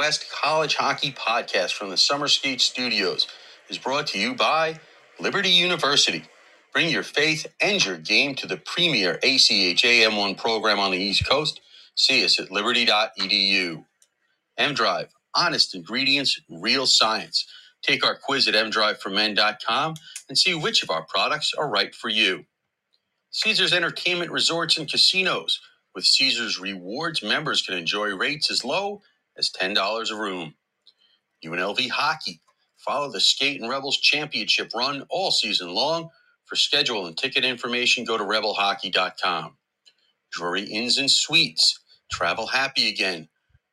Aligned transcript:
West 0.00 0.30
College 0.32 0.76
Hockey 0.76 1.12
Podcast 1.12 1.74
from 1.74 1.90
the 1.90 1.96
Summer 1.98 2.26
Skate 2.26 2.62
Studios 2.62 3.26
is 3.68 3.76
brought 3.76 4.06
to 4.06 4.18
you 4.18 4.34
by 4.34 4.80
Liberty 5.20 5.50
University. 5.50 6.24
Bring 6.72 6.88
your 6.88 7.02
faith 7.02 7.46
and 7.60 7.84
your 7.84 7.98
game 7.98 8.34
to 8.36 8.46
the 8.46 8.56
premier 8.56 9.18
ACHA 9.22 10.08
M1 10.08 10.38
program 10.38 10.78
on 10.78 10.92
the 10.92 10.96
East 10.96 11.28
Coast. 11.28 11.60
See 11.96 12.24
us 12.24 12.40
at 12.40 12.50
liberty.edu. 12.50 13.84
M 14.56 14.72
Drive, 14.74 15.10
honest 15.34 15.74
ingredients, 15.74 16.40
real 16.48 16.86
science. 16.86 17.46
Take 17.82 18.02
our 18.02 18.16
quiz 18.16 18.48
at 18.48 18.54
mdriveformen.com 18.54 19.96
and 20.30 20.38
see 20.38 20.54
which 20.54 20.82
of 20.82 20.88
our 20.88 21.04
products 21.04 21.52
are 21.52 21.68
right 21.68 21.94
for 21.94 22.08
you. 22.08 22.46
Caesars 23.32 23.74
Entertainment 23.74 24.30
Resorts 24.32 24.78
and 24.78 24.90
Casinos. 24.90 25.60
With 25.94 26.06
Caesars 26.06 26.58
Rewards, 26.58 27.22
members 27.22 27.62
can 27.62 27.76
enjoy 27.76 28.16
rates 28.16 28.50
as 28.50 28.64
low 28.64 29.02
as 29.40 29.50
$10 29.50 30.12
a 30.12 30.16
room. 30.16 30.54
UNLV 31.44 31.90
Hockey. 31.90 32.42
Follow 32.78 33.10
the 33.12 33.20
Skate 33.20 33.60
and 33.60 33.70
Rebels 33.70 33.98
Championship 33.98 34.72
run 34.74 35.04
all 35.10 35.32
season 35.32 35.74
long. 35.74 36.10
For 36.46 36.56
schedule 36.56 37.06
and 37.06 37.16
ticket 37.18 37.44
information, 37.44 38.04
go 38.04 38.18
to 38.18 38.24
rebelhockey.com. 38.24 39.56
Drury 40.32 40.64
Inns 40.64 40.98
and 40.98 41.10
Suites. 41.10 41.80
Travel 42.12 42.48
happy 42.48 42.88
again. 42.88 43.28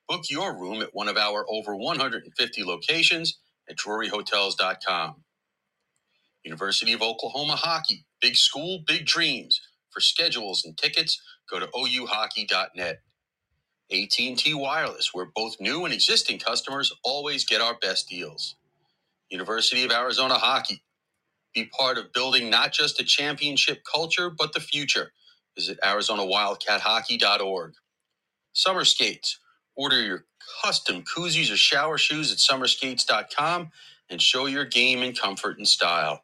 Book 0.09 0.25
your 0.29 0.57
room 0.57 0.81
at 0.83 0.93
one 0.93 1.09
of 1.09 1.17
our 1.17 1.45
over 1.49 1.75
150 1.75 2.63
locations 2.65 3.39
at 3.69 3.77
druryhotels.com. 3.77 5.15
University 6.43 6.93
of 6.93 7.01
Oklahoma 7.01 7.55
Hockey. 7.55 8.05
Big 8.21 8.35
school, 8.35 8.83
big 8.87 9.05
dreams. 9.05 9.61
For 9.91 10.01
schedules 10.01 10.63
and 10.65 10.77
tickets, 10.77 11.21
go 11.49 11.59
to 11.59 11.67
ouhockey.net. 11.67 13.01
AT&T 13.91 14.53
Wireless, 14.53 15.11
where 15.13 15.27
both 15.35 15.59
new 15.61 15.85
and 15.85 15.93
existing 15.93 16.39
customers 16.39 16.93
always 17.03 17.45
get 17.45 17.61
our 17.61 17.75
best 17.79 18.09
deals. 18.09 18.55
University 19.29 19.85
of 19.85 19.91
Arizona 19.91 20.35
Hockey. 20.35 20.83
Be 21.53 21.65
part 21.65 21.97
of 21.97 22.13
building 22.13 22.49
not 22.49 22.73
just 22.73 23.01
a 23.01 23.05
championship 23.05 23.83
culture, 23.91 24.29
but 24.29 24.53
the 24.53 24.59
future. 24.61 25.13
Visit 25.57 25.79
ArizonaWildcatHockey.org. 25.83 27.73
Summer 28.53 28.85
Skates. 28.85 29.39
Order 29.75 30.01
your 30.01 30.25
custom 30.63 31.03
koozies 31.03 31.51
or 31.53 31.57
shower 31.57 31.97
shoes 31.97 32.31
at 32.31 32.39
summerskates.com 32.39 33.71
and 34.09 34.21
show 34.21 34.47
your 34.47 34.65
game 34.65 35.03
in 35.03 35.13
comfort 35.15 35.57
and 35.57 35.67
style. 35.67 36.23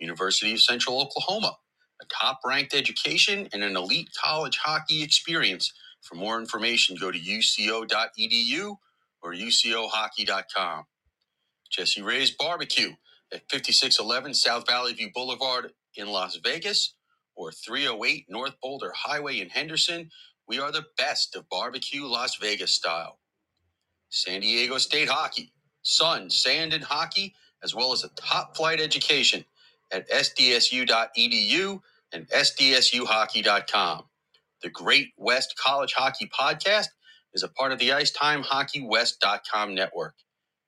University 0.00 0.54
of 0.54 0.62
Central 0.62 1.00
Oklahoma, 1.02 1.58
a 2.02 2.06
top 2.06 2.40
ranked 2.46 2.74
education 2.74 3.48
and 3.54 3.64
an 3.64 3.76
elite 3.78 4.10
college 4.22 4.58
hockey 4.58 5.02
experience. 5.04 5.72
For 6.08 6.16
more 6.16 6.40
information, 6.40 6.96
go 7.00 7.12
to 7.12 7.18
uco.edu 7.20 8.76
or 9.22 9.34
ucohockey.com. 9.34 10.84
Jesse 11.70 12.02
Ray's 12.02 12.30
Barbecue 12.32 12.92
at 13.32 13.42
5611 13.50 14.34
South 14.34 14.66
Valley 14.68 14.94
View 14.94 15.10
Boulevard 15.14 15.72
in 15.96 16.08
Las 16.08 16.36
Vegas 16.36 16.94
or 17.36 17.52
308 17.52 18.26
North 18.28 18.54
Boulder 18.62 18.92
Highway 18.96 19.40
in 19.40 19.50
Henderson. 19.50 20.10
We 20.48 20.60
are 20.60 20.72
the 20.72 20.86
best 20.98 21.36
of 21.36 21.48
barbecue 21.50 22.06
Las 22.06 22.36
Vegas 22.36 22.72
style. 22.72 23.18
San 24.10 24.40
Diego 24.42 24.78
State 24.78 25.08
Hockey, 25.08 25.52
sun, 25.82 26.30
sand, 26.30 26.72
and 26.72 26.84
hockey, 26.84 27.34
as 27.62 27.74
well 27.74 27.92
as 27.92 28.04
a 28.04 28.10
top 28.16 28.56
flight 28.56 28.80
education 28.80 29.44
at 29.92 30.08
sdsu.edu 30.10 31.80
and 32.12 32.28
sdsuhockey.com. 32.30 34.04
The 34.62 34.70
Great 34.70 35.08
West 35.16 35.54
College 35.62 35.92
Hockey 35.92 36.28
Podcast 36.28 36.86
is 37.34 37.42
a 37.42 37.48
part 37.48 37.72
of 37.72 37.78
the 37.78 37.90
IcetimeHockeyWest.com 37.90 39.74
network. 39.74 40.14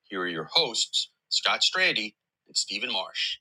Here 0.05 0.21
are 0.21 0.29
your 0.29 0.49
hosts, 0.53 1.11
Scott 1.31 1.61
Strandy 1.63 2.15
and 2.47 2.57
Steven 2.57 2.93
Marsh. 2.93 3.39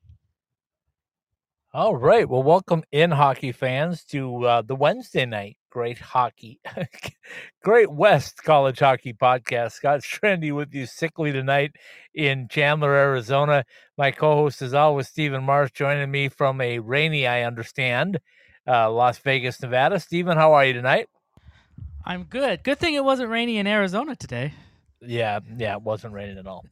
All 1.73 1.95
right. 1.95 2.27
Well, 2.27 2.43
welcome 2.43 2.83
in 2.91 3.11
hockey 3.11 3.51
fans 3.51 4.03
to 4.05 4.45
uh, 4.45 4.61
the 4.61 4.75
Wednesday 4.75 5.25
night 5.25 5.57
great 5.77 5.99
hockey, 5.99 6.59
great 7.63 7.91
West 7.91 8.43
College 8.43 8.79
Hockey 8.79 9.13
Podcast. 9.13 9.73
Scott 9.73 9.99
Strandy 9.99 10.51
with 10.51 10.73
you 10.73 10.87
sickly 10.87 11.31
tonight 11.31 11.75
in 12.15 12.47
Chandler, 12.47 12.93
Arizona. 12.95 13.63
My 13.95 14.09
co-host 14.09 14.63
is 14.63 14.73
always 14.73 15.07
Steven 15.07 15.43
Marsh, 15.43 15.69
joining 15.73 16.09
me 16.09 16.29
from 16.29 16.61
a 16.61 16.79
rainy, 16.79 17.27
I 17.27 17.43
understand, 17.43 18.19
uh, 18.67 18.91
Las 18.91 19.17
Vegas, 19.19 19.61
Nevada. 19.61 19.99
Steven, 19.99 20.37
how 20.37 20.53
are 20.53 20.65
you 20.65 20.73
tonight? 20.73 21.07
I'm 22.05 22.23
good. 22.23 22.63
Good 22.63 22.79
thing 22.79 22.93
it 22.93 23.03
wasn't 23.03 23.29
rainy 23.29 23.57
in 23.57 23.67
Arizona 23.67 24.15
today. 24.15 24.53
Yeah, 25.01 25.39
yeah, 25.57 25.75
it 25.75 25.81
wasn't 25.81 26.13
raining 26.13 26.37
at 26.37 26.47
all. 26.47 26.65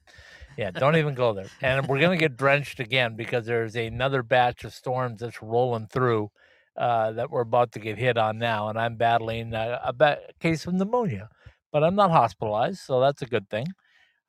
Yeah, 0.58 0.72
don't 0.72 0.96
even 0.96 1.16
go 1.16 1.34
there. 1.34 1.48
And 1.62 1.86
we're 1.88 2.00
gonna 2.00 2.18
get 2.18 2.38
drenched 2.38 2.80
again 2.80 3.16
because 3.16 3.46
there's 3.46 3.76
another 3.76 4.24
batch 4.24 4.64
of 4.64 4.74
storms 4.74 5.20
that's 5.20 5.42
rolling 5.42 5.88
through 5.88 6.32
uh, 6.78 7.12
that 7.14 7.30
we're 7.30 7.42
about 7.42 7.74
to 7.74 7.80
get 7.80 7.98
hit 7.98 8.18
on 8.18 8.38
now, 8.38 8.70
and 8.70 8.80
I'm 8.80 8.96
battling 8.96 9.54
a, 9.54 9.82
a 9.84 9.94
ba- 9.94 10.20
case 10.40 10.66
of 10.66 10.74
pneumonia, 10.74 11.30
but 11.72 11.84
I'm 11.84 11.96
not 11.96 12.12
hospitalized, 12.12 12.80
so 12.80 13.00
that's 13.00 13.22
a 13.22 13.26
good 13.26 13.50
thing. 13.50 13.68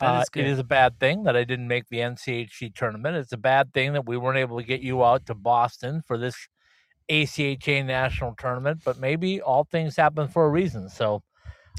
Uh, 0.01 0.21
is 0.23 0.29
good. 0.29 0.45
it 0.45 0.49
is 0.49 0.59
a 0.59 0.65
bad 0.65 1.01
thing 1.01 1.23
that 1.25 1.37
I 1.37 1.45
didn't 1.45 1.69
make 1.69 1.89
the 1.89 1.99
NCHC 1.99 2.75
tournament. 2.75 3.17
It's 3.17 3.33
a 3.33 3.39
bad 3.39 3.73
thing 3.73 3.95
that 3.95 4.07
we 4.07 4.17
weren't 4.17 4.39
able 4.39 4.59
to 4.59 4.65
get 4.65 4.81
you 4.81 5.03
out 5.03 5.27
to 5.27 5.35
Boston 5.35 6.03
for 6.07 6.19
this 6.19 6.37
ACHA 7.09 7.85
national 7.85 8.35
tournament, 8.39 8.81
but 8.85 8.99
maybe 8.99 9.41
all 9.41 9.65
things 9.65 9.97
happen 9.97 10.29
for 10.29 10.47
a 10.47 10.49
reason. 10.51 10.89
So 10.89 11.23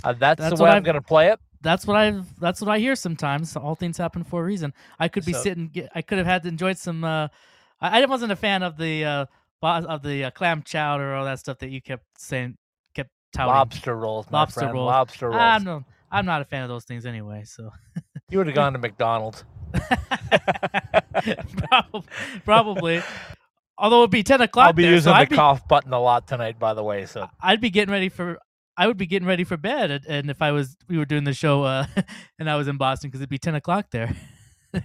uh, 0.03 0.13
that's, 0.13 0.39
That's 0.39 0.55
the 0.55 0.61
what 0.63 0.69
way 0.71 0.75
I'm 0.75 0.83
going 0.83 0.95
to 0.95 1.01
play 1.01 1.29
it. 1.29 1.39
That's 1.61 1.87
what 1.87 1.97
I 1.97 2.21
that's 2.39 2.61
what 2.61 2.69
I 2.69 2.77
hear 2.79 2.95
sometimes. 2.95 3.55
All 3.55 3.73
things 3.75 3.97
happen 3.97 4.23
for 4.23 4.41
a 4.41 4.43
reason. 4.45 4.73
I 4.99 5.07
could 5.07 5.25
be 5.25 5.33
So- 5.33 5.41
sitting. 5.41 5.71
I 5.95 6.01
could 6.03 6.19
have 6.19 6.27
had 6.27 6.43
to 6.43 6.49
enjoyed 6.49 6.77
some. 6.77 7.03
Uh, 7.03 7.29
I, 7.81 8.01
I 8.03 8.05
wasn't 8.05 8.31
a 8.31 8.35
fan 8.35 8.61
of 8.61 8.77
the 8.77 9.03
uh, 9.05 9.25
of 9.63 10.03
the 10.03 10.25
uh, 10.25 10.31
clam 10.31 10.61
chowder 10.61 11.11
or 11.11 11.15
all 11.15 11.25
that 11.25 11.39
stuff 11.39 11.57
that 11.59 11.69
you 11.69 11.81
kept 11.81 12.03
saying, 12.17 12.57
kept 12.93 13.09
touting. 13.33 13.53
Lobster 13.53 13.95
rolls, 13.95 14.27
Lobster 14.31 14.59
friend. 14.61 14.73
rolls. 14.75 14.87
Lobster 14.87 15.29
rolls. 15.29 15.41
I'm 15.41 15.63
no, 15.63 15.83
I'm 16.11 16.25
not 16.27 16.41
a 16.43 16.45
fan 16.45 16.61
of 16.61 16.69
those 16.69 16.85
things 16.85 17.07
anyway. 17.07 17.43
So 17.45 17.71
you 18.29 18.37
would 18.37 18.45
have 18.47 18.55
gone 18.55 18.73
to 18.73 18.79
McDonald's. 18.87 19.43
probably, 21.69 22.03
probably. 22.45 23.01
Although 23.77 23.99
it'd 23.99 24.11
be 24.11 24.23
ten 24.23 24.41
o'clock. 24.41 24.67
I'll 24.67 24.73
be 24.73 24.83
there, 24.83 24.93
using 24.93 25.13
so 25.13 25.19
the 25.19 25.25
be, 25.27 25.35
cough 25.35 25.67
button 25.67 25.93
a 25.93 25.99
lot 25.99 26.27
tonight, 26.27 26.57
by 26.59 26.73
the 26.73 26.83
way. 26.83 27.05
So 27.05 27.27
I'd 27.41 27.61
be 27.61 27.69
getting 27.69 27.91
ready 27.91 28.09
for. 28.09 28.39
I 28.79 28.85
would 28.85 28.97
be 28.97 29.07
getting 29.07 29.27
ready 29.27 29.43
for 29.43 29.57
bed, 29.57 30.03
and- 30.07 30.29
if 30.29 30.39
I 30.41 30.51
was, 30.51 30.77
we 30.87 30.99
were 30.99 31.05
doing 31.05 31.23
the 31.23 31.33
show, 31.33 31.63
uh, 31.63 31.87
and 32.39 32.47
I 32.49 32.55
was 32.57 32.67
in 32.67 32.77
Boston 32.77 33.09
because 33.09 33.21
it'd 33.21 33.29
be 33.29 33.39
ten 33.39 33.55
o'clock 33.55 33.87
there. 33.91 34.15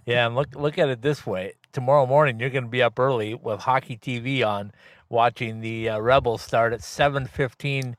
Yeah, 0.07 0.27
and 0.27 0.37
look 0.37 0.55
look 0.55 0.79
at 0.79 0.89
it 0.89 1.03
this 1.03 1.27
way. 1.27 1.55
Tomorrow 1.73 2.07
morning, 2.07 2.39
you're 2.39 2.51
going 2.51 2.65
to 2.65 2.71
be 2.71 2.83
up 2.83 2.99
early 2.99 3.35
with 3.35 3.61
hockey 3.61 3.97
TV 3.99 4.47
on, 4.47 4.73
watching 5.11 5.61
the 5.61 5.91
uh, 5.91 5.99
Rebels 5.99 6.41
start 6.41 6.73
at 6.73 6.81
7:15 6.81 7.95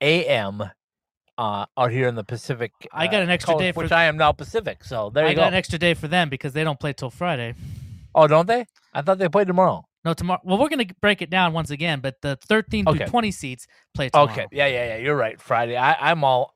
a.m. 0.00 0.62
Uh, 1.38 1.66
out 1.76 1.90
here 1.92 2.08
in 2.08 2.14
the 2.16 2.24
Pacific. 2.24 2.72
I 2.92 3.06
got 3.06 3.20
uh, 3.20 3.24
an 3.24 3.30
extra 3.30 3.54
coast, 3.54 3.62
day 3.62 3.72
for- 3.72 3.84
which 3.84 3.92
I 3.92 4.04
am 4.04 4.16
now 4.16 4.32
Pacific. 4.32 4.82
So 4.84 5.10
there 5.10 5.28
you 5.28 5.34
go. 5.34 5.42
I 5.42 5.44
got 5.44 5.48
an 5.48 5.54
extra 5.54 5.78
day 5.78 5.94
for 5.94 6.08
them 6.08 6.28
because 6.28 6.52
they 6.52 6.64
don't 6.64 6.80
play 6.80 6.92
till 6.92 7.10
Friday. 7.10 7.54
oh, 8.14 8.26
don't 8.26 8.46
they? 8.46 8.66
I 8.92 9.02
thought 9.02 9.18
they 9.18 9.28
played 9.28 9.46
tomorrow. 9.46 9.84
No, 10.06 10.14
tomorrow. 10.14 10.40
Well, 10.44 10.56
we're 10.56 10.68
gonna 10.68 10.86
break 11.00 11.20
it 11.20 11.30
down 11.30 11.52
once 11.52 11.72
again, 11.72 11.98
but 11.98 12.20
the 12.22 12.38
13 12.46 12.86
Okay. 12.86 12.98
through 12.98 13.08
20 13.08 13.32
seats 13.32 13.66
play 13.92 14.08
tomorrow. 14.08 14.30
Okay, 14.30 14.46
yeah, 14.52 14.68
yeah, 14.68 14.86
yeah. 14.86 14.96
You're 14.98 15.16
right. 15.16 15.40
Friday. 15.40 15.76
I, 15.76 15.94
I'm 15.94 16.22
all. 16.22 16.54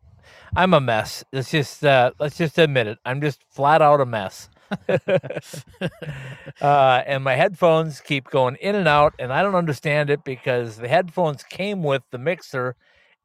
I'm 0.54 0.72
a 0.72 0.80
mess. 0.80 1.24
Let's 1.32 1.50
just 1.50 1.84
uh, 1.84 2.12
let's 2.20 2.38
just 2.38 2.58
admit 2.58 2.86
it. 2.86 2.98
I'm 3.04 3.20
just 3.20 3.42
flat 3.50 3.82
out 3.82 4.00
a 4.00 4.06
mess. 4.06 4.48
uh, 4.88 7.02
and 7.04 7.24
my 7.24 7.34
headphones 7.34 8.00
keep 8.00 8.30
going 8.30 8.54
in 8.60 8.76
and 8.76 8.86
out, 8.86 9.14
and 9.18 9.32
I 9.32 9.42
don't 9.42 9.56
understand 9.56 10.10
it 10.10 10.22
because 10.22 10.76
the 10.76 10.86
headphones 10.86 11.42
came 11.42 11.82
with 11.82 12.02
the 12.12 12.18
mixer, 12.18 12.76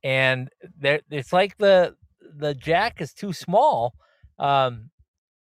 and 0.03 0.49
they're, 0.79 1.01
it's 1.11 1.33
like 1.33 1.55
the 1.59 1.95
the 2.35 2.55
jack 2.55 2.99
is 2.99 3.13
too 3.13 3.31
small. 3.31 3.93
Um, 4.39 4.89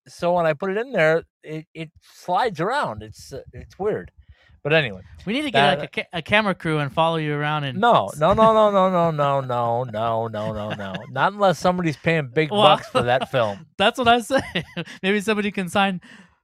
so 0.07 0.35
when 0.35 0.45
I 0.45 0.53
put 0.53 0.71
it 0.71 0.77
in 0.77 0.93
there, 0.93 1.23
it, 1.43 1.65
it 1.73 1.91
slides 2.01 2.61
around. 2.61 3.03
It's 3.03 3.33
uh, 3.33 3.41
it's 3.51 3.77
weird. 3.77 4.11
But 4.61 4.73
anyway, 4.73 5.01
We 5.25 5.33
need 5.33 5.43
to 5.43 5.51
get 5.51 5.61
That- 5.61 5.79
like 5.79 5.97
a, 5.97 6.01
ca- 6.01 6.09
a 6.13 6.21
camera 6.21 6.53
crew 6.53 6.79
and 6.79 6.91
follow 6.91 7.15
you 7.17 7.33
around 7.33 7.63
and 7.63 7.79
no, 7.79 8.09
no, 8.17 8.33
no, 8.33 8.53
no, 8.53 8.69
no, 8.71 8.89
no, 8.89 9.11
no, 9.11 9.41
no, 9.41 9.83
no, 9.85 10.27
no, 10.27 10.51
no, 10.53 10.69
no. 10.73 10.93
Not 11.11 11.33
unless 11.33 11.59
somebody's 11.59 11.97
paying 11.97 12.27
big 12.27 12.51
Well- 12.51 12.63
bucks 12.63 12.87
for 12.89 13.03
that 13.03 13.31
film. 13.31 13.65
That's 13.77 13.97
what 13.97 14.07
I 14.07 14.19
say. 14.21 14.41
Maybe 15.03 15.21
somebody 15.21 15.51
can 15.51 15.69
sign, 15.69 16.01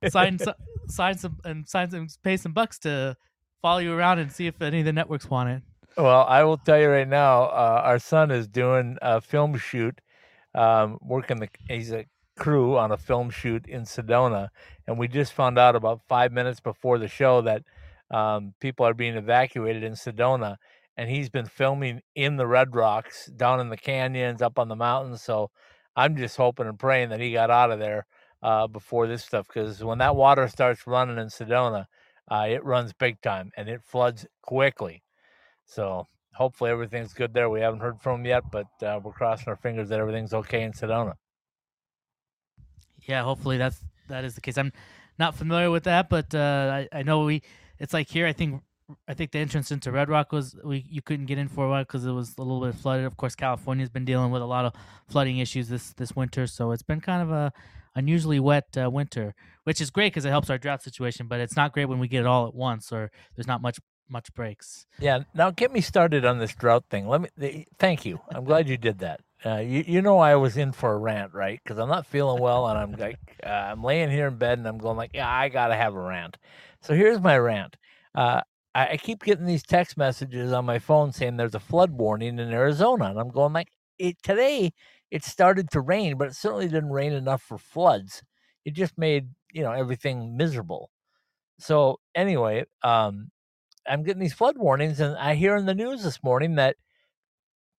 sign, 0.09 0.39
sign 0.87 1.17
some 1.17 1.37
and 1.43 1.67
sign 1.67 1.89
some, 1.91 2.07
pay 2.23 2.37
some 2.37 2.53
bucks 2.53 2.79
to 2.79 3.17
follow 3.61 3.79
you 3.79 3.93
around 3.93 4.19
and 4.19 4.31
see 4.31 4.47
if 4.47 4.61
any 4.61 4.79
of 4.79 4.85
the 4.85 4.93
networks 4.93 5.29
want 5.29 5.49
it. 5.49 5.61
Well, 5.97 6.25
I 6.25 6.43
will 6.43 6.57
tell 6.57 6.79
you 6.79 6.89
right 6.89 7.07
now, 7.07 7.43
uh, 7.43 7.81
our 7.83 7.99
son 7.99 8.29
is 8.31 8.47
doing 8.47 8.97
a 9.01 9.19
film 9.21 9.57
shoot, 9.57 9.99
um, 10.53 10.99
working 11.01 11.39
the 11.39 11.49
he's 11.69 11.91
a 11.91 12.05
crew 12.37 12.77
on 12.77 12.91
a 12.91 12.97
film 12.97 13.29
shoot 13.29 13.65
in 13.67 13.83
Sedona, 13.83 14.49
and 14.87 14.97
we 14.99 15.07
just 15.07 15.31
found 15.33 15.57
out 15.57 15.75
about 15.75 16.01
five 16.07 16.31
minutes 16.33 16.59
before 16.59 16.97
the 16.97 17.07
show 17.07 17.41
that 17.41 17.63
um, 18.11 18.53
people 18.59 18.85
are 18.85 18.93
being 18.93 19.15
evacuated 19.15 19.83
in 19.83 19.93
Sedona, 19.93 20.57
and 20.97 21.09
he's 21.09 21.29
been 21.29 21.45
filming 21.45 22.01
in 22.15 22.37
the 22.37 22.47
Red 22.47 22.75
Rocks, 22.75 23.27
down 23.35 23.59
in 23.59 23.69
the 23.69 23.77
canyons, 23.77 24.41
up 24.41 24.57
on 24.59 24.67
the 24.69 24.75
mountains. 24.75 25.21
So 25.21 25.51
I'm 25.95 26.15
just 26.15 26.37
hoping 26.37 26.67
and 26.67 26.79
praying 26.79 27.09
that 27.09 27.19
he 27.19 27.33
got 27.33 27.51
out 27.51 27.71
of 27.71 27.79
there 27.79 28.05
uh, 28.41 28.67
before 28.67 29.07
this 29.07 29.23
stuff 29.23 29.47
because 29.47 29.83
when 29.83 29.97
that 29.97 30.15
water 30.15 30.47
starts 30.47 30.85
running 30.85 31.17
in 31.17 31.27
Sedona, 31.27 31.85
uh, 32.29 32.45
it 32.49 32.63
runs 32.63 32.93
big 32.93 33.21
time 33.21 33.51
and 33.57 33.69
it 33.69 33.81
floods 33.83 34.25
quickly. 34.41 35.03
So 35.65 36.07
hopefully 36.35 36.69
everything's 36.69 37.13
good 37.13 37.33
there. 37.33 37.49
We 37.49 37.61
haven't 37.61 37.79
heard 37.79 37.99
from 38.01 38.21
him 38.21 38.25
yet, 38.25 38.43
but 38.51 38.67
uh, 38.83 38.99
we're 39.03 39.13
crossing 39.13 39.47
our 39.47 39.55
fingers 39.55 39.89
that 39.89 39.99
everything's 39.99 40.33
okay 40.33 40.63
in 40.63 40.73
Sedona. 40.73 41.13
Yeah, 43.07 43.23
hopefully 43.23 43.57
that's 43.57 43.83
that 44.07 44.23
is 44.23 44.35
the 44.35 44.41
case. 44.41 44.57
I'm 44.57 44.73
not 45.17 45.35
familiar 45.35 45.71
with 45.71 45.83
that, 45.83 46.09
but 46.09 46.33
uh, 46.33 46.85
I, 46.93 46.99
I 46.99 47.03
know 47.03 47.25
we. 47.25 47.41
It's 47.79 47.93
like 47.93 48.09
here. 48.09 48.27
I 48.27 48.33
think 48.33 48.61
I 49.07 49.13
think 49.13 49.31
the 49.31 49.39
entrance 49.39 49.71
into 49.71 49.91
Red 49.91 50.09
Rock 50.09 50.31
was 50.31 50.55
we 50.63 50.85
you 50.89 51.01
couldn't 51.01 51.25
get 51.25 51.37
in 51.37 51.47
for 51.47 51.65
a 51.65 51.69
while 51.69 51.83
because 51.83 52.05
it 52.05 52.11
was 52.11 52.35
a 52.37 52.41
little 52.43 52.61
bit 52.61 52.75
flooded. 52.75 53.05
Of 53.05 53.17
course, 53.17 53.35
California's 53.35 53.89
been 53.89 54.05
dealing 54.05 54.31
with 54.31 54.41
a 54.41 54.45
lot 54.45 54.65
of 54.65 54.73
flooding 55.07 55.39
issues 55.39 55.69
this 55.69 55.93
this 55.93 56.15
winter, 56.15 56.47
so 56.47 56.71
it's 56.71 56.83
been 56.83 57.01
kind 57.01 57.21
of 57.21 57.31
a 57.31 57.51
unusually 57.95 58.39
wet 58.39 58.77
uh, 58.77 58.89
winter, 58.89 59.33
which 59.63 59.81
is 59.81 59.89
great 59.89 60.13
because 60.13 60.25
it 60.25 60.29
helps 60.29 60.49
our 60.49 60.57
drought 60.57 60.83
situation. 60.83 61.27
But 61.27 61.39
it's 61.39 61.55
not 61.55 61.73
great 61.73 61.85
when 61.85 61.99
we 61.99 62.07
get 62.07 62.21
it 62.21 62.27
all 62.27 62.47
at 62.47 62.53
once 62.53 62.91
or 62.91 63.11
there's 63.35 63.47
not 63.47 63.61
much 63.61 63.79
much 64.09 64.33
breaks. 64.33 64.85
Yeah. 64.99 65.23
Now 65.33 65.51
get 65.51 65.71
me 65.71 65.81
started 65.81 66.25
on 66.25 66.39
this 66.39 66.53
drought 66.53 66.85
thing. 66.89 67.07
Let 67.07 67.21
me. 67.21 67.65
Thank 67.79 68.05
you. 68.05 68.21
I'm 68.33 68.45
glad 68.45 68.69
you 68.69 68.77
did 68.77 68.99
that. 68.99 69.21
Uh, 69.45 69.57
you 69.57 69.83
you 69.85 70.01
know 70.01 70.19
I 70.19 70.35
was 70.35 70.57
in 70.57 70.71
for 70.71 70.93
a 70.93 70.97
rant, 70.97 71.33
right? 71.33 71.59
Because 71.63 71.77
I'm 71.77 71.89
not 71.89 72.05
feeling 72.05 72.41
well, 72.41 72.67
and 72.67 72.77
I'm 72.77 72.91
like 72.93 73.19
uh, 73.45 73.49
I'm 73.49 73.83
laying 73.83 74.09
here 74.09 74.27
in 74.27 74.37
bed, 74.37 74.57
and 74.57 74.67
I'm 74.67 74.77
going 74.77 74.97
like, 74.97 75.11
yeah, 75.13 75.29
I 75.29 75.49
gotta 75.49 75.75
have 75.75 75.93
a 75.95 75.99
rant. 75.99 76.37
So 76.85 76.93
here's 76.93 77.19
my 77.19 77.35
rant. 77.35 77.77
Uh, 78.13 78.41
I, 78.75 78.97
keep 78.97 79.23
getting 79.23 79.45
these 79.45 79.63
text 79.63 79.97
messages 79.97 80.51
on 80.51 80.65
my 80.65 80.77
phone 80.77 81.11
saying 81.11 81.35
there's 81.35 81.55
a 81.55 81.59
flood 81.59 81.91
warning 81.91 82.37
in 82.37 82.51
Arizona, 82.51 83.05
and 83.05 83.19
I'm 83.19 83.31
going 83.31 83.53
like, 83.53 83.69
it 83.97 84.21
today 84.21 84.71
it 85.09 85.23
started 85.23 85.71
to 85.71 85.81
rain, 85.81 86.15
but 86.17 86.27
it 86.27 86.35
certainly 86.35 86.67
didn't 86.67 86.91
rain 86.91 87.13
enough 87.13 87.41
for 87.41 87.57
floods. 87.57 88.21
It 88.65 88.73
just 88.73 88.99
made 88.99 89.29
you 89.51 89.63
know 89.63 89.71
everything 89.71 90.37
miserable. 90.37 90.91
So 91.57 91.99
anyway, 92.13 92.65
um, 92.83 93.31
I'm 93.87 94.03
getting 94.03 94.21
these 94.21 94.33
flood 94.33 94.57
warnings, 94.57 94.99
and 94.99 95.17
I 95.17 95.33
hear 95.35 95.55
in 95.55 95.65
the 95.65 95.73
news 95.73 96.03
this 96.03 96.21
morning 96.21 96.55
that 96.55 96.75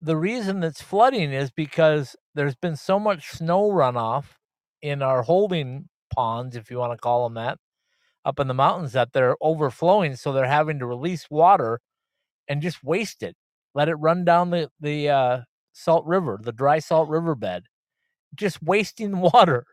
the 0.03 0.17
reason 0.17 0.64
it's 0.64 0.82
flooding 0.82 1.32
is 1.32 1.53
because 1.53 2.17
there's 2.35 2.56
been 2.56 2.76
so 2.76 2.99
much 2.99 3.31
snow 3.31 3.70
runoff 3.70 4.25
in 4.82 5.00
our 5.00 5.23
holding 5.23 5.88
ponds, 6.12 6.56
if 6.56 6.70
you 6.73 6.79
want 6.79 6.93
to 6.93 6.99
call 6.99 7.25
them 7.25 7.35
that, 7.35 7.58
up 8.26 8.40
in 8.40 8.49
the 8.49 8.55
mountains 8.55 8.93
that 8.94 9.14
they're 9.14 9.37
overflowing. 9.43 10.17
So 10.17 10.32
they're 10.34 10.46
having 10.46 10.81
to 10.81 10.87
release 10.87 11.31
water 11.31 11.81
and 12.49 12.62
just 12.62 12.84
waste 12.84 13.23
it, 13.23 13.37
let 13.75 13.88
it 13.88 13.94
run 13.96 14.25
down 14.25 14.50
the 14.50 14.70
the 14.81 15.08
uh, 15.08 15.40
salt 15.73 16.05
river, 16.06 16.38
the 16.43 16.52
dry 16.52 16.78
salt 16.81 17.08
riverbed, 17.08 17.64
just 18.34 18.62
wasting 18.62 19.20
water. 19.34 19.67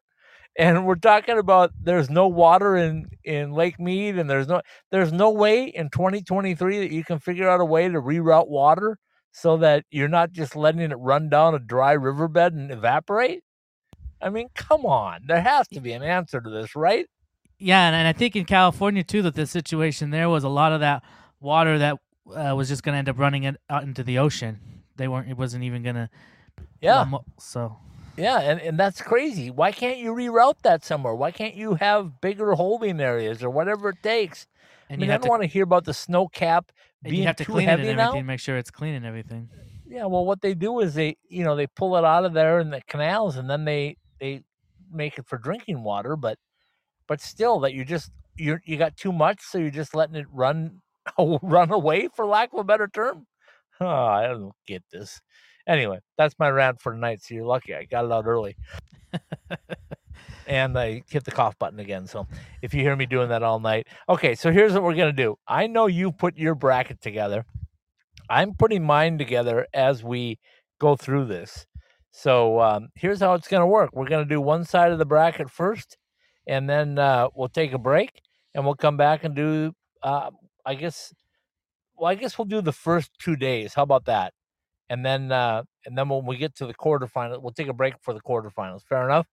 And 0.57 0.85
we're 0.85 0.95
talking 0.95 1.39
about 1.39 1.71
there's 1.81 2.09
no 2.09 2.27
water 2.27 2.75
in 2.77 3.09
in 3.23 3.53
Lake 3.53 3.79
Mead, 3.79 4.17
and 4.19 4.29
there's 4.29 4.47
no 4.47 4.61
there's 4.91 5.13
no 5.13 5.31
way 5.31 5.65
in 5.65 5.89
2023 5.89 6.79
that 6.79 6.91
you 6.91 7.03
can 7.03 7.19
figure 7.19 7.49
out 7.49 7.61
a 7.61 7.65
way 7.65 7.87
to 7.89 8.01
reroute 8.01 8.49
water 8.49 8.97
so 9.31 9.57
that 9.57 9.85
you're 9.91 10.07
not 10.09 10.31
just 10.31 10.55
letting 10.55 10.81
it 10.91 10.95
run 10.95 11.29
down 11.29 11.55
a 11.55 11.59
dry 11.59 11.93
riverbed 11.93 12.53
and 12.53 12.71
evaporate. 12.71 13.43
I 14.21 14.29
mean, 14.29 14.49
come 14.55 14.85
on, 14.85 15.21
there 15.27 15.41
has 15.41 15.67
to 15.69 15.81
be 15.81 15.93
an 15.93 16.03
answer 16.03 16.41
to 16.41 16.49
this, 16.49 16.75
right? 16.75 17.07
Yeah, 17.59 17.87
and, 17.87 17.95
and 17.95 18.07
I 18.07 18.13
think 18.13 18.35
in 18.35 18.45
California 18.45 19.03
too 19.03 19.21
that 19.21 19.35
the 19.35 19.45
situation 19.47 20.09
there 20.09 20.29
was 20.29 20.43
a 20.43 20.49
lot 20.49 20.71
of 20.71 20.81
that 20.81 21.03
water 21.39 21.77
that 21.79 21.97
uh, 22.35 22.55
was 22.55 22.67
just 22.67 22.83
going 22.83 22.93
to 22.93 22.99
end 22.99 23.09
up 23.09 23.19
running 23.19 23.43
it 23.43 23.57
out 23.69 23.83
into 23.83 24.03
the 24.03 24.17
ocean. 24.17 24.59
They 24.95 25.07
weren't. 25.07 25.29
It 25.29 25.37
wasn't 25.37 25.63
even 25.63 25.83
going 25.83 25.95
to. 25.95 26.09
Yeah. 26.81 27.05
So. 27.39 27.77
Yeah, 28.15 28.39
and, 28.41 28.61
and 28.61 28.79
that's 28.79 29.01
crazy. 29.01 29.49
Why 29.49 29.71
can't 29.71 29.97
you 29.97 30.13
reroute 30.13 30.61
that 30.61 30.85
somewhere? 30.85 31.15
Why 31.15 31.31
can't 31.31 31.55
you 31.55 31.75
have 31.75 32.21
bigger 32.21 32.53
holding 32.53 32.99
areas 32.99 33.43
or 33.43 33.49
whatever 33.49 33.89
it 33.89 34.03
takes? 34.03 34.45
And 34.89 34.97
I 34.97 34.99
mean, 34.99 35.07
you 35.07 35.13
I 35.13 35.17
don't 35.17 35.23
to, 35.23 35.29
want 35.29 35.41
to 35.41 35.47
hear 35.47 35.63
about 35.63 35.85
the 35.85 35.95
snow 35.95 36.27
cap 36.27 36.71
and 37.03 37.09
being 37.09 37.23
you 37.23 37.27
have 37.27 37.37
to 37.37 37.45
too 37.45 37.53
clean 37.53 37.69
it 37.69 37.79
and 37.79 37.97
now. 37.97 38.09
everything, 38.09 38.25
make 38.27 38.39
sure 38.39 38.57
it's 38.57 38.69
clean 38.69 38.93
and 38.93 39.05
everything. 39.05 39.49
Yeah, 39.87 40.05
well, 40.05 40.25
what 40.25 40.41
they 40.41 40.53
do 40.53 40.79
is 40.79 40.93
they, 40.93 41.17
you 41.27 41.43
know, 41.43 41.55
they 41.55 41.65
pull 41.65 41.97
it 41.97 42.05
out 42.05 42.25
of 42.25 42.33
there 42.33 42.59
in 42.59 42.69
the 42.69 42.81
canals, 42.81 43.35
and 43.35 43.49
then 43.49 43.65
they 43.65 43.97
they 44.19 44.43
make 44.91 45.17
it 45.17 45.25
for 45.25 45.39
drinking 45.39 45.83
water. 45.83 46.15
But 46.15 46.37
but 47.07 47.21
still, 47.21 47.59
that 47.61 47.73
you 47.73 47.85
just 47.85 48.11
you 48.35 48.59
you 48.65 48.77
got 48.77 48.97
too 48.97 49.11
much, 49.11 49.41
so 49.41 49.57
you're 49.57 49.69
just 49.69 49.95
letting 49.95 50.15
it 50.15 50.27
run 50.31 50.81
run 51.19 51.71
away, 51.71 52.09
for 52.15 52.25
lack 52.25 52.53
of 52.53 52.59
a 52.59 52.63
better 52.63 52.87
term. 52.87 53.25
Oh, 53.79 53.87
I 53.87 54.27
don't 54.27 54.51
get 54.67 54.83
this. 54.91 55.21
Anyway, 55.67 55.99
that's 56.17 56.35
my 56.39 56.49
rant 56.49 56.81
for 56.81 56.93
tonight. 56.93 57.21
So 57.21 57.35
you're 57.35 57.45
lucky 57.45 57.73
I 57.73 57.85
got 57.85 58.05
it 58.05 58.11
out 58.11 58.25
early, 58.25 58.55
and 60.47 60.77
I 60.77 61.03
hit 61.09 61.23
the 61.23 61.31
cough 61.31 61.57
button 61.57 61.79
again. 61.79 62.07
So 62.07 62.27
if 62.61 62.73
you 62.73 62.81
hear 62.81 62.95
me 62.95 63.05
doing 63.05 63.29
that 63.29 63.43
all 63.43 63.59
night, 63.59 63.87
okay. 64.09 64.35
So 64.35 64.51
here's 64.51 64.73
what 64.73 64.83
we're 64.83 64.95
gonna 64.95 65.13
do. 65.13 65.35
I 65.47 65.67
know 65.67 65.87
you 65.87 66.11
put 66.11 66.37
your 66.37 66.55
bracket 66.55 67.01
together. 67.01 67.45
I'm 68.29 68.53
putting 68.53 68.83
mine 68.83 69.17
together 69.17 69.67
as 69.73 70.03
we 70.03 70.39
go 70.79 70.95
through 70.95 71.25
this. 71.25 71.65
So 72.11 72.61
um, 72.61 72.89
here's 72.95 73.19
how 73.19 73.33
it's 73.33 73.47
to 73.61 73.65
work. 73.65 73.89
We're 73.93 74.05
to 74.27 74.33
do 74.33 74.39
one 74.39 74.65
side 74.65 74.91
of 74.91 74.99
the 74.99 75.05
bracket 75.05 75.49
first, 75.49 75.97
and 76.47 76.69
then 76.69 76.97
uh, 76.97 77.29
we'll 77.35 77.49
take 77.49 77.73
a 77.73 77.77
break, 77.77 78.21
and 78.53 78.65
we'll 78.65 78.75
come 78.75 78.97
back 78.97 79.23
and 79.23 79.35
do. 79.35 79.73
Uh, 80.01 80.31
I 80.65 80.75
guess. 80.75 81.13
Well, 81.95 82.09
I 82.09 82.15
guess 82.15 82.37
we'll 82.37 82.45
do 82.45 82.61
the 82.61 82.71
first 82.73 83.11
two 83.19 83.35
days. 83.35 83.73
How 83.73 83.83
about 83.83 84.05
that? 84.05 84.33
And 84.89 85.05
then, 85.05 85.31
uh, 85.31 85.63
and 85.85 85.97
then 85.97 86.09
when 86.09 86.25
we 86.25 86.37
get 86.37 86.55
to 86.55 86.65
the 86.65 86.73
quarterfinal, 86.73 87.41
we'll 87.41 87.53
take 87.53 87.67
a 87.67 87.73
break 87.73 87.93
for 88.01 88.13
the 88.13 88.19
quarterfinals. 88.19 88.83
Fair 88.83 89.05
enough. 89.05 89.27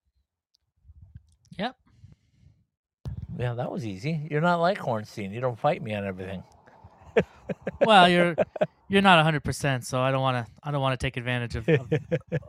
Yep. 1.57 1.75
Yeah, 3.37 3.53
that 3.55 3.71
was 3.71 3.85
easy. 3.85 4.27
You're 4.29 4.41
not 4.41 4.61
like 4.61 4.77
Hornstein. 4.77 5.33
You 5.33 5.41
don't 5.41 5.59
fight 5.59 5.81
me 5.81 5.93
on 5.93 6.05
everything. 6.05 6.43
Well, 7.85 8.07
you're 8.07 8.35
you're 8.87 9.01
not 9.01 9.23
hundred 9.23 9.43
percent, 9.43 9.85
so 9.85 9.99
I 9.99 10.11
don't 10.11 10.21
want 10.21 10.45
to 10.45 10.51
I 10.63 10.71
don't 10.71 10.81
want 10.81 10.99
to 10.99 11.05
take 11.05 11.17
advantage 11.17 11.55
of 11.55 11.67
of, 11.67 11.91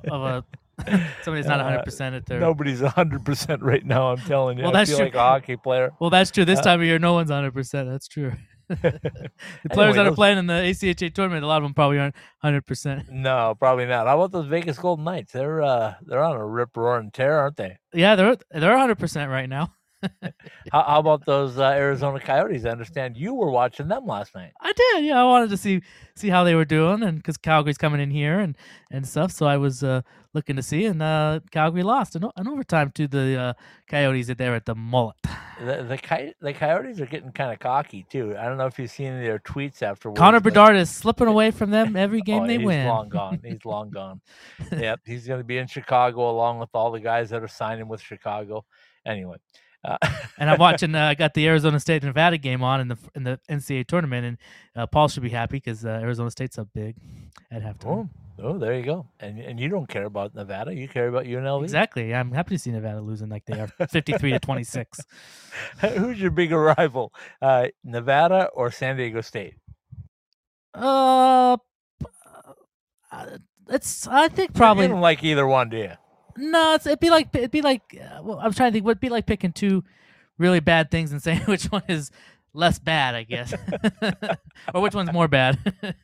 of 0.09 0.23
a 0.23 0.45
somebody's 1.23 1.47
not 1.47 1.61
Uh, 1.61 1.65
hundred 1.65 1.85
percent 1.85 2.15
at 2.15 2.27
their. 2.27 2.41
Nobody's 2.41 2.81
hundred 2.81 3.25
percent 3.25 3.63
right 3.63 3.85
now. 3.85 4.09
I'm 4.13 4.19
telling 4.19 4.59
you. 4.59 4.65
Well, 4.65 4.75
I 4.75 4.81
that's 4.81 4.91
feel 4.91 4.99
true. 4.99 5.07
like 5.07 5.15
a 5.15 5.19
hockey 5.19 5.57
player. 5.57 5.93
Well, 6.01 6.11
that's 6.11 6.31
true. 6.31 6.45
This 6.45 6.59
Uh, 6.61 6.63
time 6.63 6.81
of 6.81 6.87
year, 6.87 6.99
no 6.99 7.13
one's 7.13 7.31
hundred 7.31 7.53
percent. 7.55 7.89
That's 7.91 8.09
true. 8.09 8.33
the 8.69 8.79
players 9.71 9.71
Anyway, 9.71 9.93
that 9.97 10.07
are 10.07 10.15
playing 10.15 10.39
in 10.39 10.47
the 10.47 10.55
ACHA 10.55 11.13
tournament, 11.15 11.45
a 11.45 11.47
lot 11.47 11.59
of 11.59 11.63
them 11.65 11.75
probably 11.75 11.99
aren't 11.99 12.15
hundred 12.39 12.65
percent. 12.65 13.05
No, 13.11 13.55
probably 13.59 13.85
not. 13.87 14.07
How 14.07 14.17
about 14.19 14.33
those 14.33 14.47
Vegas 14.47 14.79
Golden 14.79 15.05
Knights? 15.05 15.33
They're 15.33 15.61
uh 15.63 15.95
they're 16.03 16.23
on 16.23 16.37
a 16.37 16.47
rip 16.47 16.77
roaring 16.77 17.11
tear, 17.11 17.39
aren't 17.39 17.57
they? 17.57 17.77
Yeah, 17.93 18.15
they're 18.17 18.37
they're 18.51 18.79
hundred 18.79 18.99
percent 18.99 19.31
right 19.31 19.49
now. 19.49 19.75
How, 20.73 20.83
how 20.83 21.01
about 21.01 21.25
those 21.27 21.59
uh, 21.59 21.65
Arizona 21.65 22.21
Coyotes? 22.21 22.65
I 22.65 22.71
understand 22.71 23.17
you 23.17 23.35
were 23.35 23.51
watching 23.51 23.89
them 23.89 24.07
last 24.07 24.35
night. 24.35 24.53
I 24.61 24.73
did. 24.73 25.05
Yeah, 25.05 25.21
I 25.21 25.25
wanted 25.25 25.51
to 25.51 25.57
see 25.57 25.83
see 26.15 26.29
how 26.29 26.45
they 26.45 26.55
were 26.55 26.65
doing, 26.65 27.03
and 27.03 27.17
because 27.17 27.37
Calgary's 27.37 27.79
coming 27.79 28.01
in 28.01 28.11
here 28.11 28.39
and 28.39 28.57
and 28.91 29.07
stuff, 29.07 29.33
so 29.33 29.47
I 29.47 29.57
was 29.57 29.83
uh, 29.83 30.03
looking 30.35 30.57
to 30.57 30.63
see, 30.63 30.85
and 30.87 31.03
uh, 31.03 31.41
Calgary 31.51 31.83
lost 31.83 32.17
o- 32.17 32.33
in 32.37 32.49
overtime 32.49 32.91
to 32.93 33.09
the 33.09 33.39
uh, 33.39 33.53
Coyotes 33.89 34.27
that 34.29 34.39
they're 34.39 34.55
at 34.55 34.67
the 34.67 34.75
Mullett. 34.75 35.15
The 35.61 35.83
the, 35.83 35.99
Coy- 35.99 36.35
the 36.41 36.53
Coyotes 36.53 37.01
are 37.01 37.07
getting 37.07 37.33
kind 37.33 37.53
of 37.53 37.59
cocky 37.59 38.07
too. 38.09 38.37
I 38.39 38.45
don't 38.45 38.59
know 38.59 38.67
if 38.67 38.79
you've 38.79 38.91
seen 38.91 39.21
their 39.21 39.39
tweets 39.39 39.83
afterwards. 39.83 40.19
Connor 40.19 40.41
Bedard 40.41 40.77
is 40.77 40.91
slipping 40.91 41.27
away 41.29 41.51
from 41.51 41.71
them 41.71 41.97
every 41.97 42.21
game 42.23 42.45
oh, 42.45 42.47
they 42.47 42.59
he's 42.59 42.67
win. 42.67 42.81
He's 42.81 42.89
long 42.89 43.09
gone. 43.09 43.41
He's 43.45 43.65
long 43.65 43.91
gone. 43.91 44.21
yep, 44.73 45.01
he's 45.05 45.27
going 45.27 45.41
to 45.41 45.45
be 45.45 45.59
in 45.59 45.67
Chicago 45.67 46.31
along 46.31 46.59
with 46.59 46.71
all 46.75 46.91
the 46.91 47.01
guys 47.01 47.31
that 47.31 47.43
are 47.43 47.49
signing 47.49 47.89
with 47.89 48.01
Chicago. 48.01 48.65
Anyway, 49.05 49.37
uh, 49.85 49.99
and 50.39 50.51
I'm 50.51 50.59
watching. 50.59 50.95
Uh, 50.95 51.07
I 51.07 51.15
got 51.15 51.35
the 51.35 51.47
Arizona 51.47 51.81
State 51.81 52.03
Nevada 52.03 52.39
game 52.39 52.63
on 52.63 52.81
in 52.81 52.89
the 52.89 52.99
in 53.15 53.25
the 53.25 53.41
NCAA 53.49 53.87
tournament, 53.87 54.27
and 54.27 54.39
uh, 54.77 54.87
Paul 54.87 55.09
should 55.09 55.23
be 55.23 55.31
happy 55.31 55.57
because 55.57 55.85
uh, 55.85 56.01
Arizona 56.03 56.31
State's 56.31 56.59
up 56.59 56.69
big 56.75 56.97
at 57.51 57.63
halftime. 57.63 58.09
Oh, 58.39 58.45
oh, 58.45 58.59
there 58.59 58.75
you 58.75 58.85
go. 58.85 59.07
And 59.21 59.39
and 59.39 59.59
you 59.59 59.69
don't 59.69 59.89
care 59.89 60.05
about 60.05 60.35
Nevada. 60.35 60.75
You 60.75 60.89
care 60.89 61.09
about 61.09 61.25
UNLV. 61.25 61.65
Exactly. 61.65 62.15
I'm 62.15 62.33
happy 62.33 62.55
to 62.57 62.59
see 62.59 62.71
Nevada 62.71 63.01
losing 63.01 63.29
like 63.29 63.45
they 63.47 63.59
are, 63.59 63.67
53 63.89 64.33
to 64.33 64.39
26. 64.39 65.01
Who's 65.81 66.21
your 66.21 66.31
bigger 66.31 66.61
rival, 66.61 67.13
uh, 67.41 67.69
Nevada 67.85 68.49
or 68.55 68.71
San 68.71 68.97
Diego 68.97 69.21
State? 69.21 69.55
Uh, 70.75 71.57
it's. 73.69 74.07
I 74.07 74.29
think 74.29 74.55
probably 74.55 74.85
You 74.85 74.91
don't 74.93 75.01
like 75.01 75.23
either 75.25 75.47
one, 75.47 75.69
do 75.69 75.77
you? 75.79 75.93
No. 76.37 76.75
It's, 76.75 76.87
it'd 76.87 77.01
be 77.01 77.11
like 77.11 77.35
it'd 77.35 77.51
be 77.51 77.63
like. 77.63 78.01
Uh, 78.01 78.23
well, 78.23 78.39
I'm 78.39 78.53
trying 78.53 78.71
to 78.71 78.75
think. 78.75 78.85
Would 78.85 79.01
be 79.01 79.09
like 79.09 79.27
picking 79.27 79.53
two 79.53 79.83
really 80.39 80.61
bad 80.61 80.91
things 80.91 81.13
and 81.13 81.23
saying 81.23 81.43
which 81.43 81.67
one 81.67 81.83
is 81.89 82.11
less 82.55 82.79
bad, 82.79 83.15
I 83.15 83.25
guess, 83.25 83.53
or 84.75 84.81
which 84.83 84.95
one's 84.95 85.13
more 85.13 85.29
bad. 85.29 85.59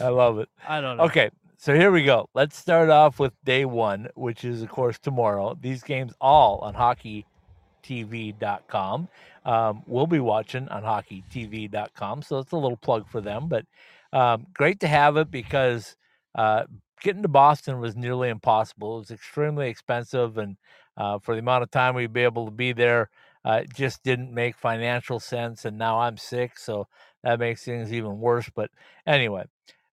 I 0.00 0.08
love 0.08 0.38
it. 0.38 0.48
I 0.66 0.80
don't 0.80 0.96
know. 0.96 1.04
Okay, 1.04 1.28
so 1.56 1.74
here 1.74 1.90
we 1.90 2.04
go. 2.04 2.30
Let's 2.34 2.56
start 2.56 2.88
off 2.90 3.18
with 3.18 3.32
day 3.44 3.64
one, 3.64 4.08
which 4.14 4.44
is, 4.44 4.62
of 4.62 4.68
course, 4.68 4.98
tomorrow. 4.98 5.56
These 5.60 5.82
games 5.82 6.12
all 6.20 6.58
on 6.58 6.74
hockeytv.com. 6.74 9.08
Um, 9.44 9.82
we'll 9.86 10.08
be 10.08 10.20
watching 10.20 10.68
on 10.68 10.82
hockeytv.com, 10.82 12.22
so 12.22 12.38
it's 12.38 12.52
a 12.52 12.56
little 12.56 12.76
plug 12.76 13.08
for 13.08 13.20
them. 13.20 13.48
But 13.48 13.64
um, 14.12 14.46
great 14.52 14.80
to 14.80 14.88
have 14.88 15.16
it 15.16 15.30
because 15.30 15.96
uh, 16.34 16.64
getting 17.00 17.22
to 17.22 17.28
Boston 17.28 17.80
was 17.80 17.96
nearly 17.96 18.28
impossible. 18.28 18.96
It 18.96 19.00
was 19.00 19.10
extremely 19.10 19.68
expensive, 19.68 20.38
and 20.38 20.56
uh, 20.96 21.18
for 21.18 21.34
the 21.34 21.40
amount 21.40 21.62
of 21.62 21.70
time 21.70 21.94
we'd 21.94 22.12
be 22.12 22.22
able 22.22 22.46
to 22.46 22.50
be 22.50 22.72
there, 22.72 23.10
uh, 23.44 23.60
it 23.62 23.74
just 23.74 24.02
didn't 24.02 24.32
make 24.32 24.56
financial 24.56 25.20
sense. 25.20 25.64
And 25.64 25.78
now 25.78 26.00
I'm 26.00 26.16
sick, 26.16 26.58
so 26.58 26.88
that 27.22 27.38
makes 27.38 27.64
things 27.64 27.92
even 27.92 28.18
worse. 28.18 28.50
But 28.54 28.70
anyway, 29.06 29.44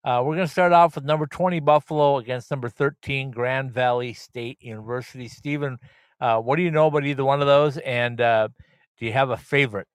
uh, 0.03 0.21
we're 0.23 0.35
going 0.35 0.47
to 0.47 0.51
start 0.51 0.73
off 0.73 0.95
with 0.95 1.05
number 1.05 1.27
20 1.27 1.59
Buffalo 1.61 2.17
against 2.17 2.51
number 2.51 2.69
13 2.69 3.31
Grand 3.31 3.71
Valley 3.71 4.13
State 4.13 4.57
University. 4.61 5.27
Steven, 5.27 5.79
uh, 6.19 6.39
what 6.39 6.57
do 6.57 6.61
you 6.61 6.71
know 6.71 6.87
about 6.87 7.05
either 7.05 7.25
one 7.25 7.41
of 7.41 7.47
those? 7.47 7.77
And 7.77 8.19
uh, 8.19 8.49
do 8.97 9.05
you 9.05 9.13
have 9.13 9.29
a 9.29 9.37
favorite? 9.37 9.87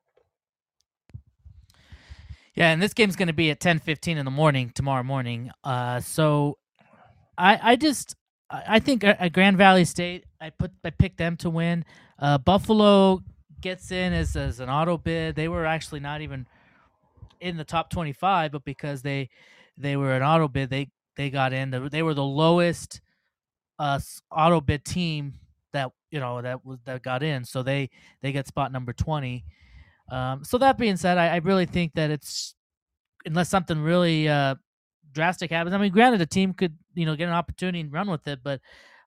Yeah, 2.54 2.72
and 2.72 2.82
this 2.82 2.92
game's 2.92 3.14
going 3.14 3.28
to 3.28 3.32
be 3.32 3.52
at 3.52 3.60
10:15 3.60 4.16
in 4.16 4.24
the 4.24 4.32
morning 4.32 4.70
tomorrow 4.74 5.04
morning. 5.04 5.52
Uh, 5.62 6.00
so 6.00 6.58
I 7.38 7.59
I 7.62 7.76
just 7.76 8.16
I 8.50 8.80
think 8.80 9.04
at 9.04 9.33
Grand 9.33 9.57
Valley 9.57 9.85
State 9.85 10.25
I 10.40 10.50
put 10.50 10.73
I 10.85 10.90
picked 10.90 11.18
them 11.18 11.37
to 11.38 11.50
win. 11.50 11.85
Uh, 12.18 12.38
Buffalo 12.38 13.23
gets 13.61 13.90
in 13.90 14.12
as 14.12 14.37
as 14.37 14.61
an 14.61 14.68
auto 14.68 14.99
bid. 14.99 15.37
They 15.37 15.49
were 15.49 15.64
actually 15.64 16.00
not 16.00 16.21
even 16.21 16.47
in 17.40 17.57
the 17.57 17.64
top 17.64 17.90
25, 17.90 18.52
but 18.52 18.64
because 18.64 19.02
they 19.02 19.30
they 19.76 19.97
were 19.97 20.14
an 20.14 20.23
auto 20.23 20.49
bid, 20.49 20.71
they 20.71 20.90
they 21.16 21.30
got 21.30 21.52
in. 21.52 21.71
They 21.71 22.02
were 22.02 22.14
the 22.14 22.25
lowest 22.25 23.00
uh, 23.78 24.00
auto 24.30 24.61
bid 24.61 24.85
team 24.85 25.35
that 25.73 25.90
you 26.11 26.21
know 26.21 26.42
that 26.42 26.64
was 26.64 26.78
that 26.85 27.02
got 27.02 27.23
in, 27.23 27.45
so 27.45 27.62
they 27.62 27.90
they 28.23 28.33
get 28.33 28.49
spot 28.49 28.73
number 28.73 28.92
20. 28.92 29.45
Um, 30.11 30.42
so 30.42 30.57
that 30.59 30.78
being 30.78 30.97
said, 30.97 31.18
I, 31.18 31.35
I, 31.35 31.37
really 31.37 31.66
think 31.66 31.92
that 31.95 32.11
it's 32.11 32.54
unless 33.26 33.50
something 33.50 33.78
really 33.78 34.26
uh, 34.26 34.54
drastic 35.18 35.50
happens. 35.50 35.75
I 35.75 35.78
mean, 35.78 35.90
granted, 35.90 36.20
a 36.20 36.26
team 36.26 36.54
could 36.54 36.76
you 36.94 37.04
know 37.04 37.16
get 37.16 37.26
an 37.26 37.34
opportunity 37.34 37.80
and 37.80 37.92
run 37.92 38.08
with 38.08 38.28
it, 38.28 38.38
but 38.44 38.60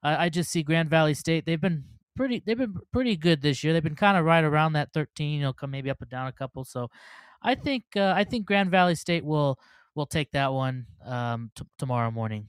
I, 0.03 0.25
I 0.25 0.29
just 0.29 0.51
see 0.51 0.61
Grand 0.61 0.89
Valley 0.89 1.13
State. 1.13 1.45
They've 1.45 1.61
been 1.61 1.85
pretty 2.17 2.43
they've 2.45 2.57
been 2.57 2.75
pretty 2.91 3.15
good 3.15 3.41
this 3.41 3.63
year. 3.63 3.71
They've 3.71 3.81
been 3.81 3.95
kind 3.95 4.17
of 4.17 4.25
right 4.25 4.43
around 4.43 4.73
that 4.73 4.91
13. 4.93 5.31
You 5.31 5.41
know, 5.41 5.53
come 5.53 5.71
maybe 5.71 5.89
up 5.89 6.01
and 6.01 6.09
down 6.09 6.27
a 6.27 6.33
couple. 6.33 6.65
So 6.65 6.89
I 7.41 7.55
think 7.55 7.85
uh, 7.95 8.13
I 8.13 8.25
think 8.25 8.45
Grand 8.45 8.69
Valley 8.69 8.95
State 8.95 9.23
will 9.23 9.57
will 9.95 10.05
take 10.05 10.31
that 10.31 10.51
one 10.51 10.85
um, 11.05 11.49
t- 11.55 11.63
tomorrow 11.77 12.11
morning. 12.11 12.45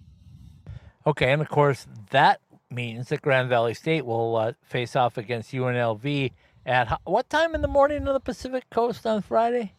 Okay, 1.07 1.33
and 1.33 1.41
of 1.41 1.49
course 1.49 1.87
that 2.11 2.41
means 2.69 3.11
that 3.11 3.23
Grand 3.23 3.49
Valley 3.49 3.75
State 3.75 4.05
will 4.05 4.35
uh, 4.35 4.53
face 4.65 4.97
off 4.97 5.19
against 5.19 5.53
UNLV 5.53 6.33
at 6.67 7.01
what 7.05 7.31
time 7.31 7.55
in 7.55 7.63
the 7.63 7.69
morning 7.69 8.09
on 8.09 8.15
the 8.15 8.21
Pacific 8.21 8.69
Coast 8.71 9.07
on 9.07 9.23
Friday? 9.23 9.75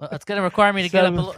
Well, 0.00 0.10
it's 0.12 0.24
going 0.24 0.36
to 0.36 0.42
require 0.42 0.72
me 0.72 0.82
to 0.82 0.88
get 0.88 1.04
up 1.04 1.34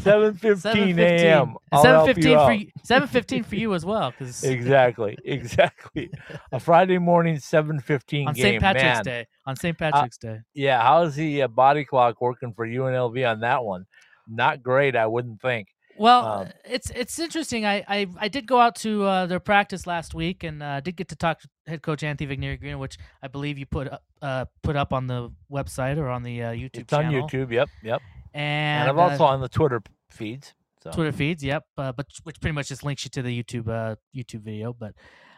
seven 0.00 0.34
fifteen 0.34 0.98
a.m. 0.98 1.56
Seven 1.82 2.06
fifteen 2.06 2.38
for 2.38 2.52
you, 2.52 2.70
seven 2.82 3.08
fifteen 3.08 3.42
for 3.42 3.56
you 3.56 3.74
as 3.74 3.84
well, 3.84 4.10
because 4.10 4.44
exactly, 4.44 5.16
exactly. 5.24 6.10
A 6.52 6.60
Friday 6.60 6.98
morning 6.98 7.38
seven 7.38 7.80
fifteen 7.80 8.28
on 8.28 8.34
St. 8.34 8.60
Patrick's 8.60 8.84
Man. 8.84 9.04
Day. 9.04 9.26
On 9.46 9.56
St. 9.56 9.76
Patrick's 9.76 10.18
uh, 10.24 10.28
Day. 10.28 10.38
Yeah, 10.54 10.82
how's 10.82 11.14
the 11.14 11.42
uh, 11.42 11.48
body 11.48 11.84
clock 11.84 12.20
working 12.20 12.52
for 12.54 12.66
UNLV 12.66 13.30
on 13.30 13.40
that 13.40 13.64
one? 13.64 13.86
Not 14.28 14.62
great, 14.62 14.96
I 14.96 15.06
wouldn't 15.06 15.40
think. 15.40 15.68
Well, 15.96 16.26
um, 16.26 16.48
it's 16.64 16.90
it's 16.90 17.18
interesting. 17.18 17.64
I, 17.64 17.84
I, 17.88 18.06
I 18.18 18.28
did 18.28 18.46
go 18.46 18.60
out 18.60 18.76
to 18.76 19.04
uh, 19.04 19.26
their 19.26 19.40
practice 19.40 19.86
last 19.86 20.14
week 20.14 20.42
and 20.42 20.62
uh, 20.62 20.80
did 20.80 20.96
get 20.96 21.08
to 21.08 21.16
talk 21.16 21.40
to 21.40 21.48
head 21.66 21.82
coach 21.82 22.02
Anthony 22.02 22.36
Vigneri 22.36 22.58
Green, 22.58 22.78
which 22.78 22.98
I 23.22 23.28
believe 23.28 23.58
you 23.58 23.66
put 23.66 23.92
up, 23.92 24.02
uh, 24.22 24.44
put 24.62 24.76
up 24.76 24.92
on 24.92 25.06
the 25.06 25.30
website 25.50 25.98
or 25.98 26.08
on 26.08 26.22
the 26.22 26.42
uh, 26.42 26.52
YouTube. 26.52 26.80
It's 26.80 26.90
channel. 26.90 27.22
on 27.22 27.28
YouTube. 27.28 27.50
Yep, 27.52 27.68
yep. 27.82 28.02
And, 28.32 28.88
and 28.88 28.90
I'm 28.90 28.98
also 28.98 29.24
on 29.24 29.40
the 29.40 29.48
Twitter 29.48 29.82
feeds. 30.10 30.54
So. 30.82 30.90
Twitter 30.90 31.12
feeds, 31.12 31.42
yep. 31.42 31.64
Uh, 31.78 31.92
but 31.92 32.06
which 32.24 32.40
pretty 32.40 32.54
much 32.54 32.68
just 32.68 32.84
links 32.84 33.04
you 33.04 33.10
to 33.10 33.22
the 33.22 33.42
YouTube 33.42 33.68
uh, 33.68 33.96
YouTube 34.14 34.42
video. 34.42 34.72
But 34.72 34.94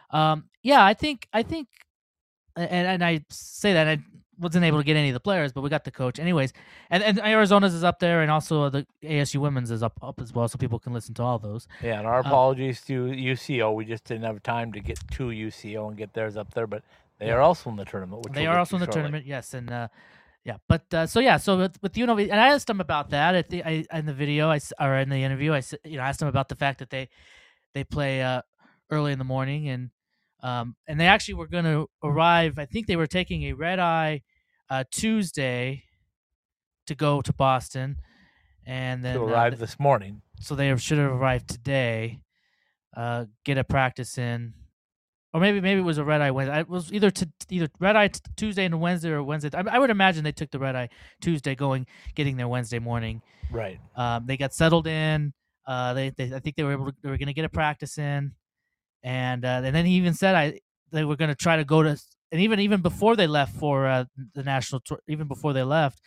um, 0.09 0.45
yeah, 0.63 0.83
I 0.83 0.93
think 0.93 1.27
I 1.31 1.43
think, 1.43 1.67
and 2.55 2.87
and 2.87 3.03
I 3.03 3.23
say 3.29 3.73
that 3.73 3.87
I 3.87 3.99
wasn't 4.39 4.65
able 4.65 4.77
to 4.77 4.83
get 4.83 4.95
any 4.95 5.09
of 5.09 5.13
the 5.13 5.19
players, 5.19 5.51
but 5.51 5.61
we 5.61 5.69
got 5.69 5.83
the 5.83 5.91
coach 5.91 6.19
anyways. 6.19 6.53
And 6.89 7.03
and 7.03 7.19
Arizona's 7.19 7.73
is 7.73 7.83
up 7.83 7.99
there, 7.99 8.21
and 8.21 8.31
also 8.31 8.69
the 8.69 8.85
ASU 9.03 9.37
women's 9.37 9.71
is 9.71 9.83
up 9.83 9.97
up 10.01 10.21
as 10.21 10.33
well, 10.33 10.47
so 10.47 10.57
people 10.57 10.79
can 10.79 10.93
listen 10.93 11.13
to 11.15 11.23
all 11.23 11.39
those. 11.39 11.67
Yeah, 11.81 11.99
and 11.99 12.07
our 12.07 12.19
uh, 12.19 12.21
apologies 12.21 12.81
uh, 12.83 12.87
to 12.87 12.93
UCO. 13.07 13.73
We 13.73 13.85
just 13.85 14.05
didn't 14.05 14.23
have 14.23 14.41
time 14.43 14.71
to 14.73 14.79
get 14.79 14.99
to 15.11 15.27
UCO 15.27 15.87
and 15.87 15.97
get 15.97 16.13
theirs 16.13 16.37
up 16.37 16.53
there, 16.53 16.67
but 16.67 16.83
they 17.19 17.27
yeah. 17.27 17.33
are 17.33 17.41
also 17.41 17.69
in 17.69 17.75
the 17.75 17.85
tournament. 17.85 18.27
they 18.33 18.43
we'll 18.43 18.51
are 18.51 18.59
also 18.59 18.75
in 18.75 18.81
the 18.81 18.85
shortly. 18.85 19.01
tournament, 19.01 19.25
yes, 19.25 19.53
and. 19.53 19.71
uh 19.71 19.87
yeah, 20.43 20.55
but 20.69 20.93
uh, 20.93 21.05
so 21.05 21.19
yeah, 21.19 21.35
so 21.35 21.57
with, 21.57 21.77
with 21.81 21.91
UNLV, 21.91 22.31
and 22.31 22.39
I 22.39 22.53
asked 22.53 22.67
them 22.67 22.79
about 22.79 23.09
that 23.09 23.35
at 23.35 23.49
the 23.49 23.65
I, 23.65 23.85
in 23.91 24.05
the 24.05 24.13
video, 24.13 24.49
I 24.49 24.61
or 24.79 24.95
in 24.95 25.09
the 25.09 25.17
interview, 25.17 25.51
I 25.51 25.61
you 25.83 25.97
know 25.97 26.03
asked 26.03 26.21
them 26.21 26.29
about 26.29 26.47
the 26.47 26.55
fact 26.55 26.79
that 26.79 26.89
they 26.89 27.09
they 27.73 27.83
play 27.83 28.21
uh, 28.21 28.43
early 28.89 29.11
in 29.11 29.19
the 29.19 29.25
morning, 29.25 29.67
and 29.67 29.89
um, 30.41 30.75
and 30.87 30.99
they 30.99 31.07
actually 31.07 31.35
were 31.35 31.47
going 31.47 31.65
to 31.65 31.89
arrive. 32.03 32.59
I 32.59 32.65
think 32.65 32.87
they 32.87 32.95
were 32.95 33.07
taking 33.07 33.43
a 33.43 33.53
red 33.53 33.79
eye 33.79 34.21
uh, 34.69 34.83
Tuesday 34.91 35.83
to 36.85 36.95
go 36.95 37.21
to 37.21 37.33
Boston, 37.33 37.97
and 38.65 39.03
then 39.03 39.15
to 39.15 39.23
arrive 39.23 39.53
uh, 39.53 39.57
this 39.57 39.79
morning. 39.79 40.21
So 40.39 40.55
they 40.55 40.75
should 40.77 40.97
have 40.97 41.11
arrived 41.11 41.49
today. 41.49 42.21
Uh, 42.95 43.25
get 43.45 43.57
a 43.57 43.63
practice 43.63 44.17
in, 44.17 44.53
or 45.33 45.39
maybe 45.39 45.61
maybe 45.61 45.79
it 45.79 45.83
was 45.83 45.99
a 45.99 46.03
red 46.03 46.21
eye 46.21 46.31
Wednesday. 46.31 46.61
It 46.61 46.69
was 46.69 46.91
either 46.91 47.11
to, 47.11 47.29
either 47.49 47.67
red 47.79 47.95
eye 47.95 48.07
t- 48.07 48.19
Tuesday 48.35 48.65
and 48.65 48.79
Wednesday 48.81 49.11
or 49.11 49.21
Wednesday. 49.21 49.51
I, 49.53 49.75
I, 49.75 49.79
would 49.79 49.91
imagine 49.91 50.23
they 50.23 50.31
took 50.31 50.49
the 50.49 50.57
red 50.57 50.75
eye 50.75 50.89
Tuesday, 51.21 51.53
going 51.53 51.85
getting 52.15 52.37
there 52.37 52.47
Wednesday 52.47 52.79
morning. 52.79 53.21
Right. 53.51 53.79
Um, 53.95 54.25
they 54.25 54.35
got 54.35 54.53
settled 54.53 54.87
in. 54.87 55.33
Uh, 55.67 55.93
they, 55.93 56.09
they 56.09 56.33
I 56.33 56.39
think 56.39 56.55
they 56.55 56.63
were 56.63 56.71
able 56.71 56.85
to, 56.87 56.95
they 57.03 57.09
were 57.09 57.17
going 57.17 57.27
to 57.27 57.33
get 57.33 57.45
a 57.45 57.49
practice 57.49 57.97
in, 57.97 58.31
and 59.07 59.45
uh, 59.45 59.61
and 59.63 59.73
then 59.73 59.85
he 59.85 59.93
even 59.93 60.13
said 60.13 60.35
I 60.35 60.59
they 60.91 61.05
were 61.05 61.15
going 61.15 61.29
to 61.29 61.35
try 61.35 61.55
to 61.55 61.63
go 61.63 61.81
to 61.81 61.97
and 62.31 62.41
even 62.41 62.59
even 62.59 62.81
before 62.81 63.15
they 63.15 63.25
left 63.25 63.55
for 63.55 63.87
uh, 63.87 64.03
the 64.35 64.43
national 64.43 64.81
tour, 64.81 64.99
even 65.07 65.29
before 65.29 65.53
they 65.53 65.63
left, 65.63 66.01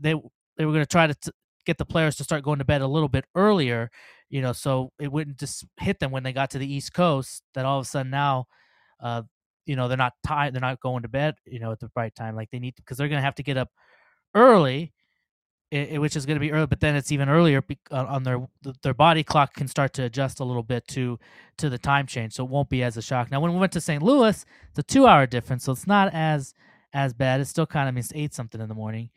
they 0.00 0.14
they 0.56 0.64
were 0.64 0.72
going 0.72 0.82
to 0.82 0.90
try 0.90 1.06
to 1.06 1.14
t- 1.14 1.30
get 1.64 1.78
the 1.78 1.84
players 1.84 2.16
to 2.16 2.24
start 2.24 2.42
going 2.42 2.58
to 2.58 2.64
bed 2.64 2.82
a 2.82 2.86
little 2.88 3.08
bit 3.08 3.26
earlier, 3.36 3.90
you 4.28 4.42
know, 4.42 4.52
so 4.52 4.90
it 4.98 5.12
wouldn't 5.12 5.38
just 5.38 5.66
hit 5.78 6.00
them 6.00 6.10
when 6.10 6.24
they 6.24 6.32
got 6.32 6.50
to 6.50 6.58
the 6.58 6.72
East 6.72 6.92
Coast. 6.92 7.44
That 7.54 7.64
all 7.64 7.78
of 7.78 7.86
a 7.86 7.88
sudden 7.88 8.10
now, 8.10 8.46
uh, 9.00 9.22
you 9.64 9.76
know, 9.76 9.86
they're 9.86 9.96
not 9.96 10.14
tired, 10.26 10.52
they're 10.52 10.60
not 10.60 10.80
going 10.80 11.02
to 11.02 11.08
bed, 11.08 11.36
you 11.44 11.60
know, 11.60 11.70
at 11.70 11.78
the 11.78 11.90
right 11.94 12.14
time 12.16 12.34
like 12.34 12.50
they 12.50 12.58
need 12.58 12.74
because 12.74 12.98
they're 12.98 13.08
going 13.08 13.20
to 13.20 13.24
have 13.24 13.36
to 13.36 13.44
get 13.44 13.56
up 13.56 13.70
early 14.34 14.92
it, 15.70 16.00
which 16.00 16.14
is 16.14 16.26
going 16.26 16.36
to 16.36 16.40
be 16.40 16.52
early, 16.52 16.66
but 16.66 16.80
then 16.80 16.94
it's 16.94 17.10
even 17.10 17.28
earlier 17.28 17.62
uh, 17.90 18.04
on 18.04 18.22
their 18.22 18.46
their 18.82 18.94
body 18.94 19.24
clock 19.24 19.54
can 19.54 19.66
start 19.66 19.92
to 19.94 20.04
adjust 20.04 20.38
a 20.38 20.44
little 20.44 20.62
bit 20.62 20.86
to 20.88 21.18
to 21.58 21.68
the 21.68 21.78
time 21.78 22.06
change, 22.06 22.34
so 22.34 22.44
it 22.44 22.50
won't 22.50 22.68
be 22.68 22.82
as 22.82 22.96
a 22.96 23.02
shock. 23.02 23.30
Now, 23.30 23.40
when 23.40 23.52
we 23.52 23.58
went 23.58 23.72
to 23.72 23.80
St. 23.80 24.02
Louis, 24.02 24.44
it's 24.70 24.78
a 24.78 24.82
two 24.82 25.06
hour 25.06 25.26
difference, 25.26 25.64
so 25.64 25.72
it's 25.72 25.86
not 25.86 26.12
as 26.14 26.54
as 26.92 27.12
bad. 27.12 27.40
It 27.40 27.46
still 27.46 27.66
kind 27.66 27.88
of 27.88 27.94
means 27.94 28.12
eight 28.14 28.32
something 28.32 28.60
in 28.60 28.68
the 28.68 28.74
morning. 28.74 29.10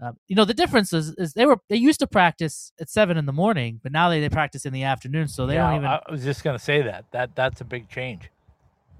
Uh, 0.00 0.12
you 0.28 0.36
know, 0.36 0.46
the 0.46 0.54
difference 0.54 0.92
is, 0.92 1.10
is 1.18 1.34
they 1.34 1.44
were 1.44 1.58
they 1.68 1.76
used 1.76 2.00
to 2.00 2.06
practice 2.06 2.72
at 2.80 2.88
seven 2.88 3.16
in 3.16 3.26
the 3.26 3.32
morning, 3.32 3.80
but 3.82 3.92
now 3.92 4.08
they, 4.08 4.20
they 4.20 4.30
practice 4.30 4.64
in 4.64 4.72
the 4.72 4.84
afternoon, 4.84 5.28
so 5.28 5.46
they 5.46 5.54
yeah, 5.54 5.66
don't 5.66 5.76
even. 5.76 5.86
I 5.88 6.00
was 6.10 6.24
just 6.24 6.44
going 6.44 6.56
to 6.56 6.64
say 6.64 6.82
that 6.82 7.04
that 7.10 7.34
that's 7.34 7.60
a 7.60 7.64
big 7.64 7.88
change. 7.88 8.30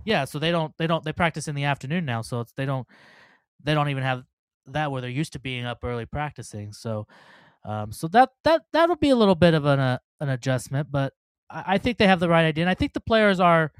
Yeah, 0.04 0.24
so 0.24 0.38
they 0.38 0.50
don't 0.50 0.76
they 0.76 0.86
don't 0.86 1.04
they 1.04 1.12
practice 1.12 1.46
in 1.46 1.54
the 1.54 1.64
afternoon 1.64 2.04
now, 2.04 2.20
so 2.20 2.40
it's 2.40 2.52
they 2.52 2.66
don't 2.66 2.86
they 3.62 3.74
don't 3.74 3.88
even 3.88 4.02
have 4.02 4.24
that 4.66 4.90
where 4.90 5.00
they're 5.00 5.10
used 5.10 5.32
to 5.34 5.38
being 5.38 5.64
up 5.64 5.84
early 5.84 6.06
practicing. 6.06 6.72
So, 6.72 7.06
um, 7.64 7.92
so 7.92 8.08
that 8.08 8.30
that 8.44 8.62
that'll 8.72 8.96
be 8.96 9.10
a 9.10 9.16
little 9.16 9.34
bit 9.34 9.54
of 9.54 9.64
an 9.66 9.80
uh, 9.80 9.98
an 10.20 10.28
adjustment, 10.28 10.90
but 10.90 11.12
I, 11.50 11.64
I, 11.66 11.78
think 11.78 11.98
they 11.98 12.06
have 12.06 12.20
the 12.20 12.28
right 12.28 12.44
idea, 12.44 12.62
and 12.62 12.70
I 12.70 12.74
think 12.74 12.92
the 12.92 13.00
players 13.00 13.40
are 13.40 13.72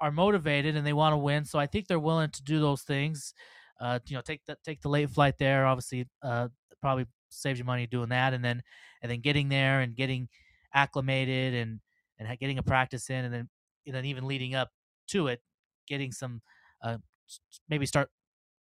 are 0.00 0.10
motivated 0.10 0.76
and 0.76 0.86
they 0.86 0.92
want 0.92 1.12
to 1.14 1.16
win. 1.16 1.44
So 1.44 1.58
I 1.58 1.66
think 1.66 1.86
they're 1.86 1.98
willing 1.98 2.30
to 2.30 2.42
do 2.42 2.60
those 2.60 2.82
things. 2.82 3.32
Uh, 3.80 3.98
you 4.06 4.16
know, 4.16 4.22
take 4.22 4.44
the 4.46 4.56
take 4.64 4.80
the 4.82 4.88
late 4.88 5.10
flight 5.10 5.38
there. 5.38 5.66
Obviously, 5.66 6.08
uh, 6.22 6.48
probably 6.80 7.06
saves 7.28 7.58
you 7.58 7.64
money 7.64 7.86
doing 7.86 8.10
that, 8.10 8.34
and 8.34 8.44
then 8.44 8.62
and 9.02 9.10
then 9.10 9.20
getting 9.20 9.48
there 9.48 9.80
and 9.80 9.96
getting 9.96 10.28
acclimated 10.74 11.54
and 11.54 11.80
and 12.18 12.38
getting 12.38 12.58
a 12.58 12.62
practice 12.62 13.10
in, 13.10 13.24
and 13.24 13.32
then 13.32 13.48
and 13.86 13.94
then 13.94 14.04
even 14.04 14.26
leading 14.26 14.54
up 14.54 14.70
to 15.08 15.28
it, 15.28 15.40
getting 15.86 16.12
some 16.12 16.40
uh, 16.82 16.98
maybe 17.68 17.86
start 17.86 18.10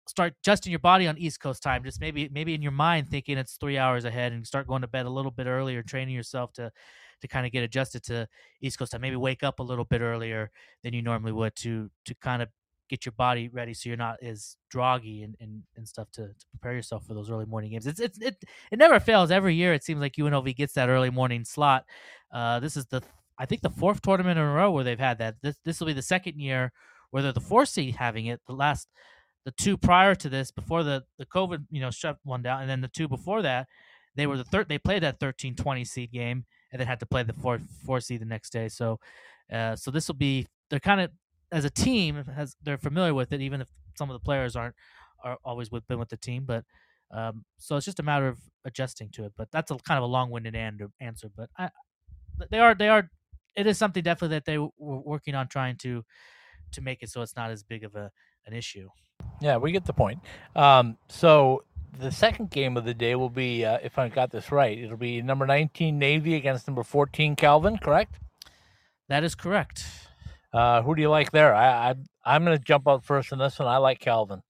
start 0.10 0.34
adjusting 0.42 0.72
your 0.72 0.80
body 0.80 1.08
on 1.08 1.18
East 1.18 1.40
Coast 1.40 1.64
time. 1.64 1.84
Just 1.84 2.02
maybe 2.02 2.30
maybe 2.32 2.54
in 2.54 2.62
your 2.62 2.72
mind 2.72 3.10
thinking 3.10 3.38
it's 3.38 3.56
three 3.56 3.78
hours 3.78 4.06
ahead, 4.06 4.34
and 4.34 4.46
start 4.46 4.68
going 4.68 4.82
to 4.82 4.88
bed 4.88 5.06
a 5.06 5.10
little 5.10 5.32
bit 5.32 5.48
earlier, 5.48 5.84
training 5.84 6.16
yourself 6.16 6.54
to 6.54 6.72
to 7.22 7.28
kind 7.28 7.46
of 7.46 7.52
get 7.52 7.64
adjusted 7.64 8.04
to 8.04 8.28
East 8.62 8.80
Coast 8.80 8.92
time. 8.92 9.02
Maybe 9.02 9.16
wake 9.16 9.44
up 9.44 9.60
a 9.60 9.64
little 9.64 9.86
bit 9.86 10.02
earlier 10.02 10.52
than 10.84 10.94
you 10.94 11.02
normally 11.02 11.32
would 11.32 11.56
to 11.58 11.90
to 12.06 12.16
kind 12.16 12.42
of 12.42 12.50
get 12.90 13.06
your 13.06 13.14
body 13.14 13.50
ready 13.50 13.74
so 13.74 13.88
you're 13.88 13.98
not 13.98 14.22
as 14.24 14.58
droggy 14.74 15.24
and, 15.24 15.36
and, 15.40 15.62
and 15.78 15.88
stuff 15.88 16.10
to, 16.12 16.24
to 16.24 16.46
prepare 16.50 16.74
yourself 16.74 17.06
for 17.06 17.14
those 17.14 17.30
early 17.30 17.46
morning 17.46 17.70
games. 17.72 17.86
It's, 17.86 18.00
it's 18.00 18.18
it 18.20 18.44
it 18.72 18.80
never 18.80 19.00
fails. 19.00 19.32
Every 19.32 19.56
year 19.56 19.74
it 19.74 19.84
seems 19.84 20.02
like 20.02 20.14
UNLV 20.14 20.56
gets 20.56 20.74
that 20.74 20.90
early 20.90 21.12
morning 21.12 21.46
slot. 21.46 21.86
Uh, 22.34 22.60
this 22.60 22.76
is 22.76 22.88
the 22.88 23.02
I 23.38 23.46
think 23.46 23.62
the 23.62 23.70
fourth 23.70 24.02
tournament 24.02 24.38
in 24.38 24.46
a 24.46 24.52
row 24.52 24.72
where 24.72 24.84
they've 24.84 25.00
had 25.00 25.20
that. 25.20 25.36
This 25.42 25.56
this 25.64 25.80
will 25.80 25.88
be 25.88 25.94
the 25.94 26.02
second 26.02 26.40
year 26.40 26.74
where 27.12 27.24
they're 27.24 27.32
the 27.32 27.40
fourth 27.40 27.70
seed 27.70 27.96
having 27.96 28.26
it. 28.26 28.42
The 28.48 28.54
last 28.54 28.88
the 29.46 29.52
two 29.52 29.78
prior 29.78 30.16
to 30.16 30.30
this, 30.30 30.52
before 30.52 30.84
the 30.84 31.04
the 31.18 31.26
COVID, 31.26 31.66
you 31.70 31.82
know, 31.82 31.92
shut 31.92 32.18
one 32.24 32.42
down, 32.42 32.62
and 32.62 32.70
then 32.70 32.82
the 32.82 32.88
two 32.88 33.08
before 33.08 33.42
that, 33.42 33.68
they 34.16 34.28
were 34.28 34.38
the 34.38 34.44
third. 34.44 34.70
They 34.70 34.78
played 34.78 35.04
that 35.04 35.20
13-20 35.20 35.88
seed 35.88 36.12
game, 36.12 36.46
and 36.72 36.80
then 36.80 36.88
had 36.88 37.00
to 37.00 37.06
play 37.06 37.24
the 37.24 37.34
four 37.34 37.60
four 37.86 38.00
seed 38.00 38.22
the 38.22 38.26
next 38.26 38.52
day. 38.52 38.70
So, 38.70 39.00
uh, 39.52 39.76
so 39.76 39.92
this 39.92 40.08
will 40.08 40.16
be 40.16 40.48
they're 40.70 40.80
kind 40.80 41.02
of 41.02 41.12
as 41.52 41.66
a 41.66 41.70
team 41.70 42.24
has 42.36 42.56
they're 42.62 42.78
familiar 42.78 43.14
with 43.14 43.34
it, 43.34 43.42
even 43.42 43.62
if 43.62 43.68
some 43.96 44.10
of 44.10 44.14
the 44.14 44.24
players 44.24 44.56
aren't 44.56 44.76
are 45.24 45.38
always 45.44 45.72
with, 45.72 45.88
been 45.88 46.00
with 46.00 46.10
the 46.10 46.18
team. 46.18 46.46
But 46.46 46.64
um, 47.12 47.44
so 47.58 47.76
it's 47.76 47.86
just 47.86 48.00
a 48.00 48.04
matter 48.04 48.28
of 48.28 48.40
adjusting 48.66 49.10
to 49.12 49.26
it. 49.26 49.34
But 49.36 49.52
that's 49.52 49.72
a 49.72 49.78
kind 49.78 49.98
of 49.98 50.04
a 50.04 50.08
long 50.08 50.30
winded 50.30 50.56
answer. 50.56 51.30
But 51.36 51.50
I, 51.58 51.70
they 52.50 52.60
are 52.60 52.76
they 52.76 52.90
are 52.90 53.10
it 53.56 53.68
is 53.68 53.78
something 53.78 54.04
definitely 54.04 54.36
that 54.36 54.46
they 54.46 54.58
were 54.58 54.70
working 54.78 55.36
on 55.36 55.48
trying 55.48 55.78
to 55.78 56.04
to 56.72 56.82
make 56.82 57.02
it 57.02 57.10
so 57.10 57.22
it's 57.22 57.36
not 57.36 57.52
as 57.52 57.64
big 57.64 57.84
of 57.84 57.96
a 57.96 58.12
an 58.46 58.54
issue. 58.54 58.90
Yeah, 59.42 59.58
we 59.58 59.72
get 59.72 59.86
the 59.86 59.94
point. 59.94 60.20
Um, 60.56 60.98
so 61.08 61.64
the 61.98 62.12
second 62.12 62.50
game 62.50 62.78
of 62.78 62.86
the 62.86 62.94
day 62.94 63.16
will 63.16 63.30
be, 63.30 63.66
uh, 63.66 63.80
if 63.84 63.98
I 63.98 64.10
got 64.10 64.32
this 64.32 64.52
right, 64.52 64.78
it'll 64.78 64.98
be 64.98 65.22
number 65.22 65.46
19 65.46 65.98
Navy 65.98 66.36
against 66.36 66.68
number 66.68 66.84
14 66.84 67.36
Calvin, 67.36 67.78
correct? 67.78 68.20
That 69.08 69.24
is 69.24 69.36
correct. 69.36 69.86
Uh, 70.54 70.82
who 70.82 70.96
do 70.96 71.02
you 71.02 71.10
like 71.10 71.32
there? 71.32 71.54
I, 71.54 71.90
I 71.90 71.96
I'm 72.26 72.46
going 72.46 72.58
to 72.58 72.64
jump 72.64 72.88
out 72.88 73.04
first 73.04 73.32
in 73.32 73.40
this 73.40 73.60
one. 73.60 73.68
I 73.68 73.78
like 73.78 74.00
Calvin. 74.00 74.42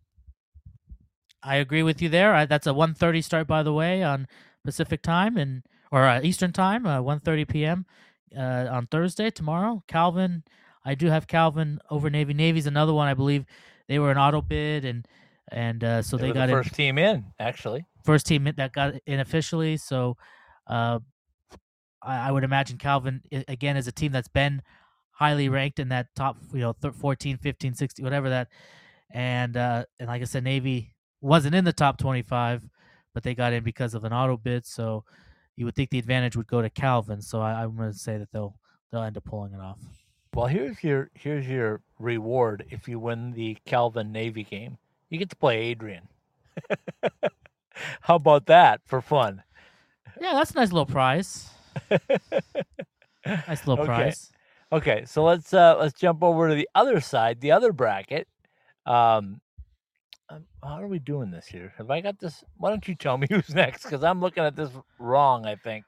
I 1.41 1.55
agree 1.55 1.83
with 1.83 2.01
you 2.01 2.09
there. 2.09 2.33
I, 2.33 2.45
that's 2.45 2.67
a 2.67 2.71
1:30 2.71 3.23
start, 3.23 3.47
by 3.47 3.63
the 3.63 3.73
way, 3.73 4.03
on 4.03 4.27
Pacific 4.65 5.01
time 5.01 5.37
and 5.37 5.63
or 5.91 6.05
uh, 6.05 6.21
Eastern 6.21 6.51
time, 6.51 6.85
uh, 6.85 6.99
1:30 6.99 7.47
p.m. 7.47 7.85
Uh, 8.37 8.67
on 8.69 8.87
Thursday 8.87 9.29
tomorrow. 9.29 9.83
Calvin, 9.87 10.43
I 10.85 10.95
do 10.95 11.07
have 11.07 11.27
Calvin 11.27 11.79
over 11.89 12.09
Navy. 12.09 12.33
Navy's 12.33 12.67
another 12.67 12.93
one, 12.93 13.07
I 13.07 13.13
believe. 13.13 13.45
They 13.89 13.99
were 13.99 14.11
an 14.11 14.17
auto 14.17 14.41
bid 14.41 14.85
and 14.85 15.05
and 15.51 15.83
uh, 15.83 16.01
so 16.03 16.15
they, 16.15 16.27
they 16.27 16.33
got 16.33 16.45
the 16.45 16.53
first 16.53 16.69
in, 16.69 16.75
team 16.75 16.97
in 16.99 17.25
actually. 17.39 17.85
First 18.05 18.27
team 18.27 18.49
that 18.55 18.71
got 18.71 18.93
in 19.05 19.19
officially. 19.19 19.77
So 19.77 20.15
uh, 20.67 20.99
I, 22.01 22.29
I, 22.29 22.31
would 22.31 22.43
imagine 22.43 22.77
Calvin 22.77 23.21
again 23.47 23.75
is 23.75 23.87
a 23.87 23.91
team 23.91 24.11
that's 24.11 24.27
been 24.27 24.61
highly 25.11 25.49
ranked 25.49 25.79
in 25.79 25.89
that 25.89 26.07
top, 26.15 26.37
you 26.53 26.59
know, 26.59 26.73
14, 26.73 27.37
15, 27.37 27.73
16, 27.73 28.03
whatever 28.05 28.29
that. 28.29 28.47
And 29.11 29.57
uh, 29.57 29.85
and 29.99 30.07
like 30.07 30.21
I 30.21 30.25
said, 30.25 30.43
Navy 30.43 30.93
wasn't 31.19 31.55
in 31.55 31.65
the 31.65 31.73
top 31.73 31.97
25, 31.97 32.69
but 33.15 33.23
they 33.23 33.33
got 33.33 33.53
in 33.53 33.63
because 33.63 33.95
of 33.95 34.03
an 34.03 34.13
auto 34.13 34.37
bid. 34.37 34.67
So 34.67 35.03
you 35.55 35.65
would 35.65 35.75
think 35.75 35.89
the 35.89 35.97
advantage 35.99 36.37
would 36.37 36.47
go 36.47 36.61
to 36.61 36.69
Calvin. 36.69 37.21
So 37.21 37.41
I, 37.41 37.63
I'm 37.63 37.75
going 37.75 37.91
to 37.91 37.97
say 37.97 38.19
that 38.19 38.31
they'll 38.31 38.55
they'll 38.91 39.01
end 39.01 39.17
up 39.17 39.25
pulling 39.25 39.53
it 39.53 39.59
off. 39.59 39.79
Well, 40.33 40.47
here's 40.47 40.83
your 40.83 41.09
here's 41.15 41.47
your 41.47 41.81
reward 41.97 42.65
if 42.69 42.87
you 42.87 42.99
win 42.99 43.31
the 43.31 43.57
Calvin 43.65 44.11
Navy 44.11 44.43
game. 44.43 44.77
You 45.09 45.17
get 45.17 45.29
to 45.31 45.35
play 45.35 45.57
Adrian. 45.59 46.07
How 48.01 48.15
about 48.15 48.45
that 48.45 48.81
for 48.85 49.01
fun? 49.01 49.43
Yeah, 50.21 50.33
that's 50.33 50.51
a 50.51 50.55
nice 50.55 50.71
little 50.71 50.85
prize. 50.85 51.49
nice 53.25 53.67
little 53.67 53.83
okay. 53.83 53.85
prize. 53.85 54.31
Okay, 54.71 55.03
so 55.05 55.23
let's 55.23 55.53
uh 55.53 55.77
let's 55.79 55.99
jump 55.99 56.23
over 56.23 56.49
to 56.49 56.55
the 56.55 56.69
other 56.75 57.01
side, 57.01 57.41
the 57.41 57.51
other 57.51 57.73
bracket. 57.73 58.27
Um, 58.85 59.41
um 60.29 60.45
how 60.63 60.81
are 60.81 60.87
we 60.87 60.99
doing 60.99 61.31
this 61.31 61.47
here? 61.47 61.73
Have 61.77 61.89
I 61.89 62.01
got 62.01 62.19
this? 62.19 62.43
Why 62.57 62.69
don't 62.69 62.87
you 62.87 62.93
tell 62.93 63.17
me 63.17 63.27
who's 63.31 63.49
next? 63.49 63.83
Because 63.83 64.03
I'm 64.03 64.21
looking 64.21 64.43
at 64.43 64.55
this 64.55 64.69
wrong. 64.99 65.45
I 65.45 65.55
think. 65.55 65.85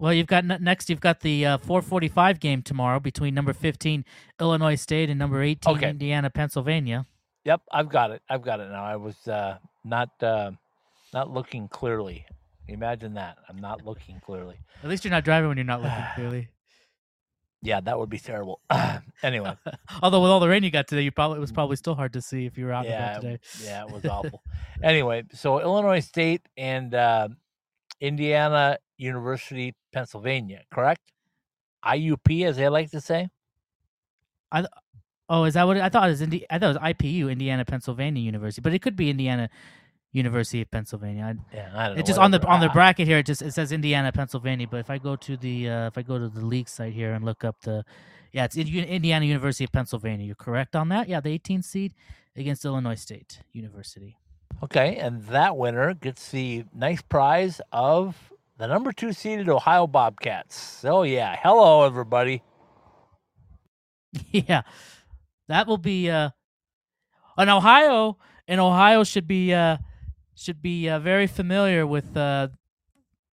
Well, 0.00 0.14
you've 0.14 0.26
got 0.26 0.46
next. 0.46 0.88
You've 0.88 1.00
got 1.00 1.20
the 1.20 1.44
uh, 1.44 1.58
4:45 1.58 2.40
game 2.40 2.62
tomorrow 2.62 2.98
between 2.98 3.34
number 3.34 3.52
15 3.52 4.06
Illinois 4.40 4.76
State 4.76 5.10
and 5.10 5.18
number 5.18 5.42
18 5.42 5.76
okay. 5.76 5.90
Indiana 5.90 6.30
Pennsylvania. 6.30 7.06
Yep, 7.44 7.60
I've 7.70 7.90
got 7.90 8.10
it. 8.10 8.22
I've 8.28 8.40
got 8.40 8.60
it 8.60 8.70
now. 8.70 8.82
I 8.82 8.96
was 8.96 9.28
uh, 9.28 9.58
not 9.84 10.10
uh, 10.22 10.52
not 11.12 11.30
looking 11.30 11.68
clearly. 11.68 12.24
Imagine 12.66 13.14
that. 13.14 13.36
I'm 13.46 13.58
not 13.58 13.84
looking 13.84 14.20
clearly. 14.24 14.56
At 14.82 14.88
least 14.88 15.04
you're 15.04 15.10
not 15.10 15.24
driving 15.24 15.48
when 15.48 15.58
you're 15.58 15.66
not 15.66 15.82
looking 15.82 16.04
clearly. 16.14 16.48
Yeah, 17.62 17.80
that 17.80 17.98
would 17.98 18.08
be 18.08 18.18
terrible. 18.18 18.62
anyway, 19.22 19.54
although 20.02 20.22
with 20.22 20.30
all 20.30 20.40
the 20.40 20.48
rain 20.48 20.62
you 20.62 20.70
got 20.70 20.88
today, 20.88 21.02
you 21.02 21.10
probably 21.10 21.36
it 21.36 21.40
was 21.42 21.52
probably 21.52 21.76
still 21.76 21.94
hard 21.94 22.14
to 22.14 22.22
see 22.22 22.46
if 22.46 22.56
you 22.56 22.64
were 22.64 22.72
out 22.72 22.86
yeah, 22.86 23.18
today. 23.18 23.38
yeah, 23.62 23.84
it 23.84 23.92
was 23.92 24.02
awful. 24.06 24.42
anyway, 24.82 25.24
so 25.34 25.60
Illinois 25.60 26.00
State 26.00 26.40
and 26.56 26.94
uh, 26.94 27.28
Indiana 28.00 28.78
University, 29.00 29.74
Pennsylvania, 29.92 30.62
correct? 30.72 31.00
IUP, 31.84 32.46
as 32.46 32.56
they 32.56 32.68
like 32.68 32.90
to 32.90 33.00
say. 33.00 33.28
I 34.52 34.66
Oh, 35.30 35.44
is 35.44 35.54
that 35.54 35.64
what 35.64 35.76
I 35.76 35.88
thought 35.88 36.08
it 36.08 36.10
was? 36.10 36.22
Indi- 36.22 36.44
I 36.50 36.58
thought 36.58 36.74
it 36.74 36.80
was 36.80 36.92
IPU, 36.94 37.30
Indiana 37.30 37.64
Pennsylvania 37.64 38.20
University, 38.20 38.60
but 38.60 38.74
it 38.74 38.80
could 38.80 38.96
be 38.96 39.10
Indiana 39.10 39.48
University 40.10 40.60
of 40.60 40.68
Pennsylvania. 40.72 41.22
I, 41.22 41.56
yeah, 41.56 41.70
I 41.72 41.86
don't 41.86 41.96
know. 41.96 42.00
It 42.00 42.06
just 42.06 42.18
on 42.18 42.32
the 42.32 42.44
on 42.48 42.60
the 42.60 42.68
bracket 42.68 43.06
here. 43.06 43.18
It 43.18 43.26
just 43.26 43.40
it 43.40 43.54
says 43.54 43.70
Indiana 43.70 44.10
Pennsylvania, 44.10 44.66
but 44.68 44.80
if 44.80 44.90
I 44.90 44.98
go 44.98 45.14
to 45.14 45.36
the 45.36 45.68
uh, 45.68 45.86
if 45.86 45.96
I 45.96 46.02
go 46.02 46.18
to 46.18 46.28
the 46.28 46.44
league 46.44 46.68
site 46.68 46.94
here 46.94 47.12
and 47.12 47.24
look 47.24 47.44
up 47.44 47.60
the, 47.62 47.84
yeah, 48.32 48.44
it's 48.44 48.56
Indiana 48.56 49.24
University 49.24 49.62
of 49.62 49.70
Pennsylvania. 49.70 50.26
You're 50.26 50.34
correct 50.34 50.74
on 50.74 50.88
that. 50.88 51.08
Yeah, 51.08 51.20
the 51.20 51.38
18th 51.38 51.64
seed 51.64 51.94
against 52.34 52.64
Illinois 52.64 52.96
State 52.96 53.38
University. 53.52 54.16
Okay, 54.64 54.96
and 54.96 55.22
that 55.26 55.56
winner 55.56 55.94
gets 55.94 56.32
the 56.32 56.64
nice 56.74 57.02
prize 57.02 57.60
of 57.70 58.29
the 58.60 58.66
number 58.66 58.92
two 58.92 59.12
seeded 59.14 59.48
Ohio 59.48 59.86
Bobcats. 59.86 60.54
So 60.54 61.02
yeah, 61.02 61.34
hello 61.42 61.86
everybody. 61.86 62.42
yeah 64.30 64.62
that 65.48 65.66
will 65.66 65.78
be 65.78 66.08
uh, 66.10 66.30
an 67.36 67.48
Ohio, 67.48 68.18
and 68.46 68.60
Ohio 68.60 69.02
should 69.02 69.26
be 69.26 69.52
uh, 69.52 69.78
should 70.34 70.62
be 70.62 70.88
uh, 70.88 70.98
very 70.98 71.26
familiar 71.26 71.86
with 71.86 72.16
uh, 72.16 72.48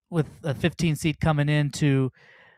with 0.10 0.28
a 0.44 0.54
15 0.56 0.96
seed 0.96 1.20
coming 1.20 1.50
into 1.50 2.12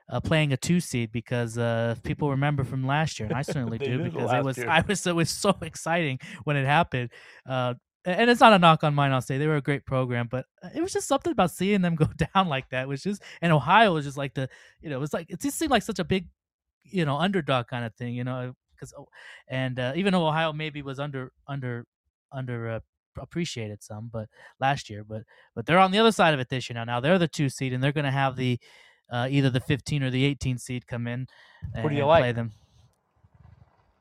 uh, 0.10 0.20
playing 0.20 0.54
a 0.54 0.58
two 0.58 0.80
seed 0.80 1.12
because 1.12 1.58
uh, 1.58 1.96
people 2.04 2.30
remember 2.30 2.64
from 2.64 2.86
last 2.86 3.20
year, 3.20 3.28
and 3.28 3.38
I 3.38 3.42
certainly 3.42 3.78
do 3.80 4.04
because 4.04 4.32
it 4.32 4.44
was 4.44 4.58
year. 4.58 4.70
I 4.70 4.84
was 4.88 5.06
it 5.06 5.16
was 5.16 5.30
so 5.30 5.56
exciting 5.62 6.20
when 6.44 6.56
it 6.56 6.66
happened. 6.66 7.10
Uh, 7.48 7.74
and 8.12 8.30
it's 8.30 8.40
not 8.40 8.54
a 8.54 8.60
knock 8.60 8.84
on 8.84 8.96
Minot 8.96 9.24
State; 9.24 9.38
they 9.38 9.48
were 9.48 9.58
a 9.58 9.62
great 9.62 9.86
program, 9.86 10.28
but 10.30 10.46
uh, 10.64 10.70
it 10.74 10.82
was 10.82 10.94
just 10.94 11.08
something 11.08 11.32
about 11.32 11.52
seeing 11.52 11.82
them 11.82 11.96
go 11.98 12.08
down 12.34 12.48
like 12.48 12.70
that. 12.70 12.88
Was 12.88 13.04
just, 13.04 13.22
and 13.42 13.52
Ohio 13.52 13.94
was 13.94 14.06
just 14.06 14.18
like 14.18 14.34
the, 14.34 14.50
you 14.82 14.90
know, 14.90 14.98
it 14.98 15.00
was 15.00 15.14
like 15.14 15.30
it 15.30 15.42
just 15.42 15.58
seemed 15.58 15.72
like 15.72 15.84
such 15.84 16.00
a 16.00 16.04
big, 16.04 16.28
you 16.84 17.06
know, 17.06 17.18
underdog 17.18 17.68
kind 17.68 17.86
of 17.86 17.94
thing. 17.96 18.14
You 18.14 18.24
know, 18.24 18.54
because 18.76 18.94
oh, 18.98 19.08
and 19.48 19.80
uh, 19.80 19.94
even 19.96 20.14
though 20.14 20.28
Ohio 20.28 20.54
maybe 20.54 20.82
was 20.82 21.00
under 21.00 21.32
under 21.48 21.86
under 22.32 22.70
uh, 22.70 22.80
appreciated 23.20 23.84
some, 23.84 24.10
but 24.12 24.28
last 24.60 24.90
year, 24.90 25.04
but 25.04 25.24
but 25.56 25.66
they're 25.66 25.80
on 25.80 25.92
the 25.92 26.00
other 26.00 26.12
side 26.12 26.34
of 26.34 26.40
it 26.40 26.50
this 26.50 26.70
year 26.70 26.76
now. 26.76 26.86
Now 26.86 27.00
they're 27.00 27.20
the 27.20 27.28
two 27.28 27.50
seed, 27.50 27.74
and 27.74 27.84
they're 27.84 27.92
going 27.92 28.06
to 28.06 28.12
have 28.12 28.36
the 28.36 28.60
uh, 29.12 29.28
either 29.30 29.50
the 29.50 29.60
15 29.60 30.04
or 30.04 30.10
the 30.10 30.24
18 30.26 30.58
seed 30.58 30.88
come 30.88 31.08
in. 31.08 31.28
And, 31.74 31.84
what 31.84 31.90
do 31.90 31.96
you 31.96 32.06
like? 32.06 32.22
Play 32.22 32.32
them. 32.32 32.52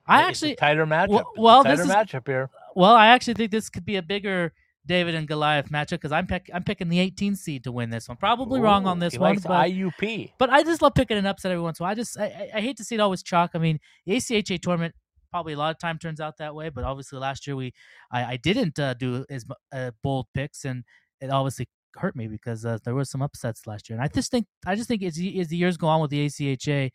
I 0.06 0.22
actually 0.22 0.54
tighter 0.54 0.86
matchup. 0.86 1.08
Well, 1.08 1.32
well 1.36 1.64
tighter 1.64 1.76
this 1.76 1.86
is, 1.86 1.92
matchup 1.92 2.26
here. 2.26 2.48
Well, 2.78 2.94
I 2.94 3.08
actually 3.08 3.34
think 3.34 3.50
this 3.50 3.68
could 3.68 3.84
be 3.84 3.96
a 3.96 4.02
bigger 4.02 4.52
David 4.86 5.16
and 5.16 5.26
Goliath 5.26 5.68
matchup 5.68 5.90
because 5.90 6.12
I'm 6.12 6.28
pick, 6.28 6.48
I'm 6.54 6.62
picking 6.62 6.88
the 6.88 7.00
18 7.00 7.34
seed 7.34 7.64
to 7.64 7.72
win 7.72 7.90
this 7.90 8.08
one. 8.08 8.16
Probably 8.16 8.60
Ooh, 8.60 8.62
wrong 8.62 8.86
on 8.86 9.00
this 9.00 9.18
one, 9.18 9.34
but 9.34 9.50
IUP. 9.50 10.34
But 10.38 10.50
I 10.50 10.62
just 10.62 10.80
love 10.80 10.94
picking 10.94 11.18
an 11.18 11.26
upset 11.26 11.50
every 11.50 11.60
once 11.60 11.80
in 11.80 11.82
a 11.82 11.86
while. 11.86 11.90
I 11.90 11.94
just 11.96 12.16
I, 12.16 12.50
I, 12.54 12.60
hate 12.60 12.76
to 12.76 12.84
see 12.84 12.94
it 12.94 13.00
always 13.00 13.24
chalk. 13.24 13.50
I 13.54 13.58
mean, 13.58 13.80
the 14.06 14.12
ACHA 14.12 14.62
tournament 14.62 14.94
probably 15.32 15.54
a 15.54 15.56
lot 15.56 15.72
of 15.72 15.80
time 15.80 15.98
turns 15.98 16.20
out 16.20 16.36
that 16.38 16.54
way, 16.54 16.68
but 16.68 16.84
obviously 16.84 17.18
last 17.18 17.48
year 17.48 17.56
we 17.56 17.72
I, 18.12 18.24
I 18.24 18.36
didn't 18.36 18.78
uh, 18.78 18.94
do 18.94 19.24
as 19.28 19.44
uh, 19.72 19.90
bold 20.04 20.26
picks, 20.32 20.64
and 20.64 20.84
it 21.20 21.30
obviously 21.30 21.66
hurt 21.96 22.14
me 22.14 22.28
because 22.28 22.64
uh, 22.64 22.78
there 22.84 22.94
were 22.94 23.04
some 23.04 23.22
upsets 23.22 23.66
last 23.66 23.90
year. 23.90 23.98
And 23.98 24.04
I 24.04 24.06
just 24.06 24.30
think 24.30 24.46
I 24.64 24.76
just 24.76 24.86
think 24.86 25.02
as, 25.02 25.18
as 25.18 25.48
the 25.48 25.56
years 25.56 25.76
go 25.78 25.88
on 25.88 26.00
with 26.00 26.12
the 26.12 26.26
ACHA, 26.26 26.92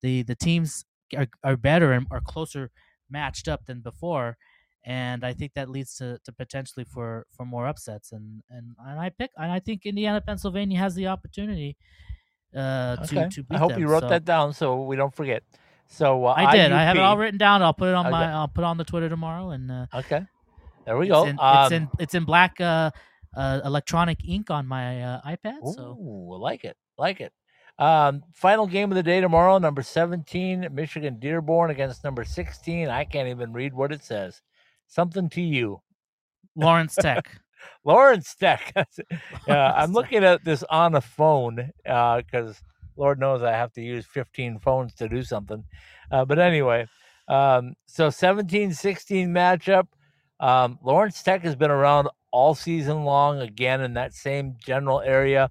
the 0.00 0.22
the 0.22 0.34
teams 0.34 0.86
are, 1.14 1.26
are 1.44 1.58
better 1.58 1.92
and 1.92 2.06
are 2.10 2.22
closer 2.22 2.70
matched 3.10 3.48
up 3.48 3.66
than 3.66 3.82
before 3.82 4.38
and 4.86 5.24
I 5.24 5.32
think 5.32 5.54
that 5.54 5.68
leads 5.68 5.96
to, 5.96 6.18
to 6.24 6.32
potentially 6.32 6.84
for, 6.84 7.26
for 7.36 7.44
more 7.44 7.66
upsets. 7.66 8.12
And, 8.12 8.42
and 8.48 8.76
and 8.86 9.00
I 9.00 9.10
pick 9.10 9.32
and 9.36 9.50
I 9.50 9.58
think 9.58 9.84
Indiana 9.84 10.20
Pennsylvania 10.20 10.78
has 10.78 10.94
the 10.94 11.08
opportunity 11.08 11.76
uh, 12.56 12.96
okay. 13.02 13.24
to 13.24 13.28
to 13.30 13.42
beat 13.42 13.56
I 13.56 13.58
hope 13.58 13.72
them, 13.72 13.80
you 13.80 13.88
wrote 13.88 14.02
so. 14.02 14.08
that 14.08 14.24
down 14.24 14.54
so 14.54 14.82
we 14.82 14.94
don't 14.94 15.14
forget. 15.14 15.42
So 15.88 16.24
uh, 16.24 16.34
I 16.36 16.56
did. 16.56 16.70
IUP, 16.70 16.74
I 16.74 16.82
have 16.84 16.96
it 16.96 17.00
all 17.02 17.18
written 17.18 17.38
down. 17.38 17.62
I'll 17.62 17.74
put 17.74 17.88
it 17.88 17.94
on 17.94 18.06
okay. 18.06 18.12
my. 18.12 18.32
I'll 18.32 18.48
put 18.48 18.62
it 18.62 18.66
on 18.66 18.76
the 18.76 18.84
Twitter 18.84 19.08
tomorrow. 19.08 19.50
And 19.50 19.70
uh, 19.70 19.86
okay, 19.92 20.24
there 20.84 20.96
we 20.96 21.06
it's 21.06 21.12
go. 21.12 21.24
In, 21.26 21.38
um, 21.40 21.64
it's 21.64 21.72
in 21.72 21.88
it's 21.98 22.14
in 22.14 22.24
black 22.24 22.60
uh, 22.60 22.92
uh, 23.36 23.60
electronic 23.64 24.18
ink 24.26 24.50
on 24.50 24.66
my 24.66 25.02
uh, 25.02 25.20
iPad. 25.22 25.58
Ooh, 25.66 25.74
so 25.76 25.92
like 26.40 26.64
it, 26.64 26.76
like 26.96 27.20
it. 27.20 27.32
Um, 27.78 28.22
final 28.32 28.66
game 28.66 28.90
of 28.90 28.96
the 28.96 29.02
day 29.02 29.20
tomorrow. 29.20 29.58
Number 29.58 29.82
seventeen, 29.82 30.66
Michigan 30.72 31.18
Dearborn 31.18 31.70
against 31.70 32.04
number 32.04 32.24
sixteen. 32.24 32.88
I 32.88 33.04
can't 33.04 33.28
even 33.28 33.52
read 33.52 33.74
what 33.74 33.92
it 33.92 34.02
says 34.02 34.42
something 34.86 35.28
to 35.30 35.40
you. 35.40 35.80
Lawrence 36.54 36.94
Tech. 36.94 37.28
Lawrence 37.84 38.34
Tech. 38.34 38.72
yeah, 39.48 39.72
I'm 39.72 39.92
looking 39.92 40.24
at 40.24 40.44
this 40.44 40.62
on 40.70 40.94
a 40.94 41.00
phone 41.00 41.70
because 41.84 42.24
uh, 42.50 42.52
Lord 42.96 43.20
knows 43.20 43.42
I 43.42 43.52
have 43.52 43.72
to 43.74 43.82
use 43.82 44.06
15 44.06 44.58
phones 44.58 44.94
to 44.94 45.08
do 45.08 45.22
something. 45.22 45.64
Uh, 46.10 46.24
but 46.24 46.38
anyway, 46.38 46.86
um, 47.28 47.74
so 47.86 48.10
17 48.10 48.72
16 48.72 49.28
matchup. 49.28 49.86
Um, 50.38 50.78
Lawrence 50.82 51.22
Tech 51.22 51.42
has 51.42 51.56
been 51.56 51.70
around 51.70 52.08
all 52.30 52.54
season 52.54 53.04
long, 53.04 53.40
again, 53.40 53.80
in 53.80 53.94
that 53.94 54.12
same 54.12 54.56
general 54.64 55.00
area. 55.00 55.50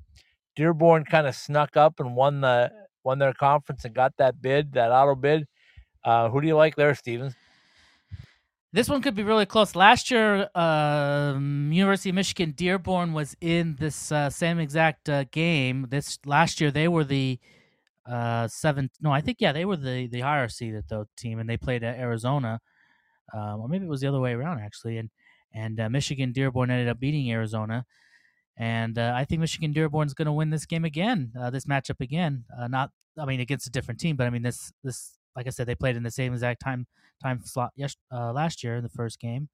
Dearborn 0.55 1.03
kind 1.05 1.27
of 1.27 1.35
snuck 1.35 1.75
up 1.75 1.99
and 1.99 2.15
won 2.15 2.41
the 2.41 2.71
won 3.03 3.19
their 3.19 3.33
conference 3.33 3.85
and 3.85 3.93
got 3.93 4.13
that 4.17 4.41
bid, 4.41 4.73
that 4.73 4.91
auto 4.91 5.15
bid. 5.15 5.45
Uh, 6.03 6.29
who 6.29 6.41
do 6.41 6.47
you 6.47 6.55
like 6.55 6.75
there, 6.75 6.93
Stevens? 6.95 7.35
This 8.75 8.89
one 8.89 9.01
could 9.01 9.15
be 9.15 9.23
really 9.23 9.45
close. 9.45 9.73
Last 9.73 10.11
year, 10.11 10.49
um, 10.53 11.71
University 11.71 12.09
of 12.09 12.15
Michigan 12.15 12.51
Dearborn 12.51 13.13
was 13.13 13.33
in 13.39 13.77
this 13.79 14.11
uh, 14.11 14.29
same 14.29 14.59
exact 14.59 15.07
uh, 15.07 15.23
game. 15.31 15.87
This 15.89 16.19
last 16.25 16.59
year 16.59 16.71
they 16.71 16.89
were 16.89 17.05
the 17.05 17.39
uh, 18.05 18.49
seventh. 18.49 18.91
No, 18.99 19.13
I 19.13 19.21
think 19.21 19.37
yeah, 19.39 19.53
they 19.53 19.63
were 19.63 19.77
the 19.77 20.07
the 20.07 20.19
higher 20.19 20.49
seeded 20.49 20.83
though 20.89 21.05
team, 21.15 21.39
and 21.39 21.49
they 21.49 21.55
played 21.55 21.85
at 21.85 21.97
Arizona, 21.97 22.59
um, 23.33 23.61
or 23.61 23.69
maybe 23.69 23.85
it 23.85 23.89
was 23.89 24.01
the 24.01 24.07
other 24.07 24.19
way 24.19 24.33
around 24.33 24.59
actually. 24.59 24.97
And 24.97 25.09
and 25.53 25.79
uh, 25.79 25.87
Michigan 25.87 26.33
Dearborn 26.33 26.69
ended 26.69 26.89
up 26.89 26.99
beating 26.99 27.31
Arizona, 27.31 27.85
and 28.57 28.97
uh, 28.99 29.13
I 29.15 29.23
think 29.23 29.39
Michigan 29.39 29.71
Dearborn's 29.71 30.13
going 30.13 30.25
to 30.25 30.33
win 30.33 30.49
this 30.49 30.65
game 30.65 30.83
again, 30.83 31.31
uh, 31.39 31.49
this 31.49 31.63
matchup 31.63 32.01
again. 32.01 32.43
Not, 32.67 32.91
I 33.17 33.23
mean, 33.23 33.39
against 33.39 33.67
a 33.67 33.71
different 33.71 34.01
team, 34.01 34.17
but 34.17 34.27
I 34.27 34.31
mean 34.31 34.43
this 34.43 34.73
this 34.83 35.14
like 35.35 35.47
I 35.47 35.49
said, 35.49 35.67
they 35.67 35.75
played 35.75 35.95
in 35.95 36.03
the 36.03 36.11
same 36.11 36.33
exact 36.33 36.61
time 36.61 36.87
time 37.21 37.41
slot 37.43 37.71
yes, 37.75 37.95
uh, 38.11 38.31
last 38.31 38.63
year 38.63 38.75
in 38.75 38.83
the 38.83 38.89
first 38.89 39.19
game, 39.19 39.49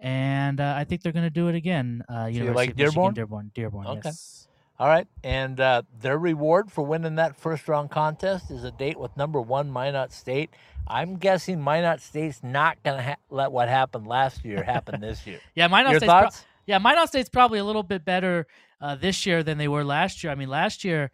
and 0.00 0.60
uh, 0.60 0.74
I 0.76 0.84
think 0.84 1.02
they're 1.02 1.12
going 1.12 1.26
to 1.26 1.30
do 1.30 1.48
it 1.48 1.54
again. 1.54 2.02
Uh, 2.08 2.26
you 2.26 2.40
University 2.40 2.54
like 2.54 2.70
of 2.70 2.76
Michigan, 2.76 3.14
Dearborn? 3.14 3.14
Dearborn, 3.14 3.50
Dearborn. 3.54 3.86
Okay. 3.86 4.00
Yes. 4.04 4.48
All 4.80 4.86
right, 4.86 5.08
and 5.24 5.58
uh, 5.58 5.82
their 6.00 6.16
reward 6.16 6.70
for 6.70 6.86
winning 6.86 7.16
that 7.16 7.34
first 7.34 7.66
round 7.66 7.90
contest 7.90 8.52
is 8.52 8.62
a 8.62 8.70
date 8.70 8.96
with 8.96 9.16
number 9.16 9.40
one 9.40 9.72
Minot 9.72 10.12
State. 10.12 10.50
I'm 10.86 11.16
guessing 11.16 11.62
Minot 11.62 12.00
State's 12.00 12.44
not 12.44 12.80
going 12.84 12.98
to 12.98 13.02
ha- 13.02 13.16
let 13.28 13.50
what 13.50 13.68
happened 13.68 14.06
last 14.06 14.44
year 14.44 14.62
happen 14.62 15.00
this 15.00 15.26
year. 15.26 15.40
Yeah, 15.56 15.66
Minot 15.66 15.90
Your 15.90 16.00
State's 16.00 16.12
pro- 16.12 16.28
yeah, 16.66 16.78
Minot 16.78 17.08
State's 17.08 17.28
probably 17.28 17.58
a 17.58 17.64
little 17.64 17.82
bit 17.82 18.04
better 18.04 18.46
uh, 18.80 18.94
this 18.94 19.26
year 19.26 19.42
than 19.42 19.58
they 19.58 19.68
were 19.68 19.84
last 19.84 20.22
year. 20.22 20.30
I 20.30 20.36
mean, 20.36 20.48
last 20.48 20.84
year, 20.84 21.10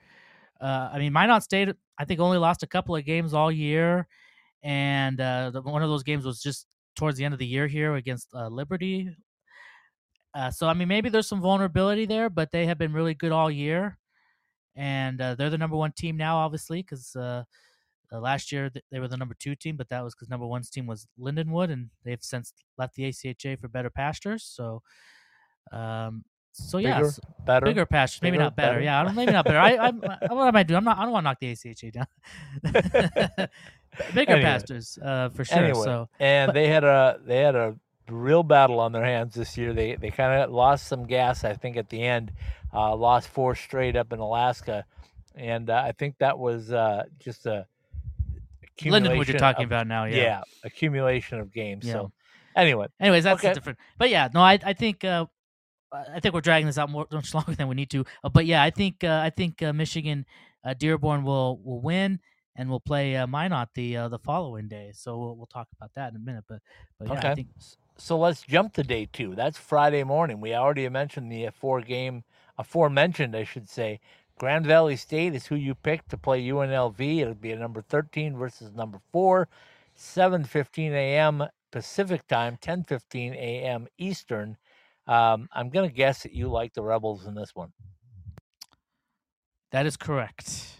uh, 0.61 0.91
I 0.93 0.99
mean, 0.99 1.13
Minot 1.13 1.43
State, 1.43 1.71
I 1.99 2.05
think 2.05 2.21
only 2.21 2.39
lost 2.39 2.63
a 2.63 2.67
couple 2.67 2.97
of 2.97 3.05
games 3.05 3.35
all 3.35 3.53
year, 3.53 4.07
and 4.63 5.21
uh, 5.21 5.51
the, 5.51 5.63
one 5.63 5.83
of 5.83 5.89
those 5.89 6.03
games 6.03 6.25
was 6.25 6.41
just 6.41 6.67
towards 6.97 7.19
the 7.19 7.25
end 7.25 7.35
of 7.35 7.41
the 7.41 7.47
year 7.47 7.67
here 7.67 7.95
against 7.95 8.29
uh, 8.35 8.49
Liberty. 8.49 9.11
Uh, 10.35 10.51
so 10.51 10.67
I 10.67 10.75
mean, 10.75 10.89
maybe 10.89 11.09
there's 11.09 11.29
some 11.29 11.41
vulnerability 11.41 12.07
there, 12.07 12.29
but 12.29 12.51
they 12.51 12.67
have 12.67 12.79
been 12.79 12.93
really 12.93 13.15
good 13.15 13.33
all 13.33 13.51
year, 13.51 13.99
and 14.75 15.21
uh, 15.21 15.35
they're 15.35 15.51
the 15.51 15.59
number 15.59 15.77
one 15.77 15.93
team 15.93 16.17
now, 16.17 16.37
obviously, 16.39 16.83
because 16.83 17.15
uh, 17.15 17.45
uh, 18.13 18.21
last 18.21 18.53
year 18.53 18.71
they 18.91 18.99
were 18.99 19.09
the 19.09 19.17
number 19.17 19.37
two 19.39 19.55
team, 19.55 19.77
but 19.77 19.89
that 19.89 20.03
was 20.03 20.15
because 20.15 20.29
number 20.29 20.47
one's 20.47 20.71
team 20.71 20.87
was 20.87 21.07
Lindenwood, 21.19 21.71
and 21.71 21.91
they've 22.05 22.23
since 22.23 22.53
left 22.79 22.95
the 22.95 23.05
ACHA 23.05 23.61
for 23.61 23.69
better 23.69 23.91
pastures. 23.91 24.45
So, 24.45 24.83
um, 25.73 26.25
so 26.57 26.79
yeah, 26.79 26.99
Bigger, 27.01 27.11
better. 27.45 27.67
bigger 27.67 27.87
pastures, 27.87 28.23
maybe 28.23 28.35
bigger, 28.35 28.45
not 28.45 28.57
better. 28.57 28.73
better. 28.75 28.85
Yeah, 28.85 29.01
I 29.01 29.05
don't, 29.05 29.15
maybe 29.15 29.33
not 29.33 29.45
better. 29.45 29.59
I, 29.59 29.73
I, 29.75 29.87
I, 29.89 30.33
what 30.33 30.49
am 30.49 30.57
I 30.57 30.63
doing? 30.63 30.79
I'm 30.79 30.85
not. 30.85 30.99
I 30.99 31.03
don't 31.03 31.13
want 31.13 31.25
to 31.25 31.31
knock 31.31 31.41
the 31.41 31.53
ACHA 31.53 31.93
down. 31.93 32.07
bigger 34.15 34.33
Anyway. 34.33 34.41
pastures, 34.43 34.99
uh, 35.03 35.29
for 35.31 35.45
sure. 35.45 35.59
Anyway, 35.59 35.83
So, 35.85 36.09
and 36.21 36.49
but- 36.49 36.55
they 36.55 36.69
had 36.69 36.85
a 36.85 37.19
they 37.25 37.39
had 37.39 37.55
a 37.55 37.77
real 38.09 38.43
battle 38.43 38.81
on 38.81 38.93
their 38.93 39.05
hands 39.05 39.35
this 39.35 39.57
year. 39.57 39.73
They 39.73 39.97
they 39.97 40.11
kind 40.11 40.43
of 40.43 40.51
lost 40.51 40.87
some 40.87 41.07
gas, 41.07 41.45
I 41.45 41.55
think, 41.55 41.77
at 41.77 41.89
the 41.89 42.03
end. 42.03 42.33
Uh, 42.73 42.95
lost 42.97 43.29
four 43.29 43.55
straight 43.55 43.95
up 43.97 44.13
in 44.13 44.19
Alaska, 44.19 44.85
and 45.35 45.71
uh, 45.71 45.83
I 45.85 45.93
think 45.93 46.19
that 46.19 46.39
was 46.39 46.73
uh, 46.73 47.05
just 47.21 47.47
a 47.47 47.67
Lindenwood, 48.81 49.29
you're 49.29 49.39
talking 49.39 49.65
of- 49.65 49.71
about 49.71 49.87
now. 49.87 50.05
Yeah. 50.05 50.17
Yeah. 50.17 50.43
accumulation 50.65 51.39
of 51.39 51.53
games. 51.53 51.87
Yeah. 51.87 51.93
So 51.93 52.13
anyway, 52.57 52.87
Anyways, 53.01 53.25
that's 53.25 53.45
Okay. 53.45 53.55
different. 53.55 53.79
But 53.99 54.11
yeah, 54.11 54.29
no, 54.35 54.41
I 54.41 54.59
I 54.65 54.73
think 54.73 55.05
uh, 55.05 55.27
I 55.95 56.21
think 56.21 56.35
we're 56.35 56.41
dragging 56.41 56.67
this 56.67 56.79
out 56.79 56.91
more 56.91 57.07
much 57.13 57.35
longer 57.35 57.55
than 57.55 57.69
we 57.69 57.75
need 57.75 57.91
to. 57.91 58.05
Uh, 58.23 58.29
but 58.29 58.47
yeah, 58.47 58.63
I 58.63 58.71
think 58.71 59.05
uh, 59.05 59.21
I 59.25 59.31
think 59.31 59.63
uh, 59.63 59.73
Michigan 59.73 60.27
uh, 60.65 60.75
Dearborn 60.75 61.25
will 61.25 61.59
will 61.65 61.81
win 61.81 62.21
and 62.57 62.71
we'll 62.71 62.81
play 62.81 63.17
uh, 63.17 63.27
Minot 63.27 63.71
the 63.75 63.97
uh, 63.97 64.09
the 64.09 64.19
following 64.19 64.69
day. 64.69 64.93
So 64.95 65.19
we'll, 65.19 65.37
we'll 65.37 65.47
talk 65.47 65.69
about 65.77 65.93
that 65.95 66.11
in 66.11 66.17
a 66.17 66.21
minute. 66.21 66.45
But 66.49 66.61
but 66.99 67.09
yeah, 67.09 67.25
I 67.25 67.29
Okay. 67.29 67.35
think 67.35 67.49
so 67.97 68.19
let's 68.19 68.43
jump 68.43 68.75
to 68.75 68.83
day 68.83 69.09
two. 69.13 69.35
That's 69.35 69.59
Friday 69.59 70.05
morning. 70.05 70.41
We 70.41 70.55
already 70.55 70.89
mentioned 70.89 71.31
the 71.31 71.49
four 71.51 71.81
game, 71.81 72.25
aforementioned, 72.59 73.37
I 73.37 73.45
should 73.45 73.69
say. 73.69 74.01
Grand 74.37 74.67
Valley 74.67 74.97
State 74.97 75.35
is 75.35 75.47
who 75.47 75.55
you 75.55 75.77
pick 75.77 76.09
to 76.09 76.19
play 76.19 76.43
UNLV. 76.45 77.21
It'll 77.21 77.35
be 77.35 77.53
a 77.53 77.57
number 77.59 77.81
13 77.83 78.37
versus 78.37 78.73
number 78.75 79.01
four, 79.13 79.49
7:15 79.97 80.91
a.m. 80.93 81.45
Pacific 81.71 82.27
time, 82.27 82.57
10:15 82.61 83.35
a.m. 83.35 83.87
Eastern. 83.99 84.57
Um, 85.07 85.49
I'm 85.53 85.69
gonna 85.71 85.91
guess 85.91 86.23
that 86.23 86.33
you 86.33 86.49
like 86.49 86.73
the 86.75 86.83
Rebels 86.83 87.27
in 87.27 87.35
this 87.35 87.51
one. 87.55 87.73
that 89.73 89.87
is 89.87 89.97
correct. 89.97 90.71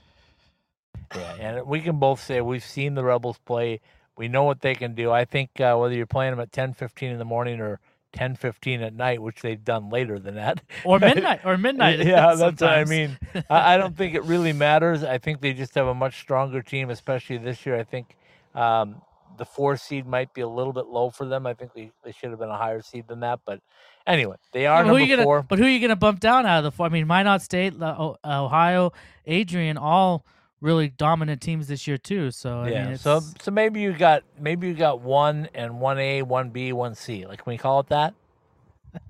Yeah, 1.15 1.35
and 1.59 1.67
we 1.67 1.81
can 1.81 1.99
both 1.99 2.21
say 2.23 2.41
we've 2.41 2.65
seen 2.65 2.95
the 2.95 3.05
Rebels 3.05 3.39
play. 3.45 3.81
We 4.17 4.29
know 4.29 4.45
what 4.45 4.61
they 4.61 4.75
can 4.75 4.95
do. 4.95 5.11
I 5.11 5.25
think 5.25 5.61
uh, 5.61 5.77
whether 5.77 5.95
you're 5.95 6.07
playing 6.07 6.33
them 6.33 6.41
at 6.41 6.53
10:15 6.53 7.11
in 7.13 7.19
the 7.19 7.25
morning 7.25 7.61
or 7.61 7.81
10:15 8.17 8.81
at 8.83 8.95
night, 8.95 9.21
which 9.21 9.43
they've 9.43 9.63
done 9.65 9.91
later 9.91 10.19
than 10.19 10.37
that, 10.37 10.63
Or 10.85 10.99
midnight 11.01 11.41
or 11.45 11.59
midnight. 11.59 11.99
yeah, 12.05 12.35
that's 12.37 12.61
what 12.61 12.71
I 12.71 12.85
mean. 12.85 13.19
I, 13.51 13.75
I 13.75 13.77
don't 13.77 13.97
think 13.97 14.15
it 14.15 14.23
really 14.25 14.53
matters. 14.53 15.03
I 15.05 15.19
think 15.19 15.41
they 15.41 15.53
just 15.53 15.75
have 15.75 15.87
a 15.89 15.95
much 15.95 16.21
stronger 16.21 16.63
team, 16.63 16.91
especially 16.91 17.39
this 17.39 17.67
year. 17.67 17.77
I 17.77 17.85
think 17.85 18.17
um, 18.55 19.03
the 19.37 19.45
four 19.45 19.77
seed 19.77 20.07
might 20.07 20.33
be 20.35 20.41
a 20.41 20.49
little 20.49 20.73
bit 20.73 20.87
low 20.87 21.11
for 21.11 21.27
them. 21.27 21.47
I 21.47 21.55
think 21.55 21.73
they, 21.75 21.91
they 22.03 22.13
should 22.13 22.31
have 22.31 22.39
been 22.39 22.51
a 22.51 22.57
higher 22.57 22.83
seed 22.83 23.09
than 23.09 23.21
that. 23.21 23.41
But 23.45 23.61
anyway, 24.07 24.37
they 24.53 24.67
are 24.67 24.85
who 24.85 24.99
number 24.99 25.07
gonna, 25.07 25.23
four. 25.25 25.43
But 25.43 25.59
who 25.59 25.65
are 25.65 25.69
you 25.69 25.81
going 25.81 25.91
to 25.91 25.97
bump 25.97 26.21
down 26.21 26.47
out 26.47 26.59
of 26.59 26.65
the 26.65 26.71
four? 26.71 26.87
I 26.87 26.89
mean, 26.89 27.07
Minot 27.07 27.43
State, 27.43 27.75
Ohio, 27.81 28.93
Adrian, 29.27 29.77
all 29.77 30.25
really 30.61 30.89
dominant 30.89 31.41
teams 31.43 31.69
this 31.69 31.87
year 31.87 31.99
too. 31.99 32.31
So 32.31 32.61
I 32.61 32.71
yeah. 32.71 32.89
mean, 32.89 32.97
so 32.97 33.21
so 33.41 33.51
maybe 33.51 33.81
you 33.81 33.93
got 33.93 34.25
maybe 34.41 34.67
you 34.69 34.75
got 34.75 35.01
one 35.01 35.49
and 35.55 35.81
one 35.81 35.99
A, 35.99 36.23
one 36.23 36.51
B, 36.51 36.73
one 36.73 36.95
C. 36.95 37.27
Like 37.27 37.45
can 37.45 37.51
we 37.51 37.59
call 37.59 37.81
it 37.81 37.89
that? 37.89 38.15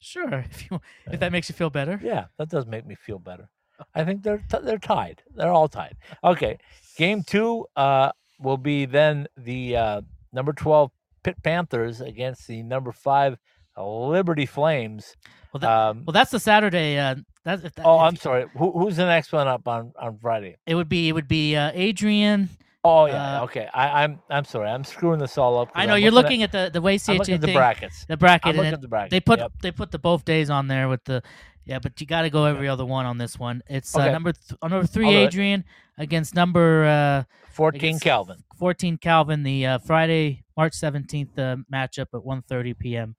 sure 0.00 0.32
if 0.50 0.70
you 0.70 0.80
if 1.10 1.20
that 1.20 1.32
makes 1.32 1.48
you 1.48 1.54
feel 1.54 1.70
better. 1.70 2.00
Yeah, 2.02 2.26
that 2.38 2.48
does 2.48 2.66
make 2.66 2.86
me 2.86 2.96
feel 2.96 3.18
better. 3.18 3.48
I 3.94 4.04
think 4.04 4.22
they're 4.22 4.44
t- 4.50 4.58
they're 4.62 4.78
tied. 4.78 5.22
They're 5.34 5.52
all 5.52 5.68
tied. 5.68 5.96
Okay, 6.22 6.58
game 6.96 7.22
two 7.22 7.66
uh, 7.76 8.10
will 8.40 8.56
be 8.56 8.84
then 8.86 9.26
the 9.36 9.76
uh, 9.76 10.00
number 10.32 10.52
twelve 10.52 10.90
Pitt 11.22 11.36
Panthers 11.42 12.00
against 12.00 12.46
the 12.46 12.62
number 12.62 12.92
five 12.92 13.38
Liberty 13.78 14.46
Flames. 14.46 15.16
Well, 15.52 15.60
that, 15.60 15.70
Um, 15.70 16.04
well, 16.06 16.12
that's 16.12 16.30
the 16.30 16.40
Saturday. 16.40 16.98
Uh, 16.98 17.16
that's 17.44 17.64
if 17.64 17.74
that, 17.74 17.84
oh, 17.86 17.98
I'm 17.98 18.14
you- 18.14 18.18
sorry. 18.18 18.46
Who, 18.56 18.72
who's 18.72 18.96
the 18.96 19.06
next 19.06 19.32
one 19.32 19.46
up 19.48 19.66
on 19.68 19.92
on 19.98 20.18
Friday? 20.18 20.56
It 20.66 20.74
would 20.74 20.88
be 20.88 21.08
it 21.08 21.12
would 21.12 21.28
be 21.28 21.56
uh, 21.56 21.70
Adrian. 21.74 22.48
Oh 22.86 23.06
yeah, 23.06 23.40
Uh, 23.40 23.44
okay. 23.44 23.66
I, 23.72 24.04
I'm 24.04 24.20
I'm 24.28 24.44
sorry. 24.44 24.68
I'm 24.68 24.84
screwing 24.84 25.18
this 25.18 25.38
all 25.38 25.58
up. 25.58 25.70
I 25.74 25.86
know 25.86 25.94
I'm 25.94 26.02
you're 26.02 26.10
looking 26.10 26.40
looking 26.40 26.42
at, 26.42 26.52
the 26.52 26.70
the 26.72 26.82
way 26.82 26.96
At, 26.96 27.08
I'm 27.08 27.16
looking 27.16 27.34
at 27.34 27.40
the 27.40 27.52
brackets. 27.54 28.04
the 28.06 28.16
bracket, 28.18 28.56
at 28.56 28.80
the 28.82 28.88
bracket. 28.88 29.10
they 29.10 29.20
put 29.20 29.38
Yep. 29.38 29.52
they 29.62 29.70
put 29.70 29.90
the 29.90 29.98
both 29.98 30.24
days 30.26 30.50
on 30.50 30.68
there 30.68 30.88
with 30.88 31.02
the 31.04 31.22
yeah, 31.64 31.78
but 31.78 31.98
you 31.98 32.06
got 32.06 32.22
to 32.22 32.30
go 32.30 32.44
every 32.44 32.68
other 32.68 32.84
one 32.84 33.06
on 33.06 33.16
this 33.16 33.38
one. 33.38 33.62
It's 33.68 33.96
uh, 33.96 34.00
Okay. 34.00 34.12
number 34.12 34.32
th- 34.32 34.58
uh, 34.60 34.68
number 34.68 34.86
three 34.86 35.06
I'll 35.06 35.12
do 35.12 35.18
it. 35.18 35.24
Adrian 35.28 35.64
against 35.98 36.34
number 36.34 36.84
uh, 36.84 37.24
14 37.52 37.78
against 37.78 38.02
Calvin. 38.04 38.44
14 38.58 38.98
Calvin. 38.98 39.42
The 39.42 39.66
uh, 39.66 39.78
Friday 39.78 40.44
March 40.56 40.72
17th 40.74 41.38
uh, 41.38 41.56
matchup 41.72 42.06
at 42.14 42.20
1:30 42.22 42.78
p.m. 42.78 43.16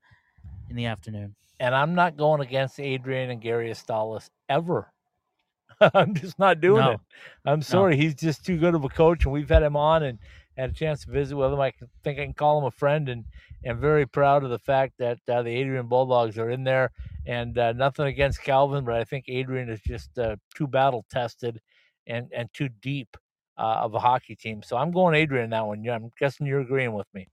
in 0.70 0.76
the 0.76 0.86
afternoon. 0.86 1.36
and 1.60 1.74
I'm 1.76 1.96
not 1.96 2.18
going 2.18 2.42
against 2.42 2.80
Adrian 2.80 3.30
and 3.30 3.42
Gary 3.42 3.70
Estalis 3.72 4.30
ever. 4.50 4.92
I'm 5.94 6.14
just 6.14 6.40
not 6.40 6.62
doing 6.62 6.84
No. 6.84 6.92
it. 6.92 7.00
I'm 7.46 7.62
sorry. 7.62 7.98
He's 7.98 8.16
just 8.16 8.46
too 8.46 8.58
good 8.58 8.76
of 8.76 8.84
a 8.84 8.90
coach, 8.90 9.26
and 9.26 9.34
we've 9.34 9.50
had 9.50 9.64
him 9.64 9.76
on 9.76 10.04
and 10.04 10.20
had 10.58 10.70
a 10.70 10.74
chance 10.74 11.04
to 11.04 11.12
visit 11.12 11.36
with 11.36 11.52
him. 11.52 11.60
I 11.60 11.74
think 12.04 12.18
I 12.20 12.24
can 12.24 12.34
call 12.34 12.60
him 12.60 12.66
a 12.66 12.72
friend, 12.72 13.10
and 13.10 13.26
am 13.66 13.80
very 13.82 14.06
proud 14.06 14.44
of 14.46 14.50
the 14.52 14.60
fact 14.60 14.94
that 15.00 15.18
uh, 15.30 15.42
the 15.44 15.50
Adrian 15.50 15.88
Bulldogs 15.88 16.38
are 16.38 16.50
in 16.50 16.64
there. 16.64 16.92
And 17.28 17.58
uh, 17.58 17.74
nothing 17.74 18.06
against 18.06 18.42
Calvin, 18.44 18.86
but 18.86 18.94
I 18.96 19.04
think 19.04 19.26
Adrian 19.28 19.68
is 19.70 19.82
just 19.82 20.18
uh, 20.18 20.36
too 20.56 20.68
battle 20.68 21.04
tested 21.10 21.60
and 22.08 22.32
and 22.34 22.50
too 22.54 22.70
deep 22.70 23.18
uh, 23.58 23.82
of 23.84 23.94
a 23.94 24.00
hockey 24.00 24.36
team. 24.36 24.62
So 24.64 24.78
I'm 24.78 24.92
going 24.92 25.16
Adrian 25.16 25.50
that 25.52 25.66
one. 25.66 25.88
I'm 25.88 26.12
guessing 26.20 26.48
you're 26.48 26.62
agreeing 26.62 26.94
with 26.94 27.08
me. 27.14 27.28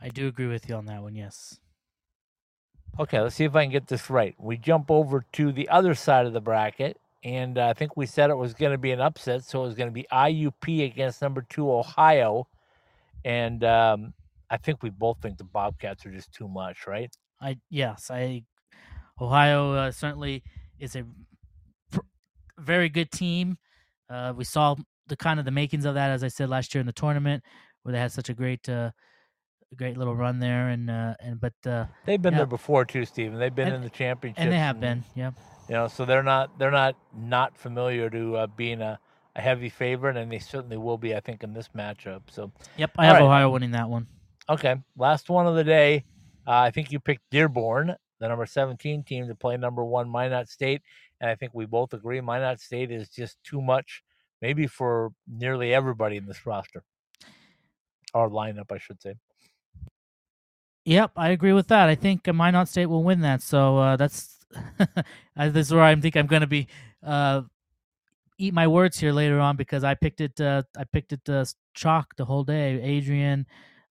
I 0.00 0.08
do 0.08 0.28
agree 0.28 0.46
with 0.46 0.68
you 0.68 0.76
on 0.76 0.86
that 0.86 1.02
one. 1.02 1.14
Yes. 1.14 1.58
Okay, 2.98 3.20
let's 3.20 3.36
see 3.36 3.44
if 3.44 3.54
I 3.54 3.64
can 3.64 3.70
get 3.72 3.86
this 3.86 4.10
right. 4.10 4.34
We 4.38 4.56
jump 4.56 4.90
over 4.90 5.24
to 5.32 5.52
the 5.52 5.68
other 5.68 5.94
side 5.94 6.26
of 6.26 6.32
the 6.32 6.40
bracket, 6.40 6.98
and 7.22 7.56
uh, 7.56 7.68
I 7.68 7.72
think 7.72 7.96
we 7.96 8.06
said 8.06 8.30
it 8.30 8.36
was 8.36 8.54
going 8.54 8.72
to 8.72 8.78
be 8.78 8.90
an 8.90 9.00
upset, 9.00 9.44
so 9.44 9.62
it 9.62 9.66
was 9.66 9.74
going 9.76 9.88
to 9.88 9.92
be 9.94 10.06
IUP 10.10 10.84
against 10.84 11.22
number 11.22 11.42
two 11.42 11.70
Ohio, 11.70 12.48
and 13.24 13.62
um, 13.62 14.14
I 14.50 14.56
think 14.56 14.82
we 14.82 14.90
both 14.90 15.20
think 15.22 15.38
the 15.38 15.44
Bobcats 15.44 16.04
are 16.06 16.10
just 16.12 16.32
too 16.32 16.48
much, 16.48 16.86
right? 16.86 17.14
I 17.40 17.58
yes, 17.70 18.10
I 18.10 18.42
Ohio 19.20 19.72
uh, 19.74 19.90
certainly 19.92 20.42
is 20.78 20.96
a 20.96 21.04
pr- 21.90 22.00
very 22.58 22.88
good 22.88 23.12
team. 23.12 23.58
Uh, 24.10 24.32
we 24.36 24.44
saw 24.44 24.74
the 25.06 25.16
kind 25.16 25.38
of 25.38 25.44
the 25.44 25.50
makings 25.50 25.84
of 25.84 25.94
that, 25.94 26.10
as 26.10 26.22
I 26.24 26.28
said 26.28 26.48
last 26.48 26.74
year 26.74 26.80
in 26.80 26.86
the 26.86 26.92
tournament, 26.92 27.42
where 27.82 27.92
they 27.92 27.98
had 27.98 28.12
such 28.12 28.28
a 28.28 28.34
great 28.34 28.68
uh, 28.68 28.90
great 29.76 29.96
little 29.98 30.14
run 30.16 30.38
there, 30.38 30.68
and 30.68 30.90
uh, 30.90 31.14
and 31.20 31.40
but 31.40 31.52
uh, 31.66 31.86
They've 32.06 32.20
been 32.20 32.32
Yeah. 32.34 32.38
there 32.38 32.46
before 32.46 32.84
too, 32.84 33.04
Steven. 33.04 33.38
They've 33.38 33.54
been 33.54 33.68
And- 33.68 33.76
in 33.76 33.82
the 33.82 33.90
championship, 33.90 34.42
and 34.42 34.52
they 34.52 34.58
have 34.58 34.80
been, 34.80 35.04
yeah. 35.14 35.30
You 35.68 35.74
know, 35.74 35.88
so 35.88 36.04
they're 36.06 36.22
not 36.22 36.58
they're 36.58 36.70
not 36.70 36.96
not 37.14 37.56
familiar 37.58 38.08
to 38.10 38.36
uh, 38.36 38.46
being 38.46 38.80
a, 38.80 38.98
a 39.36 39.40
heavy 39.40 39.68
favorite, 39.68 40.16
and 40.16 40.32
they 40.32 40.38
certainly 40.38 40.78
will 40.78 40.96
be, 40.98 41.14
I 41.14 41.20
think, 41.20 41.42
in 41.42 41.52
this 41.52 41.68
matchup. 41.76 42.22
So 42.30 42.50
Yep, 42.78 42.92
I 42.98 43.04
have 43.06 43.14
right. 43.16 43.22
Ohio 43.22 43.50
winning 43.50 43.72
that 43.72 43.88
one. 43.90 44.06
Okay, 44.48 44.76
last 44.96 45.28
one 45.28 45.46
of 45.46 45.54
the 45.54 45.64
day. 45.64 46.04
Uh, 46.46 46.52
I 46.52 46.70
think 46.70 46.90
you 46.90 46.98
picked 46.98 47.28
Dearborn, 47.30 47.94
the 48.20 48.28
number 48.28 48.46
17 48.46 49.02
team, 49.04 49.28
to 49.28 49.34
play 49.34 49.58
number 49.58 49.84
one 49.84 50.08
Minot 50.10 50.48
State. 50.48 50.80
And 51.20 51.30
I 51.30 51.34
think 51.34 51.52
we 51.54 51.66
both 51.66 51.92
agree 51.92 52.20
Minot 52.20 52.60
State 52.60 52.90
is 52.90 53.08
just 53.08 53.42
too 53.42 53.60
much, 53.60 54.02
maybe 54.40 54.66
for 54.66 55.10
nearly 55.26 55.74
everybody 55.74 56.16
in 56.16 56.26
this 56.26 56.46
roster. 56.46 56.84
Or 58.14 58.30
lineup, 58.30 58.72
I 58.72 58.78
should 58.78 59.02
say. 59.02 59.14
Yep, 60.84 61.12
I 61.16 61.30
agree 61.30 61.52
with 61.52 61.68
that. 61.68 61.88
I 61.88 61.94
think 61.94 62.26
Minot 62.26 62.68
State 62.68 62.86
will 62.86 63.04
win 63.04 63.20
that. 63.20 63.42
So 63.42 63.78
uh, 63.78 63.96
that's 63.96 64.38
this 65.36 65.66
is 65.66 65.74
where 65.74 65.82
I 65.82 65.94
think 65.96 66.16
I'm 66.16 66.26
going 66.26 66.40
to 66.40 66.46
be 66.46 66.68
uh, 67.02 67.42
eat 68.38 68.54
my 68.54 68.66
words 68.66 68.98
here 68.98 69.12
later 69.12 69.40
on 69.40 69.56
because 69.56 69.84
I 69.84 69.94
picked 69.94 70.20
it. 70.20 70.40
Uh, 70.40 70.62
I 70.76 70.84
picked 70.84 71.12
it 71.12 71.28
uh, 71.28 71.44
chalk 71.74 72.16
the 72.16 72.24
whole 72.24 72.44
day. 72.44 72.80
Adrian 72.80 73.46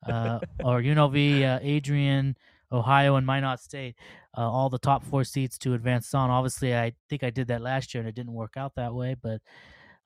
uh, 0.08 0.40
or 0.64 0.82
UNLV, 0.82 1.44
uh, 1.44 1.60
Adrian, 1.62 2.36
Ohio, 2.72 3.16
and 3.16 3.26
Minot 3.26 3.60
State. 3.60 3.96
Uh, 4.38 4.50
all 4.50 4.70
the 4.70 4.78
top 4.78 5.04
four 5.04 5.24
seats 5.24 5.58
to 5.58 5.74
advance 5.74 6.14
on. 6.14 6.30
Obviously, 6.30 6.76
I 6.76 6.94
think 7.10 7.24
I 7.24 7.32
did 7.32 7.48
that 7.48 7.62
last 7.62 7.94
year 7.94 8.02
and 8.02 8.08
it 8.08 8.14
didn't 8.14 8.34
work 8.34 8.54
out 8.56 8.76
that 8.76 8.94
way. 8.94 9.16
But 9.22 9.42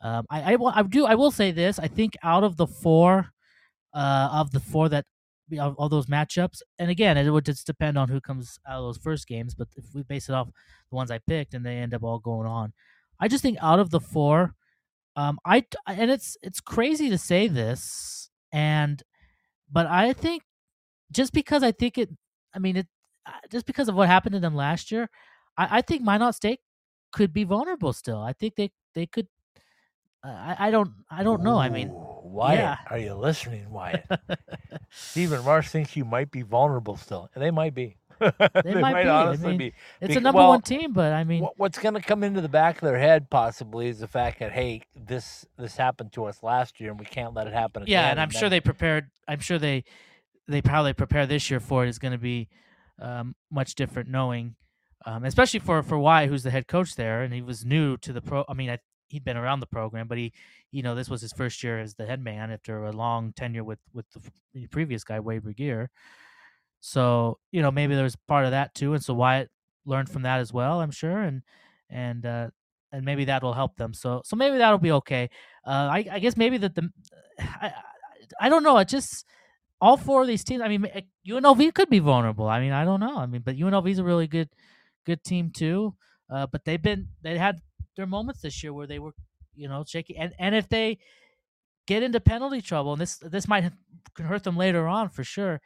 um, 0.01 0.25
I, 0.29 0.53
I, 0.53 0.57
I 0.73 0.83
do. 0.83 1.05
I 1.05 1.15
will 1.15 1.31
say 1.31 1.51
this. 1.51 1.79
I 1.79 1.87
think 1.87 2.15
out 2.23 2.43
of 2.43 2.55
the 2.55 2.67
four, 2.67 3.31
uh, 3.93 4.29
of 4.31 4.51
the 4.51 4.61
four 4.61 4.87
that 4.89 5.05
of 5.59 5.75
all 5.75 5.89
those 5.89 6.05
matchups. 6.05 6.61
And 6.79 6.89
again, 6.89 7.17
it 7.17 7.29
would 7.29 7.45
just 7.45 7.67
depend 7.67 7.97
on 7.97 8.09
who 8.09 8.21
comes 8.21 8.59
out 8.67 8.77
of 8.77 8.83
those 8.83 8.97
first 8.97 9.27
games. 9.27 9.53
But 9.53 9.67
if 9.75 9.85
we 9.93 10.03
base 10.03 10.29
it 10.29 10.35
off 10.35 10.47
the 10.89 10.95
ones 10.95 11.11
I 11.11 11.19
picked, 11.19 11.53
and 11.53 11.65
they 11.65 11.77
end 11.77 11.93
up 11.93 12.03
all 12.03 12.19
going 12.19 12.47
on, 12.47 12.73
I 13.19 13.27
just 13.27 13.41
think 13.41 13.57
out 13.61 13.79
of 13.79 13.89
the 13.89 13.99
four, 13.99 14.55
um, 15.15 15.39
I 15.45 15.65
and 15.87 16.09
it's 16.09 16.37
it's 16.41 16.61
crazy 16.61 17.09
to 17.09 17.17
say 17.17 17.47
this, 17.47 18.29
and 18.51 19.01
but 19.71 19.87
I 19.87 20.13
think 20.13 20.43
just 21.11 21.33
because 21.33 21.63
I 21.63 21.71
think 21.71 21.97
it, 21.97 22.09
I 22.55 22.59
mean 22.59 22.77
it, 22.77 22.87
just 23.51 23.65
because 23.65 23.87
of 23.87 23.95
what 23.95 24.07
happened 24.07 24.33
to 24.33 24.39
them 24.39 24.55
last 24.55 24.91
year, 24.91 25.09
I, 25.57 25.77
I 25.77 25.81
think 25.81 26.01
Minot 26.01 26.35
State 26.35 26.59
could 27.11 27.33
be 27.33 27.43
vulnerable 27.43 27.93
still. 27.93 28.21
I 28.21 28.33
think 28.33 28.55
they 28.55 28.71
they 28.93 29.05
could. 29.05 29.27
Uh, 30.23 30.29
I, 30.29 30.67
I 30.67 30.71
don't 30.71 30.91
I 31.09 31.23
don't 31.23 31.43
know. 31.43 31.57
I 31.57 31.69
mean, 31.69 31.89
Wyatt, 31.91 32.59
yeah. 32.59 32.77
are 32.89 32.97
you 32.97 33.13
listening, 33.13 33.69
Wyatt? 33.69 34.05
Steven 34.89 35.43
Marsh 35.43 35.69
thinks 35.69 35.95
you 35.95 36.05
might 36.05 36.31
be 36.31 36.41
vulnerable 36.41 36.95
still, 36.95 37.29
and 37.33 37.43
they 37.43 37.51
might 37.51 37.73
be. 37.73 37.97
they, 38.19 38.75
might 38.75 39.03
be. 39.03 39.09
I 39.09 39.25
honestly 39.25 39.47
mean, 39.49 39.57
be. 39.57 39.73
it's 39.99 40.15
a 40.15 40.19
number 40.19 40.37
well, 40.37 40.49
one 40.49 40.61
team, 40.61 40.93
but 40.93 41.11
I 41.11 41.23
mean, 41.23 41.43
what's 41.57 41.79
going 41.79 41.95
to 41.95 42.01
come 42.01 42.23
into 42.23 42.39
the 42.39 42.49
back 42.49 42.75
of 42.75 42.81
their 42.81 42.99
head 42.99 43.31
possibly 43.31 43.87
is 43.87 43.99
the 43.99 44.07
fact 44.07 44.39
that 44.39 44.51
hey, 44.51 44.83
this 44.95 45.43
this 45.57 45.75
happened 45.75 46.13
to 46.13 46.25
us 46.25 46.43
last 46.43 46.79
year, 46.79 46.91
and 46.91 46.99
we 46.99 47.05
can't 47.05 47.33
let 47.33 47.47
it 47.47 47.53
happen 47.53 47.81
again. 47.83 47.91
yeah, 47.91 48.11
and 48.11 48.19
I'm 48.21 48.29
then- 48.29 48.39
sure 48.39 48.49
they 48.49 48.61
prepared. 48.61 49.09
I'm 49.27 49.39
sure 49.39 49.57
they 49.57 49.85
they 50.47 50.61
probably 50.61 50.93
prepare 50.93 51.25
this 51.25 51.49
year 51.49 51.59
for 51.59 51.83
it 51.83 51.89
is 51.89 51.97
going 51.97 52.11
to 52.11 52.19
be 52.19 52.47
um, 53.01 53.35
much 53.51 53.75
different, 53.75 54.09
knowing, 54.09 54.55
um, 55.05 55.25
especially 55.25 55.59
for 55.59 55.81
for 55.83 55.97
Wyatt, 55.97 56.29
who's 56.29 56.43
the 56.43 56.51
head 56.51 56.67
coach 56.67 56.95
there, 56.95 57.23
and 57.23 57.33
he 57.33 57.41
was 57.41 57.65
new 57.65 57.97
to 57.97 58.13
the 58.13 58.21
pro. 58.21 58.45
I 58.47 58.53
mean, 58.53 58.69
I, 58.69 58.77
he'd 59.07 59.23
been 59.23 59.37
around 59.37 59.59
the 59.59 59.67
program, 59.67 60.07
but 60.07 60.17
he, 60.17 60.31
you 60.71 60.83
know, 60.83 60.95
this 60.95 61.09
was 61.09 61.21
his 61.21 61.33
first 61.33 61.63
year 61.63 61.79
as 61.79 61.95
the 61.95 62.05
head 62.05 62.21
man 62.21 62.51
after 62.51 62.85
a 62.85 62.91
long 62.91 63.33
tenure 63.33 63.63
with 63.63 63.79
with 63.93 64.05
the, 64.53 64.67
previous 64.67 65.03
guy, 65.03 65.19
Wade 65.19 65.43
Regier. 65.43 65.89
So 66.79 67.39
you 67.51 67.61
know, 67.61 67.71
maybe 67.71 67.95
there 67.95 68.03
was 68.03 68.15
part 68.27 68.45
of 68.45 68.51
that 68.51 68.73
too, 68.75 68.93
and 68.93 69.03
so 69.03 69.13
Wyatt 69.13 69.49
learned 69.85 70.09
from 70.09 70.21
that 70.23 70.39
as 70.39 70.53
well. 70.53 70.81
I'm 70.81 70.91
sure, 70.91 71.21
and 71.21 71.41
and 71.89 72.25
uh, 72.25 72.47
and 72.91 73.05
maybe 73.05 73.25
that 73.25 73.43
will 73.43 73.53
help 73.53 73.77
them. 73.77 73.93
So 73.93 74.21
so 74.23 74.35
maybe 74.35 74.57
that'll 74.57 74.77
be 74.77 74.91
okay. 74.93 75.29
Uh, 75.65 75.89
I 75.91 76.05
I 76.11 76.19
guess 76.19 76.37
maybe 76.37 76.57
that 76.57 76.75
the 76.75 76.89
I, 77.39 77.67
I 77.67 77.73
I 78.39 78.49
don't 78.49 78.63
know. 78.63 78.77
It 78.77 78.87
just 78.87 79.25
all 79.81 79.97
four 79.97 80.21
of 80.21 80.27
these 80.27 80.43
teams. 80.43 80.61
I 80.61 80.67
mean, 80.67 80.85
eh, 80.93 81.01
UNLV 81.27 81.73
could 81.73 81.89
be 81.89 81.99
vulnerable. 81.99 82.47
I 82.47 82.59
mean, 82.61 82.71
I 82.71 82.85
don't 82.85 82.99
know. 82.99 83.17
I 83.17 83.25
mean, 83.25 83.41
but 83.41 83.57
UNLV 83.57 83.89
is 83.89 83.99
a 83.99 84.03
really 84.03 84.27
good 84.27 84.49
good 85.05 85.23
team 85.23 85.51
too. 85.51 85.95
Uh, 86.29 86.47
but 86.47 86.63
they've 86.63 86.81
been 86.81 87.09
they 87.21 87.37
had 87.37 87.59
their 87.97 88.05
moments 88.05 88.41
this 88.41 88.63
year 88.63 88.73
where 88.73 88.87
they 88.87 88.99
were 88.99 89.13
you 89.55 89.67
know 89.67 89.83
shaky, 89.85 90.15
and 90.15 90.33
and 90.39 90.55
if 90.55 90.69
they 90.69 90.99
get 91.87 92.03
into 92.03 92.19
penalty 92.19 92.61
trouble, 92.61 92.93
and 92.93 93.01
this 93.01 93.17
this 93.17 93.47
might 93.47 93.71
can 94.15 94.25
hurt 94.25 94.43
them 94.43 94.57
later 94.57 94.87
on 94.87 95.09
for 95.09 95.23
sure. 95.23 95.61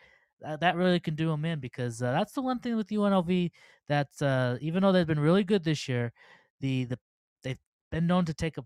Uh, 0.46 0.58
that 0.58 0.76
really 0.76 1.00
can 1.00 1.16
do 1.16 1.30
them 1.30 1.46
in 1.46 1.60
because 1.60 2.02
uh, 2.02 2.12
that's 2.12 2.34
the 2.34 2.42
one 2.42 2.60
thing 2.60 2.76
with 2.76 2.90
UNLV 2.90 3.52
that 3.88 4.10
uh, 4.22 4.58
even 4.60 4.84
though 4.84 4.92
they've 4.92 5.08
been 5.08 5.20
really 5.20 5.44
good 5.44 5.64
this 5.64 5.88
year, 5.88 6.12
the 6.60 6.86
the 6.86 7.00
they've 7.44 7.60
been 7.92 8.06
known 8.08 8.26
to 8.26 8.34
take 8.34 8.58
a 8.58 8.64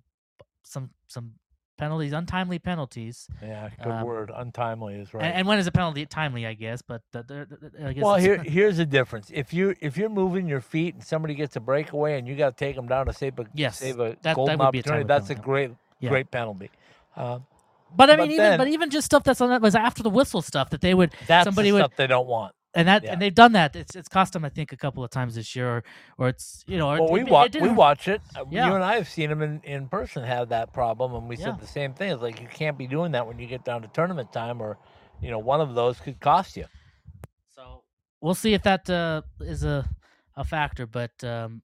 some 0.63 0.91
some 1.07 1.33
penalties, 1.79 2.13
untimely 2.13 2.59
penalties. 2.59 3.27
Yeah, 3.41 3.69
good 3.83 3.91
um, 3.91 4.05
word. 4.05 4.31
Untimely 4.35 4.95
is 4.95 5.13
right. 5.13 5.23
And, 5.23 5.33
and 5.33 5.47
when 5.47 5.57
is 5.57 5.65
a 5.65 5.71
penalty 5.71 6.05
timely? 6.05 6.45
I 6.45 6.53
guess, 6.53 6.81
but 6.83 7.01
I 7.15 7.93
guess 7.93 8.03
well, 8.03 8.15
here 8.15 8.37
here's 8.43 8.77
the 8.77 8.85
difference. 8.85 9.31
If 9.33 9.53
you 9.53 9.75
if 9.79 9.97
you're 9.97 10.09
moving 10.09 10.47
your 10.47 10.61
feet 10.61 10.93
and 10.95 11.03
somebody 11.03 11.33
gets 11.33 11.55
a 11.55 11.59
breakaway 11.59 12.19
and 12.19 12.27
you 12.27 12.35
got 12.35 12.55
to 12.57 12.65
take 12.65 12.75
them 12.75 12.87
down 12.87 13.07
to 13.07 13.13
save 13.13 13.39
a 13.39 13.45
Yes, 13.55 13.79
save 13.79 13.99
a 13.99 14.17
that 14.21 14.35
golden 14.35 14.59
a 14.59 14.63
opportunity, 14.65 14.89
timely 14.89 15.03
that's 15.07 15.29
a 15.31 15.35
great 15.35 15.71
Yeah. 15.99 16.09
great 16.09 16.29
penalty. 16.29 16.69
Um, 17.15 17.45
but 17.95 18.09
I 18.09 18.17
but 18.17 18.23
mean, 18.23 18.31
even 18.33 18.43
then- 18.43 18.57
but 18.59 18.67
even 18.67 18.89
just 18.89 19.05
stuff 19.05 19.23
that's 19.23 19.41
on 19.41 19.49
that 19.49 19.61
was 19.61 19.73
after 19.73 20.03
the 20.03 20.09
whistle 20.11 20.41
stuff 20.41 20.69
that 20.71 20.81
they 20.81 20.93
would 20.93 21.11
that's 21.27 21.45
somebody 21.45 21.71
the 21.71 21.81
would 21.81 21.91
they 21.95 22.07
don't 22.07 22.27
want. 22.27 22.53
And 22.75 22.87
that 22.87 23.03
Yeah. 23.03 23.13
and 23.13 23.21
they've 23.21 23.33
done 23.33 23.53
that. 23.53 23.75
It's 23.75 23.95
it's 23.95 24.07
cost 24.07 24.33
them 24.33 24.45
I 24.45 24.49
think 24.49 24.71
a 24.71 24.77
couple 24.77 25.03
of 25.03 25.09
times 25.09 25.35
this 25.35 25.55
year, 25.55 25.67
or, 25.77 25.83
or 26.17 26.27
it's 26.29 26.63
you 26.67 26.77
know, 26.77 26.89
or 26.89 26.99
Well, 27.01 27.07
it- 27.07 27.11
we 27.11 27.23
watch 27.23 27.55
we 27.55 27.69
watch 27.69 28.07
it. 28.07 28.21
Uh, 28.35 28.45
Yeah. 28.49 28.67
You 28.67 28.75
and 28.75 28.83
I 28.83 28.95
have 28.95 29.09
seen 29.09 29.29
them 29.29 29.41
in, 29.41 29.61
in 29.63 29.87
person 29.89 30.23
have 30.23 30.49
that 30.49 30.71
problem, 30.73 31.13
and 31.15 31.27
we 31.27 31.35
Yeah. 31.37 31.45
said 31.45 31.59
the 31.59 31.67
same 31.67 31.93
thing. 31.93 32.11
It's 32.11 32.21
like 32.21 32.39
you 32.39 32.47
can't 32.47 32.77
be 32.77 32.87
doing 32.87 33.11
that 33.13 33.25
when 33.27 33.39
you 33.39 33.47
get 33.47 33.63
down 33.65 33.81
to 33.81 33.87
tournament 33.89 34.31
time, 34.31 34.61
or 34.61 34.77
you 35.21 35.29
know, 35.31 35.39
one 35.39 35.61
of 35.61 35.73
those 35.75 35.99
could 35.99 36.19
cost 36.19 36.55
you. 36.57 36.65
So 37.55 37.83
we'll 38.21 38.35
see 38.35 38.53
if 38.53 38.63
that 38.63 38.89
uh, 38.89 39.21
is 39.41 39.63
a 39.63 39.89
a 40.35 40.43
factor, 40.43 40.85
but 40.85 41.11
um, 41.23 41.61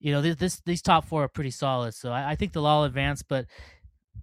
you 0.00 0.12
know, 0.12 0.22
this, 0.22 0.36
this 0.36 0.60
these 0.64 0.82
top 0.82 1.04
four 1.04 1.24
are 1.24 1.28
pretty 1.28 1.50
solid. 1.50 1.92
So 1.94 2.10
I, 2.10 2.30
I 2.30 2.34
think 2.36 2.52
they'll 2.52 2.66
all 2.66 2.84
advance, 2.84 3.22
but 3.22 3.46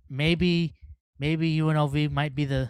maybe 0.09 0.73
maybe 1.19 1.57
UNLV 1.57 2.11
might 2.11 2.33
be 2.35 2.45
the 2.45 2.69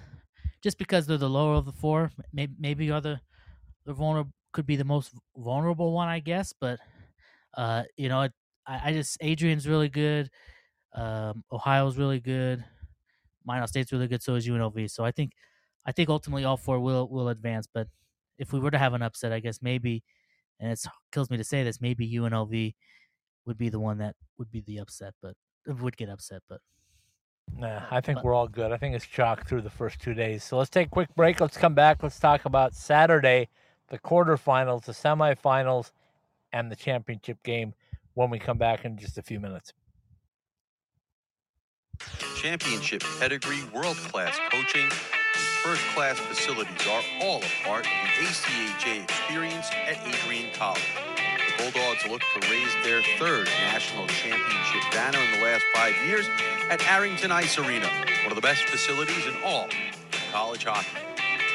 just 0.65 0.79
because 0.79 1.05
they're 1.05 1.19
the 1.19 1.29
lower 1.29 1.53
of 1.53 1.65
the 1.65 1.71
four. 1.71 2.11
Maybe 2.33 2.55
maybe 2.57 2.91
other 2.91 3.21
the 3.85 3.93
vulnerable 3.93 4.33
could 4.51 4.65
be 4.65 4.75
the 4.75 4.83
most 4.83 5.11
vulnerable 5.37 5.93
one, 5.93 6.07
I 6.07 6.19
guess. 6.19 6.53
But 6.59 6.79
uh, 7.55 7.83
you 7.97 8.09
know, 8.09 8.23
it, 8.23 8.33
I, 8.65 8.89
I 8.89 8.93
just 8.93 9.19
Adrian's 9.21 9.67
really 9.67 9.89
good. 9.89 10.31
Um, 10.95 11.43
Ohio's 11.51 11.97
really 11.97 12.19
good. 12.19 12.65
Minot 13.45 13.69
State's 13.69 13.91
really 13.91 14.07
good. 14.07 14.23
So 14.23 14.33
is 14.33 14.47
UNLV. 14.47 14.89
So 14.89 15.05
I 15.05 15.11
think 15.11 15.33
I 15.85 15.91
think 15.91 16.09
ultimately 16.09 16.45
all 16.45 16.57
four 16.57 16.79
will 16.79 17.07
will 17.09 17.29
advance. 17.29 17.67
But 17.71 17.87
if 18.39 18.51
we 18.51 18.59
were 18.59 18.71
to 18.71 18.79
have 18.79 18.95
an 18.95 19.03
upset, 19.03 19.31
I 19.31 19.39
guess 19.39 19.59
maybe, 19.61 20.03
and 20.59 20.71
it 20.71 20.83
kills 21.11 21.29
me 21.29 21.37
to 21.37 21.43
say 21.43 21.63
this, 21.63 21.79
maybe 21.79 22.11
UNLV 22.11 22.73
would 23.45 23.57
be 23.59 23.69
the 23.69 23.79
one 23.79 23.99
that 23.99 24.15
would 24.39 24.49
be 24.49 24.61
the 24.61 24.79
upset, 24.79 25.13
but 25.21 25.35
would 25.67 25.95
get 25.95 26.09
upset. 26.09 26.41
But 26.49 26.61
Nah, 27.53 27.83
I 27.89 28.01
think 28.01 28.17
But- 28.17 28.25
we're 28.25 28.33
all 28.33 28.47
good. 28.47 28.71
I 28.71 28.77
think 28.77 28.95
it's 28.95 29.05
chalk 29.05 29.47
through 29.47 29.61
the 29.61 29.69
first 29.69 29.99
two 30.01 30.13
days. 30.13 30.43
So 30.43 30.57
let's 30.57 30.69
take 30.69 30.87
a 30.87 30.89
quick 30.89 31.13
break. 31.15 31.39
Let's 31.39 31.57
come 31.57 31.73
back. 31.73 32.03
Let's 32.03 32.19
talk 32.19 32.45
about 32.45 32.73
Saturday, 32.73 33.49
the 33.87 33.99
quarterfinals, 33.99 34.83
the 34.85 34.91
semifinals, 34.91 35.91
and 36.51 36.71
the 36.71 36.75
championship 36.75 37.41
game 37.43 37.73
when 38.13 38.29
we 38.29 38.39
come 38.39 38.57
back 38.57 38.83
in 38.85 38.97
just 38.97 39.17
a 39.17 39.21
few 39.21 39.39
minutes. 39.39 39.73
Championship 42.35 43.03
pedigree, 43.19 43.63
world 43.73 43.95
class 43.97 44.37
coaching, 44.51 44.89
first 45.63 45.81
class 45.95 46.19
facilities 46.19 46.87
are 46.87 47.01
all 47.21 47.37
a 47.37 47.63
part 47.63 47.85
of 47.85 47.91
the 48.19 48.25
ACHA 48.25 49.03
experience 49.03 49.69
at 49.71 49.97
Adrian 50.05 50.51
College. 50.53 51.14
Bulldogs 51.57 52.05
look 52.09 52.21
to 52.21 52.51
raise 52.51 52.73
their 52.83 53.01
third 53.17 53.47
national 53.61 54.07
championship 54.07 54.81
banner 54.91 55.19
in 55.19 55.39
the 55.39 55.45
last 55.45 55.63
five 55.73 55.95
years 56.05 56.27
at 56.69 56.85
Arrington 56.87 57.31
Ice 57.31 57.57
Arena, 57.57 57.87
one 58.23 58.31
of 58.31 58.35
the 58.35 58.41
best 58.41 58.63
facilities 58.63 59.25
in 59.25 59.33
all 59.43 59.67
college 60.31 60.65
hockey. 60.65 60.97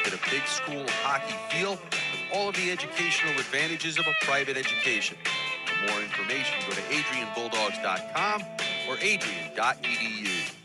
Get 0.03 0.13
a 0.13 0.29
big 0.29 0.45
school 0.47 0.85
hockey 1.03 1.35
feel 1.49 1.71
with 1.71 2.21
all 2.33 2.49
of 2.49 2.55
the 2.55 2.71
educational 2.71 3.33
advantages 3.33 3.99
of 3.99 4.05
a 4.07 4.25
private 4.25 4.57
education. 4.57 5.17
For 5.65 5.91
more 5.91 6.01
information, 6.01 6.57
go 6.67 6.73
to 6.73 6.81
adrianbulldogs.com 6.81 8.43
or 8.89 8.97
adrian.edu. 9.01 10.60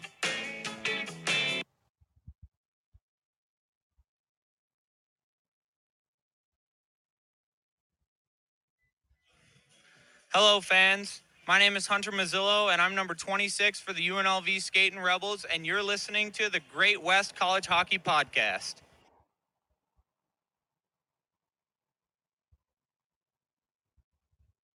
Hello, 10.38 10.60
fans. 10.60 11.22
My 11.48 11.58
name 11.58 11.76
is 11.76 11.86
Hunter 11.86 12.12
Mazzillo, 12.12 12.70
and 12.70 12.82
I'm 12.82 12.94
number 12.94 13.14
26 13.14 13.80
for 13.80 13.94
the 13.94 14.06
UNLV 14.06 14.60
Skating 14.60 15.00
Rebels, 15.00 15.46
and 15.50 15.64
you're 15.64 15.82
listening 15.82 16.30
to 16.32 16.50
the 16.50 16.60
Great 16.74 17.02
West 17.02 17.34
College 17.34 17.66
Hockey 17.66 17.98
Podcast. 17.98 18.74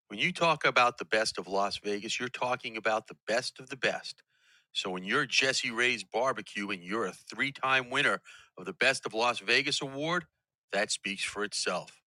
When 0.08 0.18
you 0.18 0.34
talk 0.34 0.66
about 0.66 0.98
the 0.98 1.06
best 1.06 1.38
of 1.38 1.48
Las 1.48 1.78
Vegas, 1.78 2.20
you're 2.20 2.28
talking 2.28 2.76
about 2.76 3.06
the 3.06 3.18
best 3.28 3.60
of 3.60 3.70
the 3.70 3.78
best. 3.78 4.24
So 4.72 4.90
when 4.90 5.04
you're 5.04 5.28
Jesse 5.28 5.70
Ray's 5.70 6.04
Barbecue 6.04 6.70
and 6.72 6.82
you're 6.84 7.06
a 7.06 7.14
three 7.14 7.52
time 7.52 7.92
winner 7.92 8.24
of 8.58 8.66
the 8.66 8.74
Best 8.74 9.06
of 9.06 9.14
Las 9.14 9.38
Vegas 9.38 9.80
award, 9.80 10.26
that 10.74 10.90
speaks 10.90 11.24
for 11.24 11.44
itself. 11.44 12.01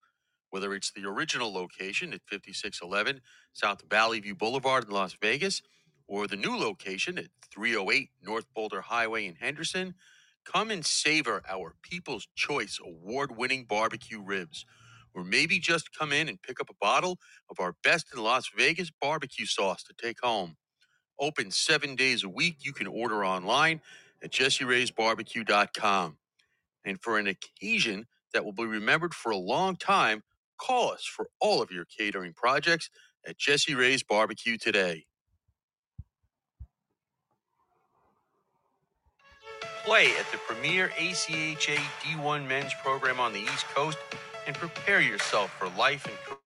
Whether 0.55 0.75
it's 0.75 0.93
the 0.93 1.07
original 1.07 1.53
location 1.53 2.15
at 2.15 2.23
5611 2.31 3.23
South 3.55 3.83
Valley 3.91 4.21
View 4.21 4.37
Boulevard 4.37 4.85
in 4.85 4.93
Las 4.93 5.17
Vegas 5.21 5.63
or 6.09 6.29
the 6.29 6.37
new 6.37 6.57
location 6.57 7.19
at 7.19 7.27
308 7.53 8.11
North 8.23 8.47
Boulder 8.55 8.83
Highway 8.83 9.27
in 9.27 9.37
Henderson, 9.37 9.97
come 10.47 10.71
and 10.71 10.87
savor 10.87 11.43
our 11.51 11.75
People's 11.83 12.29
Choice 12.37 12.79
award 12.85 13.37
winning 13.37 13.65
barbecue 13.65 14.23
ribs. 14.23 14.67
Or 15.15 15.25
maybe 15.25 15.59
just 15.59 15.99
come 15.99 16.13
in 16.13 16.29
and 16.31 16.43
pick 16.43 16.61
up 16.61 16.71
a 16.71 16.77
bottle 16.81 17.19
of 17.51 17.61
our 17.61 17.75
best 17.83 18.07
in 18.15 18.23
Las 18.23 18.51
Vegas 18.57 18.93
barbecue 19.03 19.47
sauce 19.47 19.83
to 19.85 19.95
take 19.95 20.21
home. 20.23 20.57
Open 21.21 21.51
seven 21.51 21.97
days 21.97 22.25
a 22.25 22.31
week. 22.31 22.59
You 22.65 22.73
can 22.75 22.89
order 22.89 23.25
online 23.25 23.81
at 24.23 24.33
jesseraysbarbecue.com. 24.33 26.19
And 26.85 27.01
for 27.03 27.19
an 27.19 27.27
occasion 27.27 28.07
that 28.33 28.45
will 28.45 28.53
be 28.53 28.65
remembered 28.67 29.15
for 29.15 29.33
a 29.33 29.37
long 29.37 29.77
time, 29.77 30.23
call 30.59 30.93
us 30.93 31.05
for 31.05 31.29
all 31.41 31.63
of 31.63 31.71
your 31.73 31.87
catering 31.87 32.35
projects 32.35 32.91
at 33.27 33.39
Jesse 33.39 33.75
Ray's 33.75 34.03
Barbecue 34.05 34.59
today. 34.59 35.07
Play 39.85 40.09
at 40.19 40.31
the 40.33 40.39
premier 40.49 40.91
ACHA 40.99 41.77
D1 42.03 42.49
men's 42.49 42.73
program 42.85 43.21
on 43.21 43.33
the 43.33 43.41
East 43.41 43.67
Coast 43.75 43.99
and 44.47 44.57
prepare 44.57 45.01
yourself 45.01 45.53
for 45.59 45.69
life 45.79 46.07
and 46.07 46.17
career. 46.27 46.44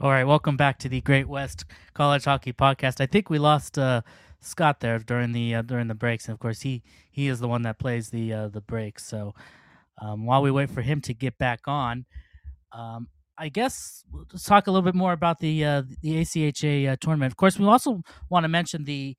All 0.00 0.08
right, 0.10 0.24
welcome 0.24 0.56
back 0.56 0.78
to 0.78 0.88
the 0.88 1.02
Great 1.02 1.28
West 1.28 1.66
College 1.92 2.24
Hockey 2.24 2.54
Podcast. 2.54 3.02
I 3.02 3.06
think 3.06 3.28
we 3.28 3.38
lost 3.38 3.78
uh, 3.78 4.00
Scott 4.40 4.80
there 4.80 4.98
during 4.98 5.32
the 5.32 5.56
uh, 5.56 5.62
during 5.62 5.88
the 5.88 5.94
breaks, 5.94 6.26
and 6.26 6.32
of 6.32 6.38
course 6.40 6.62
he 6.62 6.82
he 7.10 7.28
is 7.28 7.38
the 7.38 7.48
one 7.48 7.62
that 7.62 7.78
plays 7.78 8.08
the 8.08 8.32
uh, 8.32 8.48
the 8.48 8.62
breaks. 8.62 9.04
So 9.06 9.34
um, 10.00 10.24
while 10.24 10.40
we 10.40 10.50
wait 10.50 10.70
for 10.70 10.80
him 10.80 11.02
to 11.02 11.12
get 11.12 11.36
back 11.36 11.60
on, 11.66 12.06
um, 12.72 13.08
I 13.36 13.50
guess 13.50 14.02
let's 14.32 14.44
talk 14.44 14.66
a 14.66 14.70
little 14.70 14.84
bit 14.84 14.94
more 14.94 15.12
about 15.12 15.38
the 15.38 15.64
uh, 15.64 15.82
the 16.00 16.22
ACHA 16.22 16.92
uh, 16.92 16.96
tournament. 16.98 17.32
Of 17.32 17.36
course, 17.36 17.58
we 17.58 17.66
also 17.66 18.00
want 18.30 18.44
to 18.44 18.48
mention 18.48 18.84
the 18.84 19.16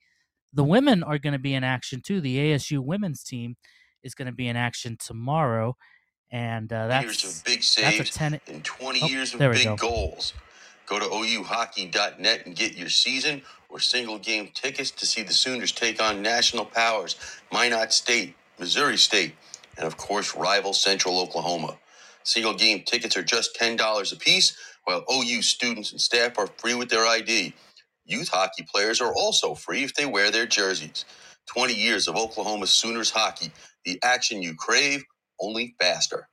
the 0.52 0.64
women 0.64 1.04
are 1.04 1.20
going 1.20 1.34
to 1.34 1.40
be 1.40 1.54
in 1.54 1.64
action 1.64 2.02
too. 2.02 2.22
The 2.22 2.38
ASU 2.38 2.80
women's 2.80 3.24
team 3.24 3.56
is 4.02 4.16
going 4.16 4.26
to 4.26 4.32
be 4.32 4.48
in 4.48 4.56
action 4.56 4.98
tomorrow, 5.00 5.76
and 6.32 6.74
uh, 6.74 6.88
that's 6.88 7.04
years 7.24 7.38
of 7.38 7.44
big 7.46 7.60
that's 7.60 8.10
a 8.10 8.14
10 8.14 8.42
and 8.48 8.66
20 8.66 9.02
Oh, 9.04 9.08
years 9.08 9.34
of 9.36 9.40
big 9.40 9.64
go. 9.64 9.76
goals. 9.76 10.34
Go 10.92 11.00
to 11.00 11.08
ouhockey.net 11.08 12.48
and 12.48 12.58
get 12.58 12.78
your 12.78 12.90
season 12.90 13.44
or 13.70 13.80
single 13.80 14.20
game 14.20 14.50
tickets 14.54 14.92
to 14.92 15.08
see 15.08 15.24
the 15.24 15.34
Sooners 15.34 15.72
take 15.74 16.04
on 16.04 16.22
national 16.22 16.66
powers, 16.66 17.18
Minot 17.54 17.94
State, 17.94 18.36
Missouri 18.60 19.00
State, 19.00 19.36
and 19.78 19.88
of 19.88 19.98
course, 19.98 20.36
rival 20.36 20.74
Central 20.74 21.20
Oklahoma. 21.22 21.80
Single 22.26 22.56
game 22.56 22.84
tickets 22.84 23.18
are 23.18 23.24
just 23.24 23.58
$10 23.58 24.14
a 24.14 24.18
piece, 24.18 24.58
while 24.86 25.06
OU 25.12 25.42
students 25.44 25.94
and 25.94 26.02
staff 26.02 26.38
are 26.40 26.50
free 26.60 26.76
with 26.76 26.92
their 26.92 27.08
ID. 27.08 27.56
Youth 28.06 28.30
hockey 28.30 28.68
players 28.72 29.02
are 29.02 29.16
also 29.16 29.56
free 29.56 29.86
if 29.86 29.96
they 29.96 30.08
wear 30.08 30.32
their 30.32 30.48
jerseys. 30.48 31.06
20 31.48 31.74
years 31.74 32.10
of 32.10 32.18
Oklahoma 32.18 32.68
Sooners 32.68 33.12
hockey, 33.12 33.52
the 33.86 34.00
action 34.04 34.44
you 34.44 34.56
crave, 34.56 35.04
only 35.42 35.76
faster. 35.82 36.30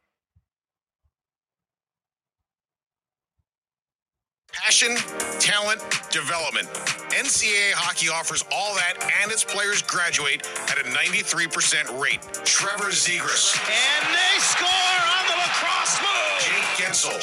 Passion, 4.59 4.97
talent, 5.39 5.79
development. 6.11 6.67
NCAA 7.15 7.79
hockey 7.79 8.11
offers 8.11 8.43
all 8.51 8.75
that, 8.75 8.99
and 9.23 9.31
its 9.31 9.47
players 9.47 9.83
graduate 9.87 10.43
at 10.67 10.83
a 10.83 10.85
93% 10.91 11.87
rate. 11.95 12.19
Trevor 12.43 12.91
Zegras, 12.91 13.55
And 13.55 14.05
they 14.11 14.35
score 14.43 14.67
on 14.67 15.25
the 15.31 15.39
lacrosse 15.39 16.03
move. 16.03 16.43
Jake 16.43 16.71
Guentzel, 16.75 17.15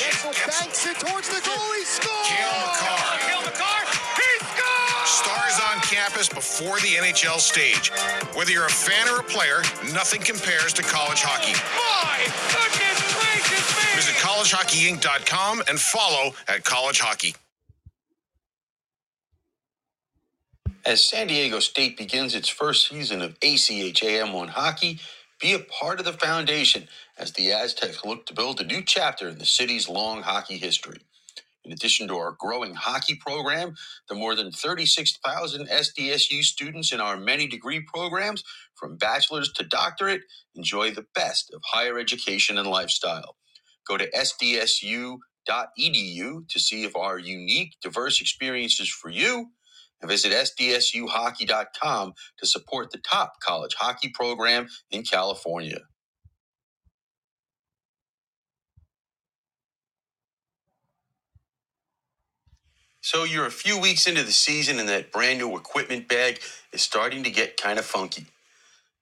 banks 0.47 0.87
it 0.87 0.95
towards 0.95 1.27
the 1.27 1.43
goal. 1.43 1.59
Score. 1.83 2.23
Cale 2.23 2.55
Makar. 2.63 3.19
Cale 3.27 3.43
Makar. 3.43 3.81
He 4.15 4.31
scores. 4.55 5.11
Stars 5.11 5.57
on 5.69 5.83
campus 5.83 6.27
before 6.31 6.79
the 6.79 6.95
NHL 6.97 7.39
stage. 7.43 7.91
Whether 8.33 8.51
you're 8.51 8.65
a 8.65 8.69
fan 8.71 9.11
or 9.11 9.19
a 9.19 9.27
player, 9.27 9.61
nothing 9.93 10.21
compares 10.23 10.71
to 10.73 10.83
college 10.83 11.21
hockey. 11.21 11.53
My 11.75 12.25
goodness 12.73 12.75
gracious 12.95 13.13
me. 13.13 13.14
Visit 13.95 14.15
collegehockeyinc.com 14.15 15.63
and 15.69 15.79
follow 15.79 16.33
at 16.49 16.65
College 16.65 16.99
Hockey. 16.99 17.35
As 20.85 21.03
San 21.05 21.27
Diego 21.27 21.59
State 21.59 21.97
begins 21.97 22.35
its 22.35 22.49
first 22.49 22.89
season 22.89 23.21
of 23.21 23.39
ACHA 23.41 23.93
M1 24.25 24.49
hockey, 24.49 24.99
be 25.41 25.53
a 25.53 25.59
part 25.59 25.99
of 25.99 26.05
the 26.05 26.13
foundation 26.13 26.89
as 27.17 27.33
the 27.33 27.51
Aztecs 27.53 28.05
look 28.05 28.25
to 28.27 28.33
build 28.33 28.61
a 28.61 28.65
new 28.65 28.83
chapter 28.83 29.29
in 29.29 29.39
the 29.39 29.45
city's 29.45 29.89
long 29.89 30.23
hockey 30.23 30.57
history. 30.57 30.99
In 31.65 31.71
addition 31.71 32.07
to 32.09 32.17
our 32.17 32.33
growing 32.39 32.75
hockey 32.75 33.15
program, 33.15 33.75
the 34.09 34.15
more 34.15 34.35
than 34.35 34.51
36,000 34.51 35.67
SDSU 35.69 36.43
students 36.43 36.91
in 36.91 37.01
our 37.01 37.17
many 37.17 37.47
degree 37.47 37.81
programs, 37.81 38.43
from 38.75 38.97
bachelor's 38.97 39.51
to 39.53 39.63
doctorate, 39.63 40.23
enjoy 40.55 40.91
the 40.91 41.05
best 41.15 41.51
of 41.53 41.61
higher 41.65 41.99
education 41.99 42.57
and 42.57 42.67
lifestyle. 42.67 43.35
Go 43.87 43.97
to 43.97 44.09
sdsu.edu 44.11 45.19
to 46.49 46.59
see 46.59 46.85
if 46.85 46.95
our 46.95 47.19
unique, 47.19 47.75
diverse 47.83 48.21
experiences 48.21 48.89
for 48.89 49.09
you 49.09 49.47
and 50.01 50.09
visit 50.11 50.31
sdsuhockey.com 50.33 52.13
to 52.39 52.47
support 52.47 52.91
the 52.91 52.99
top 52.99 53.39
college 53.41 53.75
hockey 53.75 54.09
program 54.09 54.67
in 54.91 55.03
California. 55.03 55.79
So 63.01 63.23
you're 63.25 63.47
a 63.47 63.51
few 63.51 63.79
weeks 63.79 64.07
into 64.07 64.23
the 64.23 64.33
season 64.33 64.79
and 64.79 64.89
that 64.89 65.11
brand 65.11 65.39
new 65.39 65.57
equipment 65.57 66.07
bag 66.09 66.41
is 66.73 66.81
starting 66.83 67.23
to 67.23 67.31
get 67.31 67.57
kind 67.57 67.79
of 67.79 67.85
funky. 67.85 68.27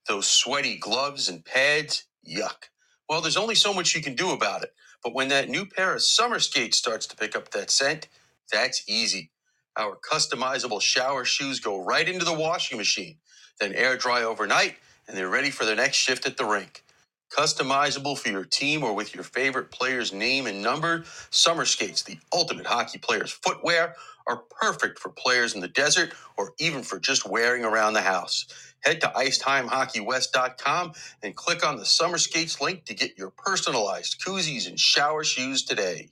Those 0.08 0.28
sweaty 0.30 0.78
gloves 0.78 1.30
and 1.30 1.46
pads, 1.46 2.06
yuck. 2.28 2.70
Well, 3.10 3.22
there's 3.22 3.38
only 3.38 3.56
so 3.56 3.74
much 3.74 3.96
you 3.96 4.02
can 4.04 4.16
do 4.16 4.32
about 4.32 4.64
it. 4.64 4.74
But 5.04 5.14
when 5.16 5.30
that 5.30 5.50
new 5.50 5.68
pair 5.68 5.96
of 5.96 6.04
summer 6.04 6.40
skates 6.40 6.78
starts 6.78 7.08
to 7.08 7.18
pick 7.18 7.38
up 7.38 7.52
that 7.52 7.72
scent, 7.72 8.10
that's 8.52 8.84
easy. 8.90 9.32
Our 9.78 9.98
customizable 9.98 10.82
shower 10.82 11.26
shoes 11.26 11.62
go 11.62 11.84
right 11.86 12.10
into 12.10 12.26
the 12.26 12.34
washing 12.34 12.80
machine, 12.80 13.18
then 13.62 13.74
air 13.76 13.98
dry 13.98 14.24
overnight, 14.24 14.78
and 15.08 15.18
they're 15.18 15.30
ready 15.30 15.52
for 15.52 15.66
their 15.66 15.78
next 15.78 15.98
shift 15.98 16.26
at 16.28 16.38
the 16.38 16.46
rink. 16.46 16.84
Customizable 17.32 18.18
for 18.18 18.30
your 18.30 18.46
team 18.46 18.84
or 18.84 18.96
with 18.96 19.16
your 19.16 19.26
favorite 19.26 19.72
player's 19.72 20.14
name 20.14 20.48
and 20.48 20.64
number, 20.64 21.06
summer 21.32 21.66
skates, 21.66 22.04
the 22.04 22.18
ultimate 22.34 22.68
hockey 22.68 23.00
player's 23.00 23.32
footwear, 23.34 23.96
are 24.28 24.44
perfect 24.62 25.00
for 25.00 25.10
players 25.12 25.56
in 25.56 25.62
the 25.62 25.70
desert 25.70 26.14
or 26.38 26.54
even 26.60 26.84
for 26.84 27.00
just 27.00 27.28
wearing 27.30 27.66
around 27.66 27.94
the 27.94 28.02
house. 28.02 28.48
Head 28.84 29.02
to 29.02 29.08
IcetimeHockeyWest.com 29.10 30.94
and 31.24 31.36
click 31.36 31.66
on 31.68 31.78
the 31.78 31.86
summer 31.86 32.18
skates 32.20 32.62
link 32.62 32.86
to 32.86 32.96
get 32.96 33.18
your 33.18 33.32
personalized 33.32 34.22
koozies 34.26 34.68
and 34.68 34.80
shower 34.80 35.24
shoes 35.24 35.64
today. 35.64 36.10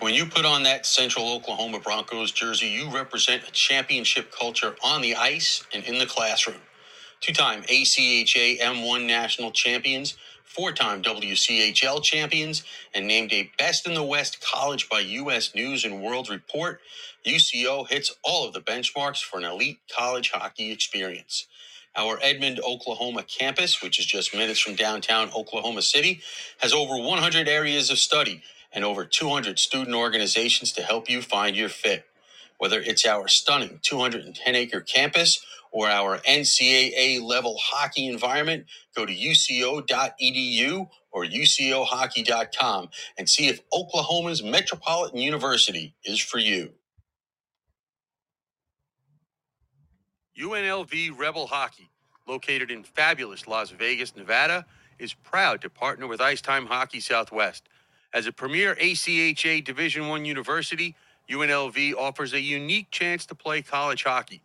When 0.00 0.14
you 0.14 0.26
put 0.26 0.44
on 0.44 0.64
that 0.64 0.86
Central 0.86 1.32
Oklahoma 1.32 1.80
Broncos 1.80 2.32
jersey, 2.32 2.68
you 2.68 2.90
represent 2.94 3.48
a 3.48 3.52
championship 3.52 4.30
culture 4.30 4.76
on 4.84 5.02
the 5.02 5.16
ice 5.16 5.64
and 5.74 5.84
in 5.84 5.98
the 5.98 6.06
classroom. 6.06 6.58
Two 7.20 7.32
time 7.34 7.62
ACHA 7.64 8.60
M1 8.60 9.06
national 9.06 9.52
champions, 9.52 10.16
four 10.48 10.72
time 10.72 11.02
WCHL 11.02 12.02
champions, 12.04 12.64
and 12.94 13.06
named 13.06 13.32
a 13.32 13.50
Best 13.58 13.86
in 13.86 13.94
the 13.94 14.04
West 14.04 14.40
college 14.42 14.88
by 14.88 15.00
U.S. 15.00 15.54
News 15.54 15.84
and 15.84 16.02
World 16.02 16.30
Report, 16.30 16.80
UCO 17.26 17.88
hits 17.88 18.14
all 18.24 18.46
of 18.48 18.54
the 18.54 18.60
benchmarks 18.62 19.22
for 19.22 19.38
an 19.38 19.44
elite 19.46 19.80
college 19.96 20.32
hockey 20.32 20.72
experience. 20.72 21.46
Our 21.96 22.18
Edmond, 22.22 22.60
Oklahoma 22.60 23.24
campus, 23.24 23.82
which 23.82 23.98
is 24.00 24.06
just 24.06 24.34
minutes 24.34 24.60
from 24.60 24.76
downtown 24.76 25.30
Oklahoma 25.36 25.82
City, 25.82 26.22
has 26.60 26.72
over 26.74 26.96
100 26.96 27.48
areas 27.48 27.90
of 27.90 27.98
study 27.98 28.42
and 28.72 28.84
over 28.84 29.04
200 29.04 29.58
student 29.58 29.96
organizations 29.96 30.72
to 30.72 30.82
help 30.82 31.10
you 31.10 31.22
find 31.22 31.56
your 31.56 31.70
fit. 31.70 32.06
Whether 32.58 32.80
it's 32.80 33.06
our 33.06 33.28
stunning 33.28 33.80
210 33.82 34.54
acre 34.56 34.80
campus 34.80 35.44
or 35.72 35.88
our 35.88 36.18
NCAA 36.18 37.22
level 37.22 37.56
hockey 37.60 38.06
environment, 38.06 38.66
go 38.94 39.06
to 39.06 39.14
uco.edu 39.14 40.88
or 41.10 41.24
ucohockey.com 41.24 42.88
and 43.18 43.28
see 43.28 43.48
if 43.48 43.60
Oklahoma's 43.72 44.42
Metropolitan 44.42 45.18
University 45.18 45.94
is 46.04 46.20
for 46.20 46.38
you. 46.38 46.70
UNLV 50.40 51.18
Rebel 51.18 51.48
Hockey, 51.48 51.90
located 52.26 52.70
in 52.70 52.84
fabulous 52.84 53.48
Las 53.48 53.70
Vegas, 53.70 54.14
Nevada, 54.14 54.66
is 54.98 55.12
proud 55.12 55.60
to 55.62 55.70
partner 55.70 56.06
with 56.06 56.20
Icetime 56.20 56.66
Hockey 56.66 57.00
Southwest. 57.00 57.68
As 58.14 58.26
a 58.26 58.32
premier 58.32 58.76
ACHA 58.76 59.64
Division 59.64 60.04
I 60.04 60.18
university, 60.18 60.94
UNLV 61.30 61.94
offers 61.96 62.32
a 62.32 62.40
unique 62.40 62.90
chance 62.90 63.26
to 63.26 63.34
play 63.34 63.62
college 63.62 64.04
hockey. 64.04 64.42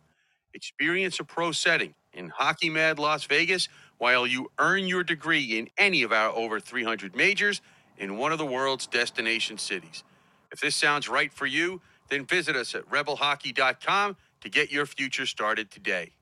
Experience 0.54 1.18
a 1.18 1.24
pro 1.24 1.50
setting 1.52 1.94
in 2.12 2.28
Hockey 2.28 2.70
Mad 2.70 2.98
Las 2.98 3.24
Vegas 3.24 3.68
while 3.98 4.26
you 4.26 4.50
earn 4.58 4.86
your 4.86 5.02
degree 5.02 5.58
in 5.58 5.68
any 5.76 6.02
of 6.02 6.12
our 6.12 6.30
over 6.30 6.60
300 6.60 7.16
majors 7.16 7.60
in 7.98 8.18
one 8.18 8.32
of 8.32 8.38
the 8.38 8.46
world's 8.46 8.86
destination 8.86 9.58
cities. 9.58 10.04
If 10.52 10.60
this 10.60 10.76
sounds 10.76 11.08
right 11.08 11.32
for 11.32 11.46
you, 11.46 11.80
then 12.08 12.24
visit 12.24 12.54
us 12.54 12.74
at 12.74 12.88
rebelhockey.com 12.88 14.16
to 14.42 14.48
get 14.48 14.70
your 14.70 14.86
future 14.86 15.26
started 15.26 15.70
today. 15.70 16.12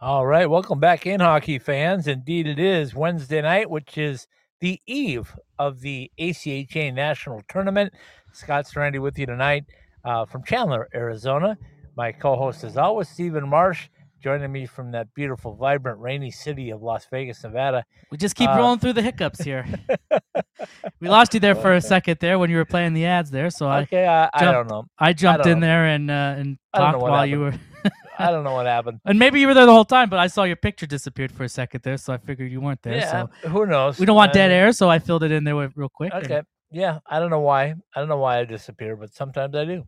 All 0.00 0.26
right, 0.26 0.48
welcome 0.48 0.78
back 0.78 1.06
in, 1.06 1.20
hockey 1.20 1.58
fans. 1.58 2.06
Indeed, 2.06 2.46
it 2.46 2.58
is 2.58 2.94
Wednesday 2.94 3.40
night, 3.42 3.70
which 3.70 3.96
is 3.98 4.26
the 4.60 4.80
eve 4.86 5.34
of 5.58 5.80
the 5.80 6.10
ACHA 6.18 6.92
National 6.94 7.42
Tournament. 7.48 7.92
Scott 8.32 8.66
Strandy 8.66 9.00
with 9.00 9.18
you 9.18 9.26
tonight 9.26 9.64
uh, 10.04 10.24
from 10.24 10.44
Chandler, 10.44 10.88
Arizona. 10.94 11.56
My 11.96 12.12
co 12.12 12.36
host, 12.36 12.64
as 12.64 12.76
always, 12.76 13.08
Steven 13.08 13.48
Marsh, 13.48 13.88
joining 14.22 14.50
me 14.50 14.66
from 14.66 14.90
that 14.92 15.12
beautiful, 15.14 15.54
vibrant, 15.54 15.98
rainy 16.00 16.30
city 16.30 16.70
of 16.70 16.82
Las 16.82 17.06
Vegas, 17.10 17.42
Nevada. 17.44 17.84
We 18.10 18.18
just 18.18 18.34
keep 18.34 18.50
Uh, 18.50 18.56
rolling 18.56 18.78
through 18.80 18.94
the 18.94 19.02
hiccups 19.02 19.40
here. 19.42 19.64
we 21.00 21.08
lost 21.08 21.34
you 21.34 21.40
there 21.40 21.54
for 21.54 21.72
a 21.74 21.80
second 21.80 22.18
there 22.20 22.38
when 22.38 22.50
you 22.50 22.56
were 22.56 22.64
playing 22.64 22.94
the 22.94 23.06
ads 23.06 23.30
there, 23.30 23.50
so 23.50 23.68
I 23.68 23.82
Okay, 23.82 24.06
I, 24.06 24.24
I 24.34 24.40
jump- 24.40 24.52
don't 24.54 24.68
know. 24.68 24.84
I 24.98 25.12
jumped 25.12 25.44
don't 25.44 25.52
in 25.52 25.60
know. 25.60 25.66
there 25.66 25.86
and 25.86 26.10
uh, 26.10 26.34
and 26.38 26.58
I 26.72 26.78
talked 26.78 26.98
while 27.00 27.26
you 27.26 27.40
were. 27.40 27.54
I 28.18 28.30
don't 28.30 28.44
know 28.44 28.54
what 28.54 28.66
happened. 28.66 29.00
And 29.04 29.18
maybe 29.18 29.40
you 29.40 29.46
were 29.48 29.54
there 29.54 29.66
the 29.66 29.72
whole 29.72 29.84
time, 29.84 30.08
but 30.08 30.18
I 30.18 30.28
saw 30.28 30.44
your 30.44 30.56
picture 30.56 30.86
disappeared 30.86 31.30
for 31.32 31.44
a 31.44 31.48
second 31.48 31.82
there, 31.82 31.96
so 31.96 32.12
I 32.12 32.16
figured 32.18 32.50
you 32.50 32.60
weren't 32.60 32.80
there. 32.82 32.96
yeah, 32.96 33.26
So 33.42 33.48
who 33.48 33.66
knows? 33.66 33.98
we 33.98 34.06
don't 34.06 34.16
want 34.16 34.32
dead 34.32 34.50
air, 34.52 34.72
so 34.72 34.88
I 34.88 34.98
filled 35.00 35.22
it 35.24 35.32
in 35.32 35.44
there 35.44 35.54
real 35.74 35.88
quick. 35.88 36.12
and- 36.14 36.24
Okay. 36.24 36.42
Yeah, 36.70 36.98
I 37.06 37.20
don't 37.20 37.30
know 37.30 37.40
why. 37.40 37.74
I 37.94 38.00
don't 38.00 38.08
know 38.08 38.18
why 38.18 38.40
I 38.40 38.44
disappear, 38.44 38.96
but 38.96 39.14
sometimes 39.14 39.54
I 39.54 39.64
do. 39.64 39.84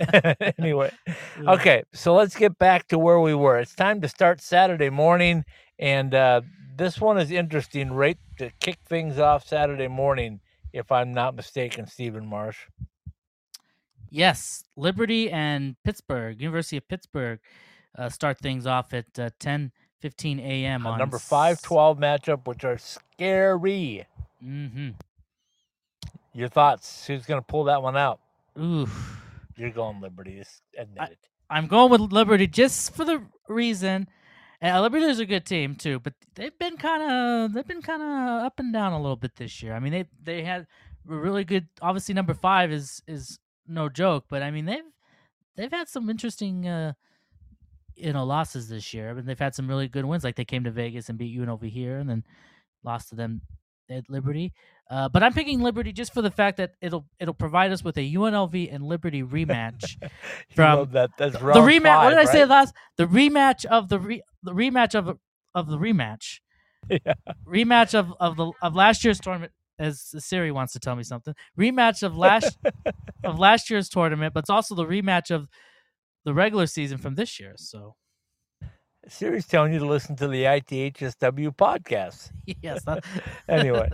anyway, 0.58 0.90
okay, 1.38 1.82
so 1.92 2.14
let's 2.14 2.34
get 2.34 2.58
back 2.58 2.88
to 2.88 2.98
where 2.98 3.20
we 3.20 3.34
were. 3.34 3.58
It's 3.58 3.74
time 3.74 4.00
to 4.00 4.08
start 4.08 4.40
Saturday 4.40 4.88
morning, 4.88 5.44
and 5.78 6.14
uh, 6.14 6.40
this 6.76 7.00
one 7.00 7.18
is 7.18 7.30
interesting, 7.30 7.92
right? 7.92 8.16
To 8.38 8.50
kick 8.60 8.78
things 8.86 9.18
off 9.18 9.46
Saturday 9.46 9.88
morning, 9.88 10.40
if 10.72 10.90
I'm 10.90 11.12
not 11.12 11.34
mistaken, 11.34 11.86
Steven 11.86 12.26
Marsh. 12.26 12.58
Yes, 14.08 14.64
Liberty 14.76 15.30
and 15.30 15.76
Pittsburgh, 15.84 16.40
University 16.40 16.78
of 16.78 16.88
Pittsburgh, 16.88 17.38
uh, 17.98 18.08
start 18.08 18.38
things 18.38 18.66
off 18.66 18.94
at 18.94 19.06
uh, 19.18 19.30
10 19.38 19.72
15 20.00 20.40
a.m. 20.40 20.86
On 20.86 20.98
number 20.98 21.18
5 21.18 21.60
12 21.60 21.98
matchup, 21.98 22.46
which 22.46 22.64
are 22.64 22.78
scary. 22.78 24.06
Mm-hmm. 24.42 24.90
Your 26.34 26.48
thoughts? 26.48 27.06
Who's 27.06 27.26
going 27.26 27.40
to 27.40 27.46
pull 27.46 27.64
that 27.64 27.82
one 27.82 27.96
out? 27.96 28.20
Ooh. 28.58 28.88
You're 29.56 29.70
going 29.70 30.00
Liberty, 30.00 30.38
just 30.38 30.62
admit 30.78 31.10
it. 31.10 31.18
I'm 31.50 31.66
going 31.66 31.90
with 31.90 32.12
Liberty 32.12 32.46
just 32.46 32.94
for 32.94 33.04
the 33.04 33.22
reason. 33.48 34.08
And 34.60 34.82
Liberty 34.82 35.06
is 35.06 35.18
a 35.18 35.26
good 35.26 35.44
team 35.44 35.74
too, 35.74 35.98
but 35.98 36.14
they've 36.34 36.56
been 36.58 36.76
kind 36.76 37.02
of 37.02 37.54
they've 37.54 37.66
been 37.66 37.82
kind 37.82 38.02
of 38.02 38.44
up 38.44 38.58
and 38.58 38.72
down 38.72 38.92
a 38.92 39.00
little 39.00 39.16
bit 39.16 39.36
this 39.36 39.62
year. 39.62 39.74
I 39.74 39.80
mean, 39.80 39.92
they 39.92 40.04
they 40.22 40.42
had 40.42 40.62
a 40.62 40.66
really 41.04 41.44
good. 41.44 41.66
Obviously, 41.80 42.14
number 42.14 42.34
five 42.34 42.70
is 42.70 43.02
is 43.08 43.38
no 43.66 43.88
joke, 43.88 44.26
but 44.28 44.42
I 44.42 44.50
mean 44.50 44.66
they've 44.66 44.84
they've 45.56 45.72
had 45.72 45.88
some 45.88 46.10
interesting 46.10 46.68
uh, 46.68 46.92
you 47.96 48.12
know 48.12 48.24
losses 48.24 48.68
this 48.68 48.92
year. 48.92 49.10
I 49.10 49.14
mean, 49.14 49.24
they've 49.24 49.38
had 49.38 49.54
some 49.54 49.66
really 49.66 49.88
good 49.88 50.04
wins, 50.04 50.24
like 50.24 50.36
they 50.36 50.44
came 50.44 50.64
to 50.64 50.70
Vegas 50.70 51.08
and 51.08 51.18
beat 51.18 51.38
UNLV 51.38 51.68
here, 51.70 51.98
and 51.98 52.08
then 52.08 52.24
lost 52.84 53.08
to 53.10 53.14
them 53.14 53.40
at 53.90 54.08
Liberty. 54.08 54.52
Uh, 54.90 55.08
but 55.08 55.22
I'm 55.22 55.32
picking 55.32 55.60
Liberty 55.60 55.92
just 55.92 56.12
for 56.12 56.22
the 56.22 56.30
fact 56.30 56.56
that 56.56 56.72
it'll 56.80 57.06
it'll 57.18 57.34
provide 57.34 57.70
us 57.72 57.84
with 57.84 57.96
a 57.96 58.14
UNLV 58.14 58.72
and 58.74 58.84
Liberty 58.84 59.22
rematch. 59.22 59.96
From 60.54 60.78
love 60.78 60.92
that. 60.92 61.10
That's 61.16 61.34
the 61.34 61.38
rematch. 61.38 61.82
what 61.82 61.82
five, 61.84 62.10
did 62.10 62.18
I 62.18 62.24
say 62.24 62.44
last? 62.44 62.74
The 62.96 63.06
rematch 63.06 63.64
of 63.66 63.88
the 63.88 64.00
re, 64.00 64.22
the 64.42 64.52
rematch 64.52 64.94
of 64.94 65.18
of 65.54 65.68
the 65.68 65.78
rematch. 65.78 66.40
Yeah. 66.88 67.12
Rematch 67.46 67.94
of 67.94 68.14
of 68.18 68.36
the 68.36 68.52
of 68.62 68.74
last 68.74 69.04
year's 69.04 69.20
tournament. 69.20 69.52
As 69.78 70.12
Siri 70.18 70.50
wants 70.50 70.72
to 70.72 70.80
tell 70.80 70.96
me 70.96 71.02
something. 71.02 71.34
Rematch 71.58 72.02
of 72.02 72.16
last 72.16 72.58
of 73.24 73.38
last 73.38 73.70
year's 73.70 73.88
tournament, 73.88 74.34
but 74.34 74.40
it's 74.40 74.50
also 74.50 74.74
the 74.74 74.86
rematch 74.86 75.30
of 75.30 75.48
the 76.24 76.34
regular 76.34 76.66
season 76.66 76.98
from 76.98 77.14
this 77.14 77.38
year. 77.38 77.54
So 77.56 77.94
Siri's 79.08 79.46
telling 79.46 79.72
you 79.72 79.78
to 79.78 79.86
listen 79.86 80.14
to 80.16 80.28
the 80.28 80.44
ITHSW 80.44 81.56
podcast. 81.56 82.30
yes, 82.62 82.84
Anyway, 83.48 83.90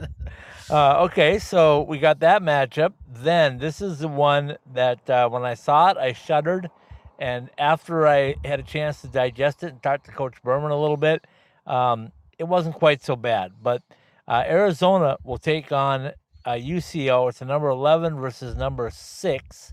uh, 0.71 1.05
okay, 1.05 1.39
so 1.39 1.83
we 1.83 1.99
got 1.99 2.21
that 2.21 2.43
matchup. 2.43 2.93
Then 3.09 3.59
this 3.59 3.81
is 3.81 4.01
the 4.01 4.09
one 4.09 4.57
that 4.75 5.09
uh, 5.09 5.29
when 5.29 5.45
I 5.45 5.55
saw 5.55 5.91
it, 5.91 5.97
I 5.97 6.13
shuddered. 6.13 6.71
And 7.19 7.49
after 7.57 8.07
I 8.07 8.35
had 8.45 8.61
a 8.61 8.65
chance 8.65 9.01
to 9.01 9.09
digest 9.09 9.63
it 9.63 9.69
and 9.69 9.83
talk 9.83 10.05
to 10.05 10.13
Coach 10.13 10.35
Berman 10.43 10.71
a 10.71 10.79
little 10.81 10.99
bit, 10.99 11.27
um, 11.67 12.13
it 12.39 12.45
wasn't 12.45 12.75
quite 12.75 13.03
so 13.03 13.17
bad. 13.17 13.53
But 13.63 13.83
uh, 14.29 14.45
Arizona 14.47 15.17
will 15.25 15.39
take 15.39 15.73
on 15.73 16.13
uh, 16.45 16.53
UCO. 16.53 17.29
It's 17.29 17.41
a 17.41 17.47
number 17.47 17.69
11 17.69 18.17
versus 18.17 18.55
number 18.57 18.91
six. 18.93 19.73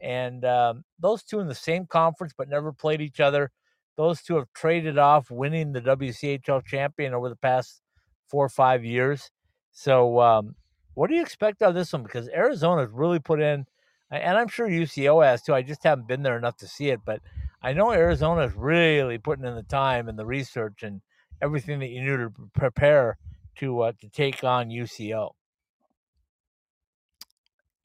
And 0.00 0.44
um, 0.44 0.84
those 1.00 1.22
two 1.22 1.40
in 1.40 1.48
the 1.48 1.54
same 1.54 1.86
conference 1.86 2.34
but 2.36 2.48
never 2.48 2.72
played 2.72 3.00
each 3.00 3.18
other. 3.20 3.50
Those 3.96 4.22
two 4.22 4.36
have 4.36 4.52
traded 4.54 4.98
off 4.98 5.30
winning 5.30 5.72
the 5.72 5.80
WCHL 5.80 6.64
champion 6.64 7.14
over 7.14 7.28
the 7.28 7.36
past 7.36 7.82
four 8.28 8.44
or 8.44 8.50
five 8.50 8.84
years. 8.84 9.30
So, 9.72 10.20
um, 10.20 10.54
what 10.94 11.08
do 11.08 11.16
you 11.16 11.22
expect 11.22 11.62
out 11.62 11.70
of 11.70 11.74
this 11.74 11.92
one? 11.92 12.02
Because 12.02 12.28
Arizona's 12.28 12.90
really 12.90 13.18
put 13.18 13.40
in, 13.40 13.66
and 14.10 14.38
I'm 14.38 14.48
sure 14.48 14.68
UCO 14.68 15.24
has 15.24 15.42
too. 15.42 15.54
I 15.54 15.62
just 15.62 15.84
haven't 15.84 16.08
been 16.08 16.22
there 16.22 16.38
enough 16.38 16.56
to 16.58 16.68
see 16.68 16.88
it, 16.90 17.00
but 17.04 17.20
I 17.62 17.72
know 17.72 17.92
Arizona's 17.92 18.54
really 18.54 19.18
putting 19.18 19.44
in 19.44 19.54
the 19.54 19.62
time 19.62 20.08
and 20.08 20.18
the 20.18 20.26
research 20.26 20.82
and 20.82 21.02
everything 21.42 21.80
that 21.80 21.88
you 21.88 22.02
need 22.02 22.16
to 22.16 22.32
prepare 22.54 23.18
to 23.56 23.80
uh, 23.82 23.92
to 24.00 24.08
take 24.08 24.44
on 24.44 24.68
UCO. 24.68 25.32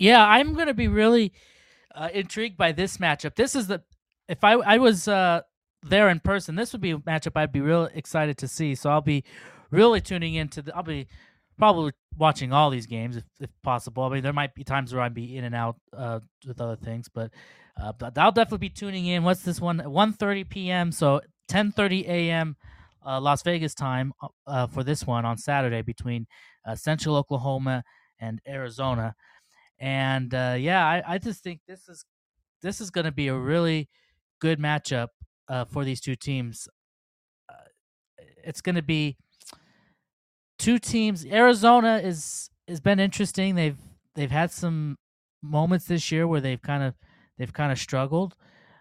yeah, 0.01 0.25
I'm 0.25 0.55
gonna 0.55 0.73
be 0.73 0.87
really 0.87 1.31
uh, 1.93 2.09
intrigued 2.13 2.57
by 2.57 2.71
this 2.71 2.97
matchup. 2.97 3.35
This 3.35 3.55
is 3.55 3.67
the 3.67 3.83
if 4.27 4.43
I 4.43 4.53
I 4.53 4.79
was 4.79 5.07
uh, 5.07 5.41
there 5.83 6.09
in 6.09 6.19
person, 6.19 6.55
this 6.55 6.71
would 6.73 6.81
be 6.81 6.91
a 6.91 6.97
matchup 6.97 7.35
I'd 7.35 7.51
be 7.51 7.61
real 7.61 7.89
excited 7.93 8.37
to 8.39 8.47
see. 8.47 8.75
So 8.75 8.89
I'll 8.89 9.01
be 9.01 9.23
really 9.71 10.01
tuning 10.01 10.35
into 10.35 10.61
the. 10.61 10.75
I'll 10.75 10.83
be 10.83 11.07
probably 11.57 11.93
watching 12.17 12.53
all 12.53 12.69
these 12.69 12.85
games 12.85 13.17
if, 13.17 13.23
if 13.39 13.49
possible. 13.63 14.03
I 14.03 14.09
mean, 14.09 14.23
there 14.23 14.33
might 14.33 14.55
be 14.55 14.63
times 14.63 14.93
where 14.93 15.03
I'd 15.03 15.13
be 15.13 15.37
in 15.37 15.43
and 15.43 15.55
out 15.55 15.77
uh, 15.95 16.19
with 16.47 16.61
other 16.61 16.75
things, 16.75 17.09
but 17.13 17.31
uh, 17.79 17.93
I'll 18.17 18.31
definitely 18.31 18.57
be 18.57 18.69
tuning 18.69 19.05
in. 19.07 19.23
What's 19.23 19.43
this 19.43 19.59
one? 19.59 19.79
1:30 19.79 20.49
p.m. 20.49 20.91
So 20.91 21.21
10:30 21.49 22.07
a.m. 22.07 22.55
Uh, 23.05 23.19
Las 23.19 23.41
Vegas 23.41 23.73
time 23.73 24.13
uh, 24.21 24.27
uh, 24.45 24.67
for 24.67 24.83
this 24.83 25.07
one 25.07 25.25
on 25.25 25.37
Saturday 25.37 25.81
between 25.81 26.27
uh, 26.65 26.75
Central 26.75 27.15
Oklahoma 27.15 27.83
and 28.19 28.39
Arizona. 28.47 29.15
And 29.79 30.33
uh, 30.33 30.55
yeah, 30.59 30.85
I, 30.85 31.15
I 31.15 31.17
just 31.17 31.43
think 31.43 31.61
this 31.67 31.89
is 31.89 32.05
this 32.61 32.79
is 32.79 32.91
going 32.91 33.05
to 33.05 33.11
be 33.11 33.27
a 33.27 33.35
really 33.35 33.89
good 34.39 34.59
matchup 34.59 35.07
uh, 35.47 35.65
for 35.65 35.83
these 35.83 36.01
two 36.01 36.15
teams. 36.15 36.67
Uh, 37.49 37.55
it's 38.43 38.61
going 38.61 38.75
to 38.75 38.81
be 38.81 39.17
two 40.57 40.79
teams. 40.79 41.25
Arizona 41.25 41.97
is 42.03 42.49
has 42.67 42.79
been 42.79 42.99
interesting. 42.99 43.55
They've 43.55 43.77
they've 44.15 44.31
had 44.31 44.51
some 44.51 44.97
moments 45.41 45.85
this 45.85 46.11
year 46.11 46.27
where 46.27 46.41
they've 46.41 46.61
kind 46.61 46.83
of 46.83 46.95
they've 47.37 47.51
kind 47.51 47.71
of 47.71 47.79
struggled, 47.79 48.35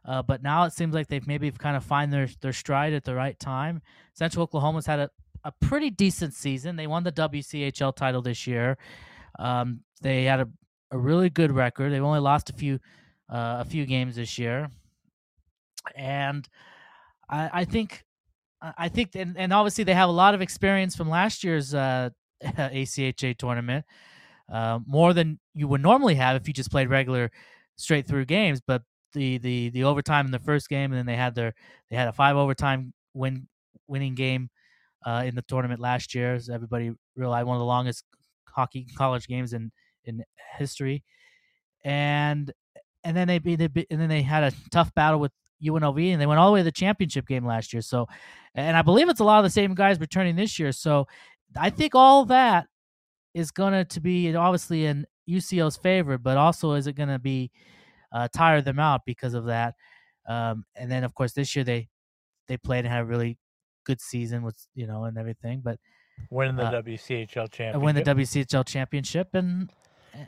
uh, 0.07 0.23
but 0.23 0.43
now 0.43 0.65
it 0.65 0.73
seems 0.73 0.95
like 0.95 1.09
they've 1.09 1.27
maybe 1.27 1.51
kind 1.51 1.77
of 1.77 1.85
find 1.85 2.13
their 2.13 2.29
their 2.41 2.53
stride 2.53 2.93
at 2.93 3.05
the 3.05 3.15
right 3.15 3.39
time. 3.39 3.81
Central 4.15 4.45
Oklahoma's 4.45 4.87
had 4.87 5.01
a, 5.01 5.11
a 5.45 5.53
pretty 5.61 5.91
decent 5.91 6.35
season. 6.35 6.77
They 6.77 6.87
won 6.87 7.05
the 7.05 7.13
WCHL 7.13 7.97
title 7.97 8.23
this 8.23 8.47
year. 8.47 8.77
Um, 9.39 9.81
they 10.03 10.25
had 10.25 10.41
a, 10.41 10.49
a 10.91 10.99
really 10.99 11.31
good 11.31 11.53
record. 11.53 11.93
They've 11.93 12.03
only 12.03 12.21
lost 12.21 12.51
a 12.51 12.53
few 12.53 12.79
uh, 13.31 13.59
a 13.61 13.65
few 13.65 13.87
games 13.87 14.17
this 14.17 14.39
year, 14.39 14.71
and 15.97 16.49
I, 17.28 17.51
I 17.53 17.64
think 17.64 18.05
I 18.62 18.89
think, 18.89 19.14
and, 19.14 19.37
and 19.39 19.53
obviously 19.53 19.85
they 19.85 19.95
have 19.95 20.09
a 20.09 20.12
lot 20.12 20.35
of 20.35 20.43
experience 20.43 20.95
from 20.95 21.09
last 21.09 21.43
year's 21.45 21.74
uh, 21.74 22.11
ACHA 22.45 23.39
tournament, 23.39 23.87
uh, 24.53 24.81
more 24.87 25.14
than 25.14 25.39
you 25.55 25.66
would 25.68 25.81
normally 25.81 26.14
have 26.16 26.37
if 26.37 26.47
you 26.47 26.53
just 26.55 26.70
played 26.70 26.91
regular 26.91 27.31
straight 27.76 28.07
through 28.07 28.26
games. 28.26 28.61
But 28.61 28.83
the 29.14 29.39
the 29.39 29.70
the 29.70 29.85
overtime 29.85 30.26
in 30.26 30.33
the 30.33 30.39
first 30.39 30.68
game, 30.68 30.93
and 30.93 30.99
then 30.99 31.07
they 31.07 31.16
had 31.16 31.35
their 31.35 31.55
they 31.91 31.97
had 31.97 32.09
a 32.09 32.12
five 32.12 32.37
overtime 32.37 32.93
win 33.14 33.49
winning 33.89 34.14
game 34.14 34.51
uh, 35.07 35.22
in 35.26 35.35
the 35.35 35.43
tournament 35.43 35.81
last 35.81 36.14
year. 36.14 36.35
As 36.35 36.51
everybody 36.51 36.93
realized, 37.16 37.47
one 37.47 37.57
of 37.57 37.61
the 37.61 37.66
longest 37.66 38.05
hockey 38.49 38.87
college 38.97 39.26
games 39.26 39.55
in 39.55 39.72
in 40.05 40.22
history, 40.59 41.03
and 41.85 42.53
and 43.05 43.16
then 43.16 43.28
they 43.28 43.39
beat, 43.39 43.61
and 43.61 44.01
then 44.01 44.09
they 44.11 44.22
had 44.22 44.45
a 44.45 44.53
tough 44.70 44.95
battle 44.95 45.18
with 45.18 45.33
UNLV, 45.63 46.13
and 46.13 46.21
they 46.21 46.27
went 46.27 46.39
all 46.41 46.49
the 46.49 46.53
way 46.55 46.61
to 46.61 46.65
the 46.65 46.73
championship 46.73 47.27
game 47.27 47.45
last 47.47 47.73
year. 47.73 47.83
So, 47.83 48.07
and 48.55 48.77
I 48.77 48.83
believe 48.83 49.09
it's 49.09 49.21
a 49.21 49.25
lot 49.25 49.39
of 49.39 49.45
the 49.45 49.51
same 49.51 49.75
guys 49.75 49.99
returning 50.01 50.37
this 50.37 50.59
year. 50.59 50.73
So, 50.73 51.07
I 51.57 51.71
think 51.71 51.95
all 51.95 52.25
that 52.27 52.67
is 53.35 53.51
going 53.51 53.85
to 53.87 54.01
be 54.01 54.35
obviously 54.35 54.87
in 54.87 55.07
UCO's 55.29 55.77
favor, 55.77 56.19
but 56.19 56.37
also 56.37 56.73
is 56.73 56.87
it 56.87 56.95
going 56.95 57.09
to 57.09 57.19
be 57.19 57.51
uh, 58.13 58.29
tire 58.35 58.61
them 58.63 58.79
out 58.79 59.03
because 59.07 59.35
of 59.35 59.47
that? 59.47 59.75
Um, 60.29 60.65
and 60.77 60.91
then, 60.91 61.05
of 61.05 61.15
course, 61.15 61.33
this 61.33 61.55
year 61.57 61.65
they 61.65 61.89
they 62.49 62.57
played 62.57 62.85
and 62.85 62.89
had 62.89 63.03
a 63.03 63.05
really 63.05 63.39
good 63.85 64.01
season 64.01 64.43
with 64.43 64.57
you 64.75 64.87
know 64.87 65.05
and 65.05 65.17
everything, 65.19 65.61
but 65.65 65.79
winning 66.31 66.57
the 66.57 66.65
Uh, 66.65 66.83
WCHL 66.83 67.51
championship. 67.51 67.75
and 67.75 67.83
win 67.83 67.95
the 67.95 68.03
WCHL 68.03 68.67
championship. 68.67 69.29
And 69.35 69.71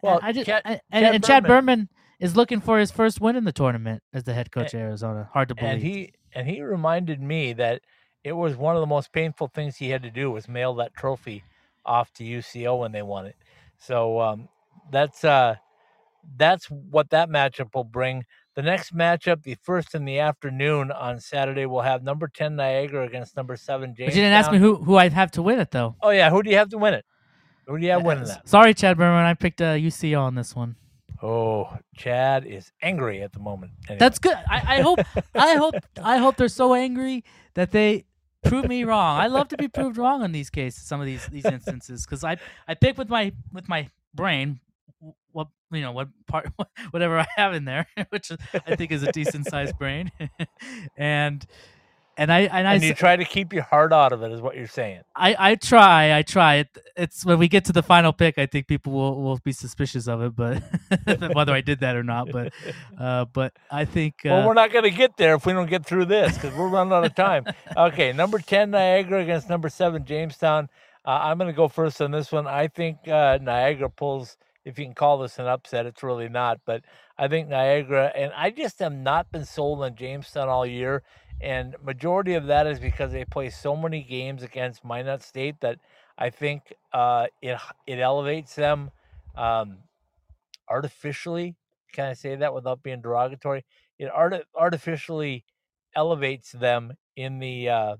Well, 0.02 0.20
I 0.22 0.32
just 0.32 0.46
Chad- 0.46 0.62
I- 0.64 0.80
and, 0.90 1.04
Chad 1.04 1.14
and 1.16 1.24
Chad 1.24 1.42
Berman- 1.44 1.64
Berman 1.64 1.88
is 2.22 2.36
looking 2.36 2.60
for 2.60 2.78
his 2.78 2.90
first 2.90 3.20
win 3.20 3.34
in 3.36 3.44
the 3.44 3.52
tournament 3.52 4.02
as 4.14 4.22
the 4.24 4.32
head 4.32 4.50
coach 4.52 4.72
of 4.74 4.80
Arizona. 4.80 5.28
Hard 5.32 5.48
to 5.48 5.54
believe. 5.54 5.72
and 5.72 5.82
he 5.82 6.12
and 6.34 6.48
he 6.48 6.62
reminded 6.62 7.20
me 7.20 7.52
that 7.54 7.82
it 8.24 8.32
was 8.32 8.56
one 8.56 8.76
of 8.76 8.80
the 8.80 8.86
most 8.86 9.12
painful 9.12 9.48
things 9.48 9.76
he 9.76 9.90
had 9.90 10.02
to 10.02 10.10
do 10.10 10.30
was 10.30 10.48
mail 10.48 10.74
that 10.76 10.94
trophy 10.94 11.42
off 11.84 12.12
to 12.14 12.22
UCO 12.24 12.78
when 12.78 12.92
they 12.92 13.02
won 13.02 13.26
it. 13.26 13.34
So 13.78 14.20
um, 14.20 14.48
that's 14.90 15.24
uh, 15.24 15.56
that's 16.36 16.66
what 16.70 17.10
that 17.10 17.28
matchup 17.28 17.74
will 17.74 17.84
bring. 17.84 18.24
The 18.54 18.62
next 18.62 18.94
matchup, 18.94 19.42
the 19.42 19.56
first 19.62 19.94
in 19.94 20.04
the 20.04 20.18
afternoon 20.18 20.92
on 20.92 21.18
Saturday, 21.20 21.66
we'll 21.66 21.80
have 21.82 22.02
number 22.04 22.28
ten 22.28 22.54
Niagara 22.54 23.04
against 23.06 23.36
number 23.36 23.56
seven 23.56 23.94
Jamestown. 23.96 24.06
but 24.06 24.14
you 24.14 24.22
didn't 24.22 24.34
ask 24.38 24.52
me 24.52 24.58
who 24.58 24.76
who 24.76 24.96
I'd 24.96 25.12
have 25.12 25.30
to 25.32 25.42
win 25.42 25.58
it 25.58 25.70
though. 25.72 25.96
Oh 26.02 26.10
yeah, 26.10 26.30
who 26.30 26.42
do 26.42 26.50
you 26.50 26.56
have 26.58 26.68
to 26.68 26.78
win 26.78 26.94
it? 26.94 27.04
Who 27.66 27.78
do 27.78 27.84
you 27.84 27.90
have 27.92 28.02
Uh, 28.02 28.04
winning 28.04 28.24
that? 28.24 28.48
Sorry, 28.48 28.74
Chad 28.74 28.96
Berman. 28.96 29.24
I 29.24 29.34
picked 29.34 29.60
uh, 29.60 29.74
UCO 29.74 30.20
on 30.20 30.34
this 30.34 30.54
one. 30.54 30.76
Oh, 31.22 31.78
Chad 31.96 32.44
is 32.44 32.72
angry 32.82 33.22
at 33.22 33.32
the 33.32 33.38
moment. 33.38 33.72
Anyway. 33.88 33.98
That's 33.98 34.18
good. 34.18 34.36
I, 34.50 34.78
I 34.78 34.80
hope 34.80 34.98
I 35.34 35.54
hope 35.54 35.74
I 36.02 36.16
hope 36.16 36.36
they're 36.36 36.48
so 36.48 36.74
angry 36.74 37.24
that 37.54 37.70
they 37.70 38.06
prove 38.44 38.66
me 38.68 38.82
wrong. 38.84 39.20
I 39.20 39.28
love 39.28 39.48
to 39.48 39.56
be 39.56 39.68
proved 39.68 39.96
wrong 39.96 40.22
on 40.22 40.32
these 40.32 40.50
cases, 40.50 40.82
some 40.82 41.00
of 41.00 41.06
these 41.06 41.26
these 41.26 41.44
instances, 41.44 42.04
because 42.04 42.24
I 42.24 42.38
I 42.66 42.74
pick 42.74 42.98
with 42.98 43.08
my 43.08 43.32
with 43.52 43.68
my 43.68 43.88
brain 44.14 44.60
what 45.32 45.48
you 45.70 45.80
know 45.80 45.92
what 45.92 46.08
part 46.26 46.50
whatever 46.90 47.18
I 47.18 47.26
have 47.36 47.54
in 47.54 47.64
there, 47.64 47.86
which 48.10 48.32
I 48.52 48.76
think 48.76 48.90
is 48.90 49.02
a 49.02 49.12
decent 49.12 49.46
sized 49.46 49.78
brain, 49.78 50.10
and 50.96 51.46
and 52.16 52.32
I 52.32 52.40
and 52.40 52.68
I 52.68 52.74
and 52.74 52.82
you 52.82 52.94
try 52.94 53.16
to 53.16 53.24
keep 53.24 53.52
your 53.52 53.62
heart 53.62 53.92
out 53.92 54.12
of 54.12 54.22
it, 54.22 54.32
is 54.32 54.40
what 54.40 54.56
you're 54.56 54.66
saying. 54.66 55.00
I, 55.16 55.34
I 55.38 55.54
try, 55.54 56.16
I 56.16 56.22
try. 56.22 56.56
It, 56.56 56.78
it's 56.96 57.24
when 57.24 57.38
we 57.38 57.48
get 57.48 57.64
to 57.66 57.72
the 57.72 57.82
final 57.82 58.12
pick, 58.12 58.38
I 58.38 58.46
think 58.46 58.66
people 58.66 58.92
will, 58.92 59.22
will 59.22 59.38
be 59.42 59.52
suspicious 59.52 60.08
of 60.08 60.22
it, 60.22 60.36
but 60.36 60.62
whether 61.34 61.52
I 61.52 61.60
did 61.60 61.80
that 61.80 61.96
or 61.96 62.02
not. 62.02 62.30
But 62.30 62.52
uh, 62.98 63.24
but 63.26 63.54
I 63.70 63.84
think 63.84 64.26
uh, 64.26 64.28
Well, 64.30 64.48
we're 64.48 64.54
not 64.54 64.72
going 64.72 64.84
to 64.84 64.90
get 64.90 65.16
there 65.16 65.34
if 65.34 65.46
we 65.46 65.52
don't 65.52 65.70
get 65.70 65.86
through 65.86 66.06
this 66.06 66.34
because 66.34 66.54
we're 66.56 66.68
running 66.68 66.92
out 66.92 67.04
of 67.04 67.14
time. 67.14 67.46
Okay, 67.76 68.12
number 68.12 68.38
10, 68.38 68.70
Niagara 68.70 69.22
against 69.22 69.48
number 69.48 69.68
7, 69.68 70.04
Jamestown. 70.04 70.68
Uh, 71.04 71.10
I'm 71.22 71.38
going 71.38 71.50
to 71.50 71.56
go 71.56 71.68
first 71.68 72.00
on 72.00 72.10
this 72.10 72.30
one. 72.30 72.46
I 72.46 72.68
think 72.68 73.08
uh, 73.08 73.38
Niagara 73.40 73.88
pulls, 73.90 74.36
if 74.64 74.78
you 74.78 74.84
can 74.84 74.94
call 74.94 75.18
this 75.18 75.38
an 75.38 75.46
upset, 75.46 75.86
it's 75.86 76.02
really 76.02 76.28
not, 76.28 76.60
but 76.64 76.84
I 77.18 77.28
think 77.28 77.48
Niagara, 77.48 78.12
and 78.14 78.32
I 78.36 78.50
just 78.50 78.78
have 78.78 78.92
not 78.92 79.30
been 79.32 79.44
sold 79.44 79.82
on 79.82 79.96
Jamestown 79.96 80.48
all 80.48 80.66
year. 80.66 81.02
And 81.42 81.76
majority 81.82 82.34
of 82.34 82.46
that 82.46 82.66
is 82.66 82.78
because 82.80 83.12
they 83.12 83.24
play 83.24 83.50
so 83.50 83.76
many 83.76 84.02
games 84.02 84.42
against 84.42 84.84
Minot 84.84 85.22
State 85.22 85.60
that 85.60 85.80
I 86.16 86.30
think 86.30 86.72
uh, 86.92 87.26
it 87.42 87.58
it 87.86 87.98
elevates 87.98 88.54
them 88.54 88.90
um, 89.34 89.84
artificially. 90.68 91.56
Can 91.92 92.06
I 92.06 92.14
say 92.14 92.36
that 92.36 92.54
without 92.54 92.82
being 92.82 93.02
derogatory? 93.02 93.64
It 93.98 94.06
art- 94.06 94.46
artificially 94.54 95.44
elevates 95.94 96.52
them 96.52 96.94
in 97.16 97.38
the 97.40 97.68
uh, 97.68 97.96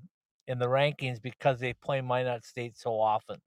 in 0.47 0.59
the 0.59 0.67
rankings 0.67 1.21
because 1.21 1.59
they 1.59 1.73
play 1.73 2.01
Minot 2.01 2.45
State 2.45 2.77
so 2.77 2.99
often. 2.99 3.41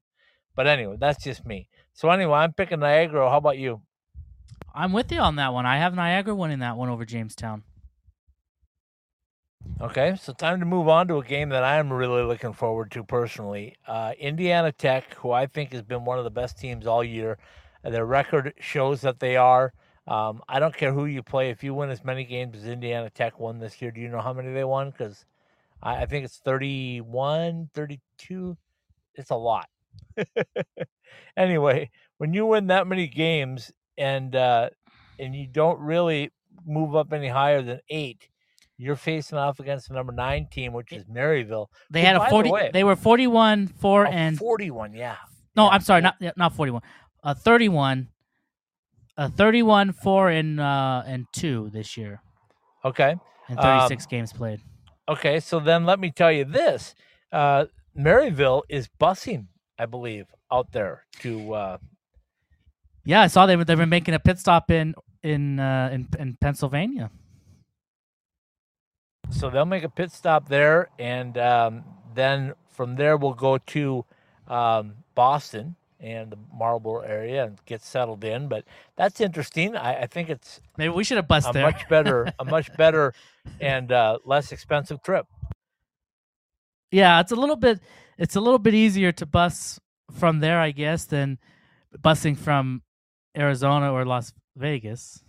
But 0.55 0.67
anyway, 0.67 0.97
that's 0.99 1.23
just 1.23 1.45
me. 1.45 1.69
So 1.93 2.09
anyway, 2.11 2.39
I'm 2.39 2.53
picking 2.53 2.79
Niagara. 2.81 3.29
How 3.29 3.37
about 3.37 3.57
you? 3.59 3.83
I'm 4.73 4.93
with 4.93 5.11
you 5.11 5.19
on 5.19 5.35
that 5.35 5.53
one. 5.53 5.65
I 5.65 5.77
have 5.77 5.93
Niagara 5.93 6.33
winning 6.35 6.59
that 6.59 6.77
one 6.77 6.87
over 6.89 7.05
Jamestown. 7.05 7.63
Okay, 9.79 10.15
so 10.19 10.33
time 10.33 10.59
to 10.59 10.65
move 10.65 10.87
on 10.87 11.07
to 11.07 11.17
a 11.17 11.23
game 11.23 11.49
that 11.49 11.63
I'm 11.63 11.93
really 11.93 12.23
looking 12.23 12.53
forward 12.53 12.89
to 12.91 13.03
personally. 13.03 13.75
Uh, 13.85 14.13
Indiana 14.17 14.71
Tech, 14.71 15.13
who 15.15 15.31
I 15.31 15.45
think 15.45 15.71
has 15.71 15.83
been 15.83 16.03
one 16.03 16.17
of 16.17 16.23
the 16.23 16.31
best 16.31 16.57
teams 16.57 16.87
all 16.87 17.03
year. 17.03 17.37
Their 17.83 18.05
record 18.05 18.53
shows 18.59 19.01
that 19.01 19.19
they 19.19 19.37
are. 19.37 19.73
Um, 20.07 20.41
I 20.47 20.59
don't 20.59 20.75
care 20.75 20.93
who 20.93 21.05
you 21.05 21.21
play. 21.21 21.51
If 21.51 21.63
you 21.63 21.73
win 21.75 21.91
as 21.91 22.03
many 22.03 22.23
games 22.23 22.57
as 22.57 22.65
Indiana 22.65 23.09
Tech 23.11 23.39
won 23.39 23.59
this 23.59 23.81
year, 23.81 23.91
do 23.91 24.01
you 24.01 24.09
know 24.09 24.21
how 24.21 24.33
many 24.33 24.51
they 24.51 24.63
won? 24.63 24.89
Because 24.89 25.25
I, 25.83 25.97
I 25.97 26.05
think 26.07 26.25
it's 26.25 26.37
31, 26.37 27.69
32. 27.73 28.57
It's 29.15 29.29
a 29.29 29.35
lot. 29.35 29.69
anyway, 31.37 31.91
when 32.17 32.33
you 32.33 32.47
win 32.47 32.67
that 32.67 32.87
many 32.87 33.07
games 33.07 33.71
and 33.97 34.35
uh, 34.35 34.69
and 35.19 35.35
you 35.35 35.47
don't 35.47 35.79
really 35.79 36.31
move 36.65 36.95
up 36.95 37.13
any 37.13 37.27
higher 37.27 37.61
than 37.61 37.81
eight, 37.89 38.29
you're 38.77 38.95
facing 38.95 39.37
off 39.37 39.59
against 39.59 39.87
the 39.89 39.95
number 39.95 40.11
nine 40.13 40.47
team, 40.51 40.71
which 40.73 40.91
is 40.91 41.03
Maryville. 41.05 41.67
They 41.89 42.01
had 42.01 42.15
a 42.15 42.19
the 42.19 42.25
40. 42.29 42.51
way- 42.51 42.69
they 42.73 42.83
were 42.83 42.95
41, 42.95 43.67
four, 43.67 44.05
Oh, 44.07 44.09
and 44.11 44.37
41, 44.37 44.93
yeah. 44.93 45.15
no, 45.55 45.65
yeah, 45.65 45.69
I'm 45.71 45.81
sorry, 45.81 46.01
not 46.01 46.15
not 46.37 46.53
41. 46.53 46.81
Uh, 47.23 47.33
31. 47.33 48.09
Uh, 49.17 49.29
31, 49.29 49.93
four, 49.93 50.29
and 50.29 50.59
uh, 50.59 51.01
and 51.07 51.25
two 51.33 51.71
this 51.73 51.97
year, 51.97 52.21
Okay. 52.85 53.15
and 53.49 53.57
Um, 53.59 53.79
36 53.79 54.05
games 54.05 54.31
played. 54.31 54.61
Okay. 55.09 55.39
So 55.39 55.59
then 55.59 55.85
let 55.85 55.99
me 55.99 56.11
tell 56.11 56.31
you 56.31 56.45
this 56.45 56.93
uh, 57.31 57.65
Maryville 57.97 58.61
is 58.69 58.87
busing, 58.99 59.47
I 59.79 59.87
believe, 59.87 60.27
out 60.51 60.71
there 60.71 61.05
to. 61.21 61.53
Uh, 61.53 61.77
Yeah, 63.05 63.21
I 63.21 63.27
saw 63.27 63.45
they 63.47 63.55
were 63.55 63.65
they 63.65 63.75
were 63.75 63.87
making 63.87 64.13
a 64.13 64.19
pit 64.19 64.37
stop 64.37 64.69
in 64.69 64.93
in 65.23 65.59
uh, 65.59 65.89
in 65.91 66.07
in 66.19 66.37
Pennsylvania. 66.39 67.09
So 69.29 69.49
they'll 69.49 69.65
make 69.65 69.83
a 69.83 69.89
pit 69.89 70.11
stop 70.11 70.49
there. 70.49 70.89
And 70.99 71.37
um, 71.37 71.83
then 72.13 72.53
from 72.69 72.95
there, 72.95 73.17
we'll 73.17 73.33
go 73.33 73.57
to 73.57 74.05
um, 74.47 74.95
Boston 75.15 75.75
and 75.99 76.31
the 76.31 76.37
Marlboro 76.53 76.99
area 77.01 77.45
and 77.45 77.59
get 77.65 77.81
settled 77.81 78.23
in. 78.23 78.47
But 78.47 78.65
that's 78.95 79.19
interesting. 79.19 79.75
I, 79.75 80.01
I 80.03 80.07
think 80.07 80.29
it's 80.29 80.61
Maybe 80.77 80.89
we 80.93 81.03
should 81.03 81.17
have 81.17 81.27
bust 81.27 81.49
a 81.49 81.53
there. 81.53 81.63
much 81.63 81.87
better, 81.89 82.31
a 82.39 82.45
much 82.45 82.75
better 82.77 83.13
and 83.59 83.91
uh, 83.91 84.19
less 84.25 84.51
expensive 84.51 85.01
trip. 85.01 85.25
yeah, 86.91 87.19
it's 87.19 87.31
a 87.31 87.35
little 87.35 87.55
bit 87.55 87.79
it's 88.17 88.35
a 88.35 88.41
little 88.41 88.59
bit 88.59 88.73
easier 88.73 89.11
to 89.13 89.25
bus 89.25 89.79
from 90.11 90.39
there, 90.39 90.59
I 90.59 90.71
guess, 90.71 91.05
than 91.05 91.37
busing 91.99 92.37
from 92.37 92.81
Arizona 93.37 93.91
or 93.91 94.05
Las 94.05 94.33
Vegas. 94.55 95.23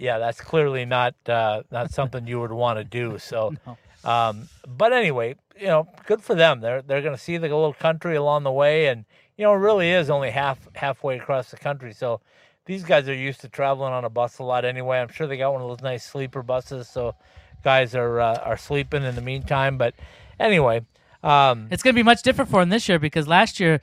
Yeah, 0.00 0.18
that's 0.18 0.40
clearly 0.40 0.84
not 0.86 1.14
uh, 1.28 1.62
not 1.70 1.92
something 1.92 2.26
you 2.26 2.40
would 2.40 2.52
want 2.52 2.78
to 2.78 2.84
do. 2.84 3.18
So, 3.30 3.54
No. 3.66 3.76
um, 4.10 4.48
but 4.66 4.92
anyway, 4.92 5.36
you 5.58 5.66
know, 5.66 5.86
good 6.06 6.22
for 6.22 6.34
them. 6.34 6.60
They're 6.60 6.82
they're 6.82 7.02
going 7.02 7.14
to 7.16 7.22
see 7.22 7.36
the 7.36 7.48
little 7.48 7.74
country 7.74 8.16
along 8.16 8.44
the 8.44 8.52
way, 8.52 8.86
and 8.86 9.04
you 9.36 9.44
know, 9.44 9.52
it 9.52 9.58
really 9.58 9.90
is 9.90 10.08
only 10.10 10.30
half 10.30 10.58
halfway 10.74 11.18
across 11.18 11.50
the 11.50 11.58
country. 11.58 11.92
So, 11.92 12.20
these 12.64 12.82
guys 12.82 13.08
are 13.10 13.14
used 13.14 13.42
to 13.42 13.48
traveling 13.48 13.92
on 13.92 14.04
a 14.04 14.10
bus 14.10 14.38
a 14.38 14.42
lot 14.42 14.64
anyway. 14.64 15.00
I'm 15.00 15.08
sure 15.08 15.26
they 15.26 15.36
got 15.36 15.52
one 15.52 15.60
of 15.62 15.68
those 15.68 15.82
nice 15.82 16.04
sleeper 16.04 16.42
buses, 16.42 16.88
so 16.88 17.14
guys 17.62 17.94
are 17.94 18.20
uh, 18.20 18.38
are 18.38 18.56
sleeping 18.56 19.04
in 19.04 19.14
the 19.14 19.20
meantime. 19.20 19.76
But 19.76 19.94
anyway, 20.38 20.80
um, 21.22 21.68
It's 21.70 21.82
going 21.82 21.94
to 21.94 21.98
be 21.98 22.02
much 22.02 22.22
different 22.22 22.50
for 22.50 22.60
them 22.60 22.70
this 22.70 22.88
year 22.88 22.98
because 22.98 23.28
last 23.28 23.60
year 23.60 23.80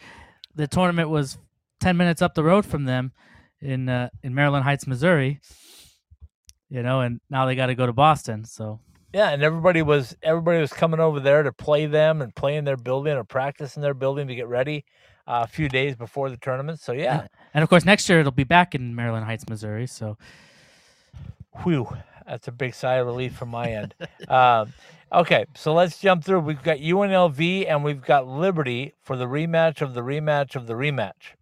the 0.55 0.65
tournament 0.67 1.09
was 1.09 1.37
10 1.79 1.95
minutes 1.95 2.23
up 2.23 2.33
the 2.33 2.43
road 2.43 2.65
from 2.65 2.85
them 2.85 3.11
in 3.61 3.87
uh, 3.87 4.09
in 4.23 4.33
Maryland 4.33 4.63
Heights, 4.63 4.87
Missouri. 4.87 5.39
You 6.69 6.83
know, 6.83 7.01
and 7.01 7.21
now 7.29 7.45
they 7.45 7.55
got 7.55 7.67
to 7.67 7.75
go 7.75 7.85
to 7.85 7.93
Boston. 7.93 8.43
So 8.45 8.79
Yeah, 9.13 9.29
and 9.29 9.41
everybody 9.41 9.81
was 9.81 10.15
everybody 10.21 10.59
was 10.59 10.73
coming 10.73 10.99
over 10.99 11.19
there 11.19 11.43
to 11.43 11.53
play 11.53 11.85
them 11.85 12.21
and 12.21 12.35
play 12.35 12.57
in 12.57 12.65
their 12.65 12.77
building 12.77 13.13
or 13.13 13.23
practice 13.23 13.75
in 13.75 13.81
their 13.81 13.93
building 13.93 14.27
to 14.27 14.35
get 14.35 14.47
ready 14.47 14.85
uh, 15.27 15.41
a 15.43 15.47
few 15.47 15.69
days 15.69 15.95
before 15.95 16.29
the 16.29 16.37
tournament. 16.37 16.79
So 16.79 16.91
yeah, 16.91 17.27
and 17.53 17.63
of 17.63 17.69
course 17.69 17.85
next 17.85 18.09
year 18.09 18.19
it'll 18.19 18.31
be 18.31 18.43
back 18.43 18.75
in 18.75 18.95
Maryland 18.95 19.25
Heights, 19.25 19.47
Missouri. 19.47 19.87
So 19.87 20.17
Whew, 21.63 21.87
that's 22.25 22.47
a 22.47 22.51
big 22.51 22.73
sigh 22.73 22.95
of 22.95 23.07
relief 23.07 23.35
from 23.35 23.49
my 23.49 23.71
end. 23.71 23.95
um, 24.27 24.73
okay, 25.11 25.45
so 25.55 25.73
let's 25.73 25.99
jump 25.99 26.23
through. 26.23 26.41
We've 26.41 26.61
got 26.61 26.77
UNLV 26.77 27.65
and 27.67 27.83
we've 27.83 28.01
got 28.01 28.27
Liberty 28.27 28.93
for 29.01 29.17
the 29.17 29.25
rematch 29.25 29.81
of 29.81 29.93
the 29.93 30.01
rematch 30.01 30.55
of 30.55 30.67
the 30.67 30.73
rematch. 30.73 31.35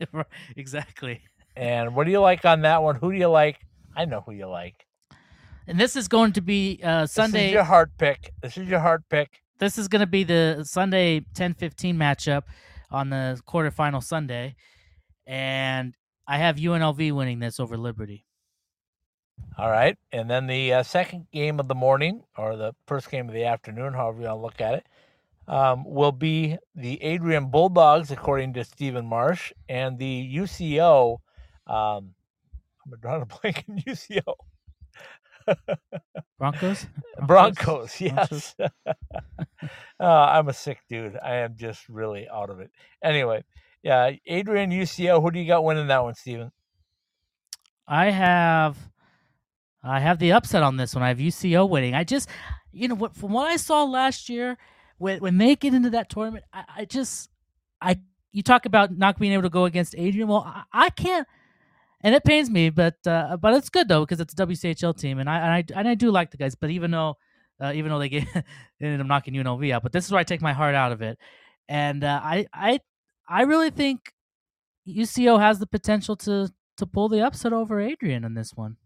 exactly. 0.56 1.22
And 1.56 1.94
what 1.94 2.04
do 2.04 2.10
you 2.10 2.20
like 2.20 2.44
on 2.44 2.62
that 2.62 2.82
one? 2.82 2.96
Who 2.96 3.12
do 3.12 3.18
you 3.18 3.28
like? 3.28 3.60
I 3.96 4.04
know 4.04 4.20
who 4.24 4.32
you 4.32 4.46
like. 4.46 4.86
And 5.66 5.80
this 5.80 5.96
is 5.96 6.06
going 6.06 6.32
to 6.34 6.40
be 6.40 6.78
uh, 6.84 7.02
This 7.02 7.12
Sunday. 7.12 7.46
is 7.46 7.52
your 7.54 7.64
heart 7.64 7.90
pick. 7.98 8.32
This 8.42 8.56
is 8.56 8.68
your 8.68 8.78
heart 8.80 9.02
pick. 9.10 9.40
this 9.58 9.78
is 9.78 9.88
going 9.88 10.00
to 10.00 10.06
be 10.06 10.22
the 10.22 10.62
Sunday 10.64 11.20
10-15 11.34 11.96
matchup 11.96 12.42
on 12.90 13.10
the 13.10 13.40
quarterfinal 13.48 14.02
Sunday, 14.04 14.54
and 15.26 15.96
I 16.28 16.36
have 16.38 16.56
UNLV 16.56 17.10
winning 17.12 17.40
this 17.40 17.58
over 17.58 17.76
Liberty. 17.76 18.24
All 19.58 19.70
right. 19.70 19.96
And 20.12 20.30
then 20.30 20.46
the 20.46 20.72
uh, 20.74 20.82
second 20.82 21.26
game 21.32 21.58
of 21.58 21.66
the 21.68 21.74
morning, 21.74 22.22
or 22.36 22.56
the 22.56 22.74
first 22.86 23.10
game 23.10 23.28
of 23.28 23.34
the 23.34 23.44
afternoon, 23.44 23.92
however 23.94 24.20
you 24.20 24.26
want 24.28 24.38
to 24.38 24.42
look 24.42 24.60
at 24.60 24.74
it, 24.74 24.86
um, 25.48 25.84
will 25.84 26.12
be 26.12 26.56
the 26.74 27.02
Adrian 27.02 27.50
Bulldogs, 27.50 28.10
according 28.10 28.52
to 28.54 28.64
Steven 28.64 29.06
Marsh, 29.06 29.52
and 29.68 29.98
the 29.98 30.36
UCO. 30.36 31.18
Um, 31.66 32.14
I'm 32.92 32.98
drawing 33.00 33.22
a 33.22 33.26
blank 33.26 33.64
in 33.68 33.78
UCO. 33.78 34.34
Broncos. 36.38 36.86
Broncos, 37.26 37.26
Broncos? 37.26 38.00
yes. 38.00 38.54
uh, 40.00 40.04
I'm 40.04 40.48
a 40.48 40.52
sick 40.52 40.78
dude. 40.88 41.16
I 41.22 41.36
am 41.36 41.56
just 41.56 41.88
really 41.88 42.28
out 42.28 42.50
of 42.50 42.60
it. 42.60 42.70
Anyway, 43.02 43.44
yeah, 43.82 44.10
Adrian 44.26 44.70
UCO. 44.70 45.22
Who 45.22 45.30
do 45.30 45.38
you 45.38 45.46
got 45.46 45.64
winning 45.64 45.86
that 45.88 46.02
one, 46.02 46.14
Steven? 46.14 46.50
I 47.88 48.10
have, 48.10 48.76
I 49.82 50.00
have 50.00 50.18
the 50.18 50.32
upset 50.32 50.62
on 50.62 50.76
this 50.76 50.94
one. 50.94 51.04
I 51.04 51.08
have 51.08 51.18
UCO 51.18 51.68
winning. 51.68 51.94
I 51.94 52.04
just, 52.04 52.28
you 52.72 52.88
know, 52.88 52.96
what 52.96 53.14
from 53.14 53.32
what 53.32 53.46
I 53.46 53.56
saw 53.56 53.84
last 53.84 54.28
year, 54.28 54.58
when 54.98 55.20
when 55.20 55.38
they 55.38 55.54
get 55.54 55.74
into 55.74 55.90
that 55.90 56.10
tournament, 56.10 56.44
I, 56.52 56.64
I 56.78 56.84
just, 56.84 57.30
I 57.80 58.00
you 58.32 58.42
talk 58.42 58.66
about 58.66 58.96
not 58.96 59.18
being 59.18 59.32
able 59.32 59.44
to 59.44 59.50
go 59.50 59.64
against 59.64 59.94
Adrian. 59.96 60.28
Well, 60.28 60.44
I, 60.44 60.64
I 60.72 60.90
can't, 60.90 61.26
and 62.02 62.14
it 62.14 62.24
pains 62.24 62.50
me, 62.50 62.70
but 62.70 62.94
uh, 63.06 63.36
but 63.36 63.54
it's 63.54 63.68
good 63.70 63.88
though 63.88 64.00
because 64.00 64.20
it's 64.20 64.32
a 64.34 64.36
WCHL 64.36 64.96
team, 64.96 65.18
and 65.18 65.28
I 65.28 65.38
and 65.38 65.52
I 65.52 65.78
and 65.78 65.88
I 65.88 65.94
do 65.94 66.10
like 66.10 66.30
the 66.30 66.36
guys. 66.36 66.54
But 66.54 66.70
even 66.70 66.90
though, 66.90 67.16
uh, 67.60 67.72
even 67.74 67.90
though 67.90 67.98
they 67.98 68.08
get 68.08 68.26
ended 68.80 69.00
up 69.00 69.06
knocking 69.06 69.34
UNLV 69.34 69.70
out, 69.72 69.82
but 69.82 69.92
this 69.92 70.04
is 70.04 70.12
where 70.12 70.20
I 70.20 70.24
take 70.24 70.42
my 70.42 70.52
heart 70.52 70.74
out 70.74 70.92
of 70.92 71.02
it, 71.02 71.18
and 71.68 72.04
uh, 72.04 72.20
I 72.22 72.46
I 72.52 72.80
I 73.28 73.42
really 73.42 73.70
think 73.70 74.12
UCO 74.86 75.40
has 75.40 75.58
the 75.58 75.66
potential 75.66 76.16
to 76.16 76.50
to 76.76 76.86
pull 76.86 77.08
the 77.08 77.24
upset 77.24 77.52
over 77.52 77.80
Adrian 77.80 78.24
in 78.24 78.34
this 78.34 78.52
one. 78.54 78.76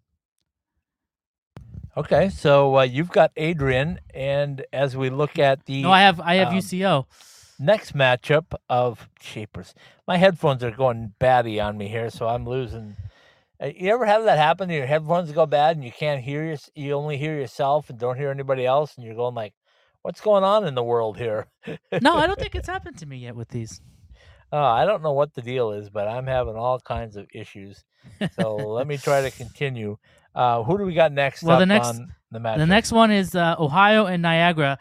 Okay, 1.97 2.29
so 2.29 2.79
uh, 2.79 2.83
you've 2.83 3.11
got 3.11 3.33
Adrian, 3.37 3.99
and 4.15 4.65
as 4.73 4.97
we 4.97 5.11
look 5.11 5.39
at 5.39 5.67
the 5.67 5.83
No, 5.83 5.91
I 5.91 6.03
have 6.03 6.21
I 6.21 6.37
have 6.37 6.49
um, 6.49 6.55
UCO. 6.55 7.07
Next 7.61 7.95
matchup 7.95 8.47
of 8.69 9.09
Shapers, 9.21 9.75
my 10.09 10.17
headphones 10.17 10.65
are 10.65 10.71
going 10.71 11.13
batty 11.19 11.61
on 11.61 11.77
me 11.79 11.89
here, 11.89 12.11
so 12.11 12.27
I'm 12.27 12.45
losing. 12.47 12.97
Uh, 13.63 13.67
You 13.77 13.93
ever 13.93 14.07
have 14.07 14.25
that 14.25 14.39
happen? 14.39 14.71
Your 14.71 14.87
headphones 14.87 15.31
go 15.33 15.47
bad, 15.47 15.77
and 15.77 15.85
you 15.85 15.93
can't 15.93 16.23
hear 16.23 16.45
your, 16.45 16.57
you 16.75 16.93
only 16.95 17.17
hear 17.19 17.37
yourself 17.39 17.91
and 17.91 17.99
don't 17.99 18.17
hear 18.17 18.31
anybody 18.31 18.67
else, 18.67 18.97
and 18.97 19.05
you're 19.07 19.15
going 19.15 19.35
like, 19.35 19.53
"What's 20.03 20.21
going 20.21 20.43
on 20.45 20.67
in 20.67 20.75
the 20.75 20.83
world 20.83 21.19
here?" 21.19 21.47
No, 22.03 22.17
I 22.17 22.27
don't 22.27 22.39
think 22.39 22.55
it's 22.55 22.69
happened 22.69 22.99
to 22.99 23.07
me 23.07 23.19
yet 23.19 23.37
with 23.37 23.49
these. 23.51 23.81
Uh, 24.53 24.57
I 24.57 24.85
don't 24.85 25.03
know 25.03 25.13
what 25.13 25.35
the 25.35 25.43
deal 25.43 25.71
is, 25.73 25.91
but 25.91 26.09
I'm 26.09 26.27
having 26.27 26.57
all 26.57 26.81
kinds 26.81 27.15
of 27.17 27.29
issues. 27.33 27.85
So 28.41 28.57
let 28.79 28.87
me 28.89 28.97
try 28.97 29.23
to 29.23 29.31
continue. 29.31 29.97
Uh, 30.35 30.63
who 30.65 30.77
do 30.79 30.85
we 30.85 30.95
got 30.95 31.13
next? 31.13 31.43
Well, 31.45 31.59
the 31.59 31.67
next- 31.67 31.89
on 31.89 32.13
the. 32.33 32.39
The 32.41 32.67
next 32.67 32.91
one 32.93 33.11
is 33.13 33.35
uh, 33.35 33.55
Ohio 33.59 34.07
and 34.07 34.23
Niagara. 34.23 34.79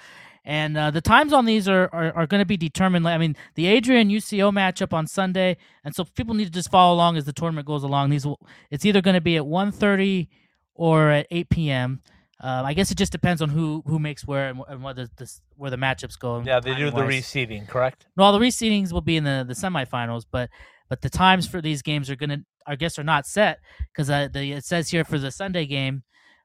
And 0.49 0.75
uh, 0.75 0.89
the 0.89 0.99
times 0.99 1.31
on 1.31 1.45
these 1.45 1.67
are, 1.67 1.91
are, 1.93 2.11
are 2.15 2.25
going 2.25 2.41
to 2.41 2.45
be 2.45 2.57
determined. 2.57 3.07
I 3.07 3.19
mean, 3.19 3.35
the 3.53 3.67
Adrian 3.67 4.09
UCO 4.09 4.51
matchup 4.51 4.93
on 4.93 5.05
Sunday, 5.05 5.57
and 5.83 5.93
so 5.93 6.03
people 6.03 6.33
need 6.33 6.45
to 6.45 6.51
just 6.51 6.71
follow 6.71 6.95
along 6.95 7.17
as 7.17 7.25
the 7.25 7.33
tournament 7.33 7.67
goes 7.67 7.83
along. 7.83 8.09
These 8.09 8.25
will, 8.25 8.39
it's 8.71 8.83
either 8.83 8.99
going 8.99 9.13
to 9.13 9.21
be 9.21 9.37
at 9.37 9.43
1.30 9.43 10.27
or 10.73 11.11
at 11.11 11.27
8 11.29 11.49
p.m. 11.51 12.01
Uh, 12.43 12.63
I 12.65 12.73
guess 12.73 12.89
it 12.89 12.97
just 12.97 13.11
depends 13.11 13.43
on 13.43 13.49
who 13.49 13.83
who 13.85 13.99
makes 13.99 14.25
where 14.25 14.49
and, 14.49 14.59
and 14.67 14.81
where 14.81 14.95
the, 14.95 15.07
where 15.55 15.69
the 15.69 15.77
matchups 15.77 16.17
go. 16.17 16.41
yeah, 16.43 16.59
they 16.59 16.73
do 16.73 16.89
the 16.89 16.97
reseeding, 17.01 17.67
correct? 17.67 18.07
Well, 18.17 18.31
the 18.31 18.39
reseedings 18.39 18.91
will 18.91 19.01
be 19.01 19.17
in 19.17 19.25
the 19.25 19.45
the 19.47 19.53
semifinals, 19.53 20.25
but 20.31 20.49
but 20.89 21.01
the 21.01 21.11
times 21.11 21.47
for 21.47 21.61
these 21.61 21.83
games 21.83 22.09
are 22.09 22.15
gonna, 22.15 22.39
I 22.65 22.75
guess, 22.75 22.97
are 22.97 23.03
not 23.03 23.27
set 23.27 23.59
because 23.93 24.09
uh, 24.09 24.29
the 24.33 24.53
it 24.53 24.65
says 24.65 24.89
here 24.89 25.03
for 25.03 25.19
the 25.19 25.29
Sunday 25.29 25.67
game, 25.67 26.01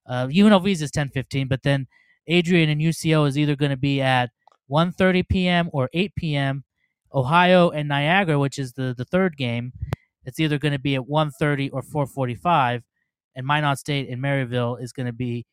uh, 0.06 0.26
UNLV's 0.26 0.82
is 0.82 0.90
ten 0.90 1.08
fifteen, 1.08 1.48
but 1.48 1.62
then 1.62 1.86
Adrian 2.26 2.70
and 2.70 2.80
UCO 2.80 3.26
is 3.28 3.36
either 3.38 3.56
going 3.56 3.70
to 3.70 3.76
be 3.76 4.00
at 4.00 4.30
1.30 4.70 5.28
p.m. 5.28 5.70
or 5.72 5.90
8 5.92 6.14
p.m. 6.16 6.64
Ohio 7.12 7.70
and 7.70 7.88
Niagara, 7.88 8.38
which 8.38 8.58
is 8.58 8.72
the 8.72 8.94
the 8.96 9.04
third 9.04 9.36
game, 9.36 9.72
it's 10.24 10.40
either 10.40 10.58
going 10.58 10.72
to 10.72 10.78
be 10.78 10.96
at 10.96 11.02
1.30 11.02 11.70
or 11.72 11.82
4.45, 11.82 12.82
and 13.36 13.46
Minot 13.46 13.78
State 13.78 14.08
and 14.08 14.22
Maryville 14.22 14.80
is 14.82 14.92
going 14.92 15.06
to 15.06 15.12
be. 15.12 15.46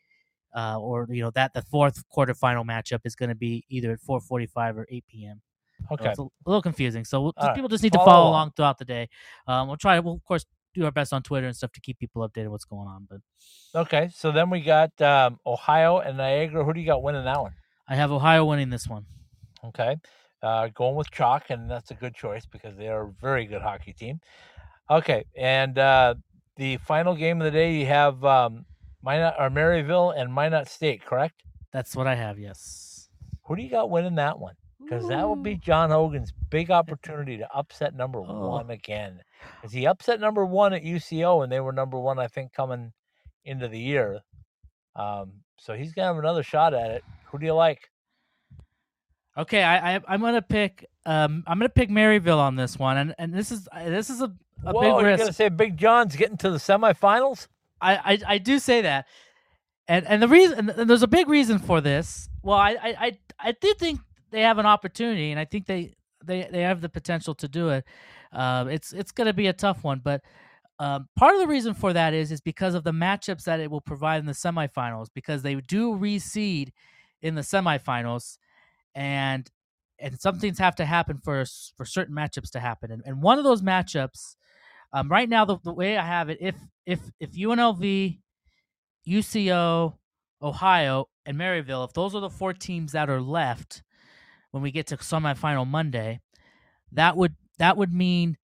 Uh, 0.53 0.77
or 0.79 1.07
you 1.09 1.21
know 1.23 1.31
that 1.31 1.53
the 1.53 1.61
fourth 1.61 2.03
quarterfinal 2.13 2.65
matchup 2.65 2.99
is 3.05 3.15
going 3.15 3.29
to 3.29 3.35
be 3.35 3.63
either 3.69 3.91
at 3.93 4.01
4:45 4.01 4.75
or 4.75 4.85
8 4.91 5.03
p.m. 5.07 5.41
So 5.87 5.93
Okay. 5.93 6.09
it's 6.09 6.19
a, 6.19 6.27
little 6.45 6.61
confusing. 6.61 7.05
So 7.05 7.21
we'll, 7.21 7.33
right. 7.41 7.55
people 7.55 7.69
just 7.69 7.83
need 7.83 7.93
to 7.93 7.99
Follow 7.99 8.11
follow 8.11 8.21
along. 8.23 8.31
along 8.31 8.51
throughout 8.57 8.77
the 8.77 8.83
day. 8.83 9.07
Um, 9.47 9.69
we'll 9.69 9.77
try. 9.77 9.97
We'll 9.99 10.15
of 10.15 10.25
course 10.25 10.45
do 10.73 10.85
our 10.85 10.91
best 10.91 11.11
on 11.13 11.21
Twitter 11.23 11.47
and 11.47 11.55
stuff 11.55 11.71
to 11.73 11.81
keep 11.81 11.99
people 11.99 12.27
updated 12.27 12.49
what's 12.49 12.65
going 12.65 12.87
on. 12.87 13.07
But 13.09 13.19
Okay. 13.75 14.09
So 14.13 14.31
then 14.31 14.49
we 14.49 14.61
got 14.61 14.99
um, 15.01 15.39
Ohio 15.45 15.99
and 15.99 16.17
Niagara. 16.17 16.63
Who 16.63 16.73
do 16.73 16.79
you 16.79 16.85
got 16.85 17.03
winning 17.03 17.25
that 17.25 17.41
one? 17.41 17.53
I 17.87 17.95
have 17.95 18.11
Ohio 18.11 18.45
winning 18.45 18.69
this 18.69 18.87
one. 18.87 19.05
Okay. 19.65 19.97
Uh, 20.41 20.69
going 20.69 20.95
with 20.95 21.11
Chalk, 21.11 21.49
and 21.49 21.69
that's 21.69 21.91
a 21.91 21.93
good 21.95 22.15
choice 22.15 22.45
because 22.45 22.75
they 22.77 22.87
are 22.87 23.03
a 23.07 23.11
very 23.21 23.45
good 23.45 23.61
hockey 23.61 23.93
team. 23.93 24.19
Okay. 24.89 25.25
And 25.37 25.77
uh, 25.77 26.15
the 26.55 26.77
final 26.77 27.15
game 27.15 27.39
of 27.41 27.45
the 27.45 27.51
day, 27.51 27.75
you 27.75 27.85
have 27.85 28.23
um, 28.25 28.65
Minot 29.03 29.35
or 29.37 29.49
Maryville 29.49 30.17
and 30.19 30.33
Minot 30.33 30.67
State, 30.67 31.05
correct? 31.05 31.43
That's 31.71 31.95
what 31.95 32.07
I 32.07 32.15
have. 32.15 32.39
Yes. 32.39 33.09
Who 33.45 33.55
do 33.55 33.61
you 33.61 33.69
got 33.69 33.89
winning 33.89 34.15
that 34.15 34.39
one? 34.39 34.55
Because 34.81 35.07
that 35.09 35.25
will 35.27 35.35
be 35.35 35.55
John 35.55 35.89
Hogan's 35.91 36.33
big 36.49 36.71
opportunity 36.71 37.37
to 37.37 37.47
upset 37.53 37.95
number 37.95 38.19
Oh. 38.19 38.49
one 38.49 38.69
again. 38.71 39.21
Because 39.55 39.73
he 39.73 39.85
upset 39.85 40.19
number 40.19 40.45
one 40.45 40.73
at 40.73 40.83
UCO, 40.83 41.43
and 41.43 41.51
they 41.51 41.59
were 41.59 41.71
number 41.71 41.99
one, 41.99 42.19
I 42.19 42.27
think, 42.27 42.53
coming 42.53 42.93
into 43.45 43.67
the 43.67 43.79
year. 43.79 44.21
Um, 44.95 45.33
so 45.57 45.73
he's 45.73 45.93
gonna 45.93 46.07
have 46.07 46.17
another 46.17 46.43
shot 46.43 46.73
at 46.73 46.91
it. 46.91 47.03
Who 47.25 47.39
do 47.39 47.45
you 47.45 47.53
like? 47.53 47.89
Okay, 49.37 49.63
I, 49.63 49.95
I 49.95 50.01
I'm 50.07 50.21
gonna 50.21 50.41
pick 50.41 50.85
um 51.05 51.43
I'm 51.47 51.57
gonna 51.57 51.69
pick 51.69 51.89
Maryville 51.89 52.39
on 52.39 52.55
this 52.55 52.77
one, 52.77 52.97
and 52.97 53.15
and 53.17 53.33
this 53.33 53.51
is 53.51 53.67
uh, 53.71 53.85
this 53.85 54.09
is 54.09 54.21
a, 54.21 54.33
a 54.65 54.73
Whoa, 54.73 54.81
big 54.81 54.89
you're 54.89 55.03
risk. 55.03 55.19
gonna 55.21 55.33
say 55.33 55.49
Big 55.49 55.77
John's 55.77 56.15
getting 56.15 56.37
to 56.37 56.49
the 56.49 56.57
semifinals? 56.57 57.47
I, 57.79 57.95
I 57.95 58.19
I 58.33 58.37
do 58.37 58.59
say 58.59 58.81
that, 58.81 59.07
and 59.87 60.05
and 60.07 60.21
the 60.21 60.27
reason 60.27 60.69
and 60.69 60.89
there's 60.89 61.03
a 61.03 61.07
big 61.07 61.29
reason 61.29 61.59
for 61.59 61.79
this. 61.79 62.29
Well, 62.43 62.57
I 62.57 62.71
I 62.71 62.95
I, 62.99 63.17
I 63.39 63.51
do 63.53 63.73
think 63.75 64.01
they 64.31 64.41
have 64.41 64.57
an 64.57 64.65
opportunity, 64.65 65.31
and 65.31 65.39
I 65.39 65.45
think 65.45 65.65
they 65.65 65.95
they 66.23 66.47
they 66.51 66.61
have 66.61 66.81
the 66.81 66.89
potential 66.89 67.33
to 67.35 67.47
do 67.47 67.69
it. 67.69 67.85
Um, 68.33 68.69
it's 68.69 68.93
it's 68.93 69.11
going 69.11 69.27
to 69.27 69.33
be 69.33 69.47
a 69.47 69.53
tough 69.53 69.83
one, 69.83 70.01
but 70.03 70.21
um, 70.79 71.07
part 71.15 71.35
of 71.35 71.41
the 71.41 71.47
reason 71.47 71.73
for 71.73 71.93
that 71.93 72.13
is 72.13 72.31
is 72.31 72.41
because 72.41 72.73
of 72.73 72.83
the 72.83 72.91
matchups 72.91 73.43
that 73.43 73.59
it 73.59 73.69
will 73.69 73.81
provide 73.81 74.19
in 74.19 74.25
the 74.25 74.31
semifinals, 74.31 75.07
because 75.13 75.43
they 75.43 75.55
do 75.55 75.95
reseed 75.95 76.69
in 77.21 77.35
the 77.35 77.41
semifinals, 77.41 78.37
and 78.95 79.49
and 79.99 80.19
some 80.19 80.39
things 80.39 80.57
have 80.57 80.75
to 80.77 80.85
happen 80.85 81.19
for 81.23 81.45
for 81.75 81.85
certain 81.85 82.15
matchups 82.15 82.51
to 82.51 82.59
happen, 82.59 82.91
and, 82.91 83.03
and 83.05 83.21
one 83.21 83.37
of 83.37 83.43
those 83.43 83.61
matchups. 83.61 84.35
Um, 84.93 85.07
right 85.07 85.29
now, 85.29 85.45
the, 85.45 85.57
the 85.63 85.71
way 85.71 85.97
I 85.97 86.05
have 86.05 86.29
it, 86.29 86.39
if 86.41 86.55
if 86.85 86.99
if 87.19 87.31
UNLV, 87.33 88.19
UCO, 89.07 89.93
Ohio, 90.41 91.05
and 91.25 91.37
Maryville, 91.37 91.87
if 91.87 91.93
those 91.93 92.15
are 92.15 92.21
the 92.21 92.29
four 92.29 92.53
teams 92.53 92.93
that 92.93 93.09
are 93.09 93.21
left 93.21 93.83
when 94.51 94.63
we 94.63 94.71
get 94.71 94.87
to 94.87 94.97
semifinal 94.97 95.67
Monday, 95.67 96.19
that 96.91 97.15
would 97.15 97.35
that 97.61 97.77
would 97.77 97.93
mean 97.93 98.37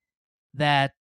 that 0.53 0.91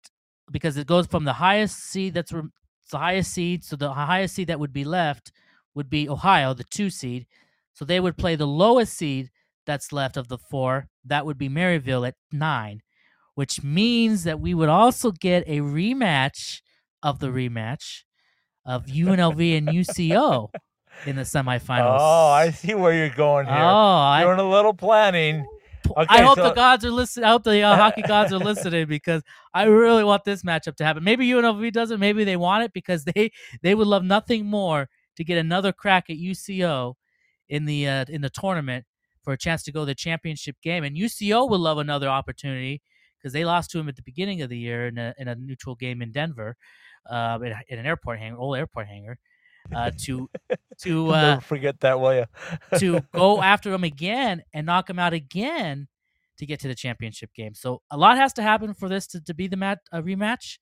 because 0.51 0.79
it 0.79 0.87
goes 0.87 1.07
from 1.07 1.25
the 1.25 1.35
highest 1.35 1.79
seed 1.79 2.15
that's 2.15 2.33
it's 2.33 2.93
the 2.93 2.99
highest 2.99 3.33
seed, 3.33 3.63
so 3.63 3.77
the 3.77 3.93
highest 3.93 4.37
seed 4.37 4.47
that 4.49 4.59
would 4.61 4.73
be 4.73 4.85
left 4.85 5.33
would 5.75 5.91
be 5.91 6.09
Ohio, 6.09 6.55
the 6.55 6.65
two 6.65 6.89
seed. 6.89 7.27
So 7.75 7.85
they 7.85 8.01
would 8.01 8.17
play 8.17 8.37
the 8.37 8.47
lowest 8.47 8.95
seed 8.95 9.31
that's 9.67 9.93
left 9.93 10.17
of 10.17 10.29
the 10.29 10.39
four. 10.39 10.87
That 11.05 11.27
would 11.27 11.37
be 11.37 11.49
Maryville 11.49 12.09
at 12.09 12.15
nine, 12.33 12.81
which 13.35 13.63
means 13.63 14.25
that 14.25 14.41
we 14.41 14.55
would 14.55 14.69
also 14.69 15.11
get 15.11 15.43
a 15.47 15.59
rematch 15.59 16.61
of 17.03 17.19
the 17.19 17.27
rematch 17.27 18.05
of 18.65 18.87
UNLV 18.87 19.59
and 19.59 19.69
UCO 19.69 20.49
in 21.07 21.17
the 21.17 21.23
semifinals. 21.23 21.99
Oh, 22.01 22.29
I 22.29 22.51
see 22.51 22.75
where 22.75 22.95
you're 22.95 23.11
going 23.11 23.47
here. 23.47 23.57
Oh. 23.57 23.59
I, 23.59 24.23
Doing 24.23 24.39
a 24.39 24.49
little 24.49 24.75
planning. 24.75 25.45
Okay, 25.91 26.07
I 26.09 26.23
hope 26.23 26.37
so- 26.37 26.45
the 26.49 26.55
gods 26.55 26.85
are 26.85 26.91
listening. 26.91 27.25
I 27.25 27.31
hope 27.31 27.45
the 27.45 27.61
uh, 27.63 27.77
hockey 27.77 28.03
gods 28.03 28.33
are 28.33 28.39
listening 28.39 28.87
because 28.89 29.23
I 29.55 29.65
really 29.65 30.05
want 30.05 30.25
this 30.25 30.43
matchup 30.43 30.77
to 30.77 30.85
happen. 30.85 31.05
Maybe 31.05 31.27
UNLV 31.29 31.73
doesn't. 31.73 32.01
Maybe 32.01 32.25
they 32.25 32.37
want 32.37 32.65
it 32.65 32.73
because 32.73 33.05
they 33.05 33.31
they 33.63 33.75
would 33.75 33.87
love 33.87 34.05
nothing 34.05 34.47
more 34.47 34.89
to 35.17 35.25
get 35.25 35.39
another 35.39 35.73
crack 35.73 36.11
at 36.11 36.17
UCO 36.17 36.95
in 37.49 37.65
the 37.65 37.89
uh, 37.89 38.05
in 38.09 38.21
the 38.23 38.31
tournament 38.31 38.85
for 39.23 39.33
a 39.33 39.39
chance 39.39 39.63
to 39.65 39.73
go 39.73 39.81
to 39.81 39.87
the 39.87 39.95
championship 39.95 40.57
game. 40.63 40.85
And 40.85 40.97
UCO 40.97 41.49
would 41.51 41.61
love 41.61 41.79
another 41.79 42.09
opportunity 42.09 42.83
because 43.19 43.33
they 43.33 43.45
lost 43.45 43.71
to 43.73 43.79
him 43.79 43.89
at 43.89 43.97
the 43.97 44.03
beginning 44.03 44.43
of 44.43 44.51
the 44.51 44.59
year 44.59 44.87
in 44.89 44.99
a 44.99 45.15
in 45.19 45.29
a 45.29 45.35
neutral 45.35 45.75
game 45.75 46.03
in 46.03 46.13
Denver, 46.13 46.57
uh, 47.11 47.39
in, 47.43 47.55
in 47.69 47.79
an 47.79 47.87
airport 47.87 48.19
hangar, 48.19 48.39
old 48.39 48.57
airport 48.57 48.89
hangar, 48.89 49.19
uh, 49.75 49.91
to 50.03 50.29
to 50.83 51.09
uh, 51.11 51.21
never 51.23 51.41
forget 51.41 51.81
that, 51.81 52.01
will 52.01 52.15
you? 52.15 52.25
to 52.79 53.01
go 53.13 53.43
after 53.43 53.73
him 53.73 53.85
again 53.85 54.43
and 54.53 54.67
knock 54.67 54.89
him 54.89 54.99
out 54.99 55.13
again 55.13 55.89
to 56.39 56.47
get 56.47 56.61
to 56.61 56.69
the 56.69 56.75
championship 56.75 57.33
game. 57.35 57.55
So 57.55 57.83
a 57.91 57.97
lot 57.97 58.17
has 58.17 58.33
to 58.35 58.43
happen 58.43 58.75
for 58.75 58.89
this 58.89 59.07
to, 59.09 59.21
to 59.23 59.35
be 59.35 59.49
the 59.49 59.57
mat 59.57 59.81
a 59.93 60.03
rematch. 60.03 60.59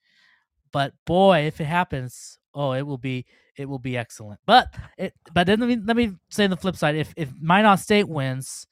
But 0.71 0.93
boy, 1.05 1.39
if 1.47 1.61
it 1.61 1.65
happens, 1.65 2.37
oh, 2.53 2.73
it 2.73 2.83
will 2.83 2.97
be 2.97 3.25
it 3.57 3.69
will 3.69 3.79
be 3.79 3.97
excellent. 3.97 4.39
But 4.45 4.73
it 4.97 5.13
but 5.33 5.47
then 5.47 5.59
let 5.59 5.69
me 5.69 5.77
let 5.83 5.95
me 5.95 6.13
say 6.29 6.45
on 6.45 6.49
the 6.49 6.57
flip 6.57 6.75
side, 6.75 6.95
if 6.95 7.13
if 7.15 7.29
Minot 7.39 7.79
State 7.79 8.07
wins 8.07 8.67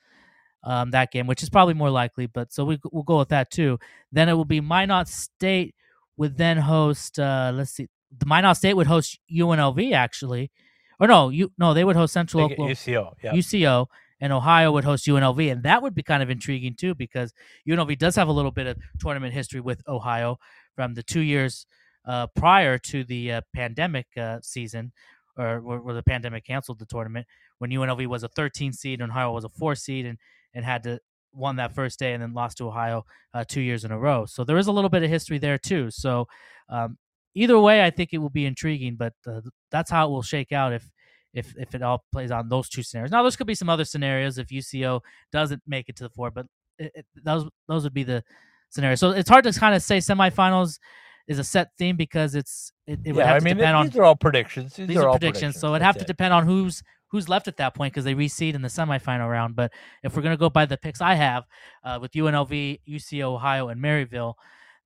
um, 0.63 0.91
that 0.91 1.11
game, 1.11 1.27
which 1.27 1.43
is 1.43 1.49
probably 1.49 1.73
more 1.73 1.89
likely, 1.89 2.25
but 2.25 2.51
so 2.53 2.65
we 2.65 2.79
we'll 2.91 3.03
go 3.03 3.19
with 3.19 3.29
that 3.29 3.51
too. 3.51 3.79
Then 4.11 4.29
it 4.29 4.33
will 4.33 4.45
be 4.45 4.61
Minot 4.61 5.07
State 5.07 5.75
would 6.17 6.37
then 6.37 6.57
host. 6.57 7.19
Uh, 7.19 7.51
let's 7.53 7.71
see, 7.71 7.87
the 8.17 8.25
Minot 8.25 8.57
State 8.57 8.75
would 8.75 8.87
host 8.87 9.19
UNLV 9.31 9.93
actually, 9.93 10.51
or 10.99 11.07
no, 11.07 11.29
you 11.29 11.51
no, 11.57 11.73
they 11.73 11.83
would 11.83 11.95
host 11.95 12.13
Central 12.13 12.43
Oklahoma. 12.43 12.73
UCO. 12.73 13.13
Yeah. 13.23 13.33
UCO 13.33 13.87
and 14.19 14.31
Ohio 14.31 14.71
would 14.71 14.85
host 14.85 15.05
UNLV, 15.05 15.51
and 15.51 15.63
that 15.63 15.81
would 15.81 15.93
be 15.93 16.03
kind 16.03 16.23
of 16.23 16.29
intriguing 16.29 16.75
too 16.75 16.95
because 16.95 17.33
UNLV 17.67 17.97
does 17.97 18.15
have 18.15 18.27
a 18.27 18.31
little 18.31 18.51
bit 18.51 18.67
of 18.67 18.77
tournament 18.99 19.33
history 19.33 19.59
with 19.59 19.81
Ohio 19.87 20.37
from 20.75 20.93
the 20.93 21.03
two 21.03 21.19
years 21.19 21.65
uh, 22.05 22.27
prior 22.27 22.77
to 22.77 23.03
the 23.03 23.33
uh, 23.33 23.41
pandemic 23.53 24.07
uh, 24.17 24.39
season, 24.41 24.91
or 25.37 25.59
where, 25.61 25.93
the 25.93 26.03
pandemic 26.03 26.45
canceled 26.45 26.79
the 26.79 26.85
tournament 26.85 27.27
when 27.59 27.69
UNLV 27.69 28.07
was 28.07 28.23
a 28.23 28.29
13 28.29 28.73
seed 28.73 29.01
and 29.01 29.11
Ohio 29.11 29.31
was 29.31 29.43
a 29.43 29.49
four 29.49 29.75
seed, 29.75 30.05
and 30.05 30.17
and 30.53 30.63
had 30.63 30.83
to 30.83 30.99
won 31.33 31.55
that 31.55 31.73
first 31.73 31.99
day 31.99 32.13
and 32.13 32.21
then 32.21 32.33
lost 32.33 32.57
to 32.57 32.67
Ohio 32.67 33.05
uh, 33.33 33.43
two 33.45 33.61
years 33.61 33.83
in 33.83 33.91
a 33.91 33.97
row. 33.97 34.25
So 34.25 34.43
there 34.43 34.57
is 34.57 34.67
a 34.67 34.71
little 34.71 34.89
bit 34.89 35.03
of 35.03 35.09
history 35.09 35.39
there 35.39 35.57
too. 35.57 35.89
So 35.91 36.27
um, 36.69 36.97
either 37.35 37.59
way, 37.59 37.83
I 37.83 37.89
think 37.89 38.11
it 38.13 38.19
will 38.19 38.29
be 38.29 38.45
intriguing, 38.45 38.95
but 38.95 39.13
uh, 39.27 39.41
that's 39.71 39.91
how 39.91 40.07
it 40.07 40.11
will 40.11 40.21
shake 40.21 40.51
out 40.51 40.73
if 40.73 40.89
if 41.33 41.53
if 41.57 41.73
it 41.75 41.81
all 41.81 42.03
plays 42.11 42.31
on 42.31 42.49
those 42.49 42.69
two 42.69 42.83
scenarios. 42.83 43.11
Now, 43.11 43.23
there's 43.23 43.35
could 43.35 43.47
be 43.47 43.55
some 43.55 43.69
other 43.69 43.85
scenarios 43.85 44.37
if 44.37 44.47
UCO 44.47 45.01
doesn't 45.31 45.61
make 45.67 45.89
it 45.89 45.95
to 45.97 46.03
the 46.03 46.09
four, 46.09 46.31
but 46.31 46.45
it, 46.77 46.91
it, 46.95 47.05
those 47.23 47.45
those 47.67 47.83
would 47.83 47.93
be 47.93 48.03
the 48.03 48.23
scenarios. 48.69 48.99
So 48.99 49.11
it's 49.11 49.29
hard 49.29 49.43
to 49.45 49.53
kind 49.53 49.75
of 49.75 49.81
say 49.81 49.97
semifinals 49.97 50.79
is 51.27 51.39
a 51.39 51.43
set 51.43 51.69
theme 51.77 51.95
because 51.95 52.35
it's 52.35 52.73
it, 52.85 52.99
it 53.05 53.13
would 53.13 53.19
yeah, 53.19 53.27
have 53.27 53.35
I 53.35 53.39
to 53.39 53.45
mean, 53.45 53.57
depend 53.57 53.77
on 53.77 53.87
these 53.87 53.97
are 53.97 54.03
all 54.03 54.15
predictions. 54.15 54.75
These, 54.75 54.87
these 54.87 54.97
are, 54.97 55.03
are 55.03 55.09
all 55.09 55.19
predictions, 55.19 55.59
so 55.59 55.69
it'd 55.69 55.81
have 55.81 55.97
to 55.97 56.05
depend 56.05 56.33
on 56.33 56.45
who's 56.45 56.83
who's 57.07 57.29
left 57.29 57.47
at 57.47 57.57
that 57.57 57.75
point 57.75 57.93
because 57.93 58.05
they 58.05 58.15
reseed 58.15 58.55
in 58.55 58.61
the 58.61 58.67
semifinal 58.67 59.29
round. 59.29 59.55
But 59.55 59.71
if 60.03 60.15
we're 60.15 60.23
gonna 60.23 60.37
go 60.37 60.49
by 60.49 60.65
the 60.65 60.77
picks 60.77 61.01
I 61.01 61.15
have 61.15 61.45
uh, 61.83 61.99
with 62.01 62.11
UNLV, 62.11 62.81
UCO, 62.87 63.35
Ohio, 63.35 63.69
and 63.69 63.81
Maryville, 63.81 64.33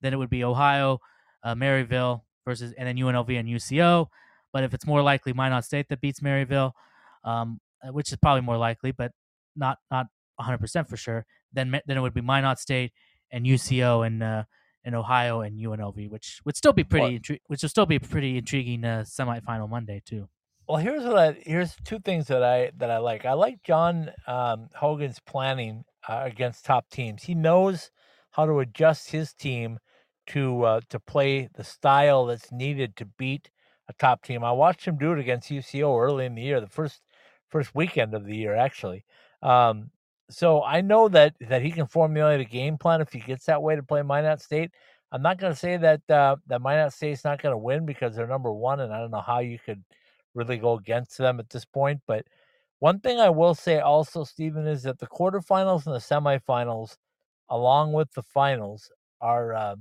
then 0.02 0.14
it 0.14 0.18
would 0.18 0.30
be 0.30 0.44
Ohio, 0.44 1.00
uh, 1.44 1.56
Maryville 1.56 2.22
versus, 2.48 2.74
and 2.78 2.88
then 2.88 2.96
UNLV 2.96 3.38
and 3.38 3.48
UCO. 3.48 4.08
But 4.54 4.64
if 4.64 4.74
it's 4.74 4.88
more 4.88 5.02
likely 5.02 5.34
Minot 5.34 5.66
State 5.66 5.90
that 5.90 6.00
beats 6.00 6.22
Maryville, 6.22 6.72
um, 7.26 7.60
uh, 7.84 7.92
which 7.92 8.12
is 8.12 8.18
probably 8.18 8.42
more 8.42 8.58
likely, 8.58 8.92
but 8.92 9.12
not 9.56 9.80
not 9.92 10.08
100 10.38 10.58
percent 10.58 10.88
for 10.88 10.98
sure, 10.98 11.26
then 11.52 11.80
then 11.86 11.98
it 11.98 12.02
would 12.02 12.14
be 12.14 12.22
Minot 12.22 12.58
State 12.58 12.94
and 13.32 13.46
UCO 13.46 14.08
and 14.08 14.24
uh, 14.24 14.44
and 14.86 14.96
Ohio 14.96 15.42
and 15.42 15.60
UNLV, 15.60 16.10
which 16.10 16.40
would 16.46 16.56
still 16.56 16.72
be 16.72 16.86
pretty, 16.86 17.20
intri- 17.20 17.42
which 17.48 17.62
would 17.62 17.70
still 17.70 17.86
be 17.86 17.98
a 17.98 18.00
pretty 18.00 18.38
intriguing 18.38 18.86
uh, 18.86 19.04
semifinal 19.06 19.70
Monday 19.70 20.02
too. 20.06 20.30
Well, 20.68 20.78
here's 20.78 21.04
what 21.04 21.18
I 21.18 21.38
here's 21.46 21.76
two 21.84 22.00
things 22.00 22.28
that 22.28 22.44
I 22.44 22.72
that 22.78 22.90
I 22.90 22.98
like. 23.00 23.26
I 23.26 23.34
like 23.34 23.64
John 23.64 24.12
um, 24.26 24.70
Hogan's 24.76 25.20
planning 25.20 25.84
uh, 26.08 26.22
against 26.24 26.66
top 26.66 26.90
teams. 26.90 27.24
He 27.24 27.36
knows 27.36 27.92
how 28.32 28.46
to 28.46 28.60
adjust 28.60 29.12
his 29.12 29.34
team 29.34 29.80
to 30.28 30.64
uh, 30.64 30.82
to 30.90 31.00
play 31.00 31.50
the 31.54 31.64
style 31.64 32.26
that's 32.26 32.52
needed 32.52 32.96
to 32.98 33.06
beat 33.06 33.50
a 33.90 33.94
top 33.94 34.24
team. 34.24 34.44
I 34.44 34.52
watched 34.52 34.86
him 34.86 34.98
do 34.98 35.14
it 35.14 35.20
against 35.20 35.50
UCO 35.50 36.00
early 36.02 36.26
in 36.26 36.36
the 36.36 36.42
year, 36.42 36.60
the 36.62 36.68
first 36.68 37.02
first 37.50 37.74
weekend 37.74 38.14
of 38.14 38.26
the 38.26 38.36
year, 38.36 38.56
actually. 38.56 39.06
Um, 39.42 39.92
so 40.30 40.64
I 40.64 40.82
know 40.82 41.08
that 41.10 41.36
that 41.42 41.62
he 41.62 41.72
can 41.72 41.88
formulate 41.88 42.42
a 42.42 42.46
game 42.46 42.78
plan 42.78 43.02
if 43.02 43.12
he 43.14 43.20
gets 43.20 43.46
that 43.46 43.62
way 43.62 43.76
to 43.76 43.84
play 43.84 44.02
Minot 44.02 44.42
State. 44.42 44.72
I'm 45.12 45.22
not 45.22 45.38
going 45.40 45.54
to 45.54 45.60
say 45.60 45.78
that 45.78 46.10
uh, 46.10 46.36
that 46.48 46.62
Minot 46.62 46.94
State's 46.94 47.24
not 47.24 47.42
going 47.42 47.54
to 47.54 47.58
win 47.58 47.86
because 47.86 48.16
they're 48.16 48.28
number 48.28 48.52
one, 48.52 48.82
and 48.82 48.94
I 48.94 49.00
don't 49.00 49.12
know 49.12 49.22
how 49.22 49.40
you 49.40 49.58
could 49.60 49.84
really 50.34 50.58
go 50.58 50.74
against 50.74 51.18
them 51.18 51.40
at 51.40 51.50
this 51.50 51.66
point. 51.66 52.02
But 52.08 52.26
one 52.80 53.00
thing 53.00 53.20
I 53.20 53.30
will 53.30 53.56
say 53.56 53.80
also, 53.80 54.24
Steven, 54.24 54.68
is 54.68 54.84
that 54.84 55.00
the 55.00 55.08
quarterfinals 55.08 55.86
and 55.86 55.96
the 55.96 56.00
semifinals, 56.00 56.98
along 57.50 57.94
with 57.94 58.12
the 58.14 58.24
finals, 58.24 58.92
are 59.22 59.54
uh, 59.56 59.76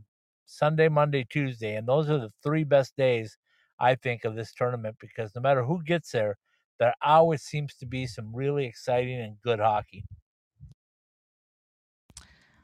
Sunday, 0.46 0.88
Monday, 0.88 1.24
Tuesday, 1.28 1.76
and 1.76 1.86
those 1.86 2.08
are 2.08 2.18
the 2.18 2.32
three 2.42 2.64
best 2.64 2.96
days 2.96 3.36
I 3.78 3.94
think 3.94 4.24
of 4.24 4.34
this 4.34 4.54
tournament 4.54 4.96
because 5.00 5.34
no 5.34 5.40
matter 5.42 5.64
who 5.64 5.82
gets 5.82 6.12
there, 6.12 6.36
there 6.78 6.94
always 7.02 7.42
seems 7.42 7.74
to 7.76 7.86
be 7.86 8.06
some 8.06 8.34
really 8.34 8.64
exciting 8.66 9.20
and 9.20 9.40
good 9.42 9.60
hockey. 9.60 10.04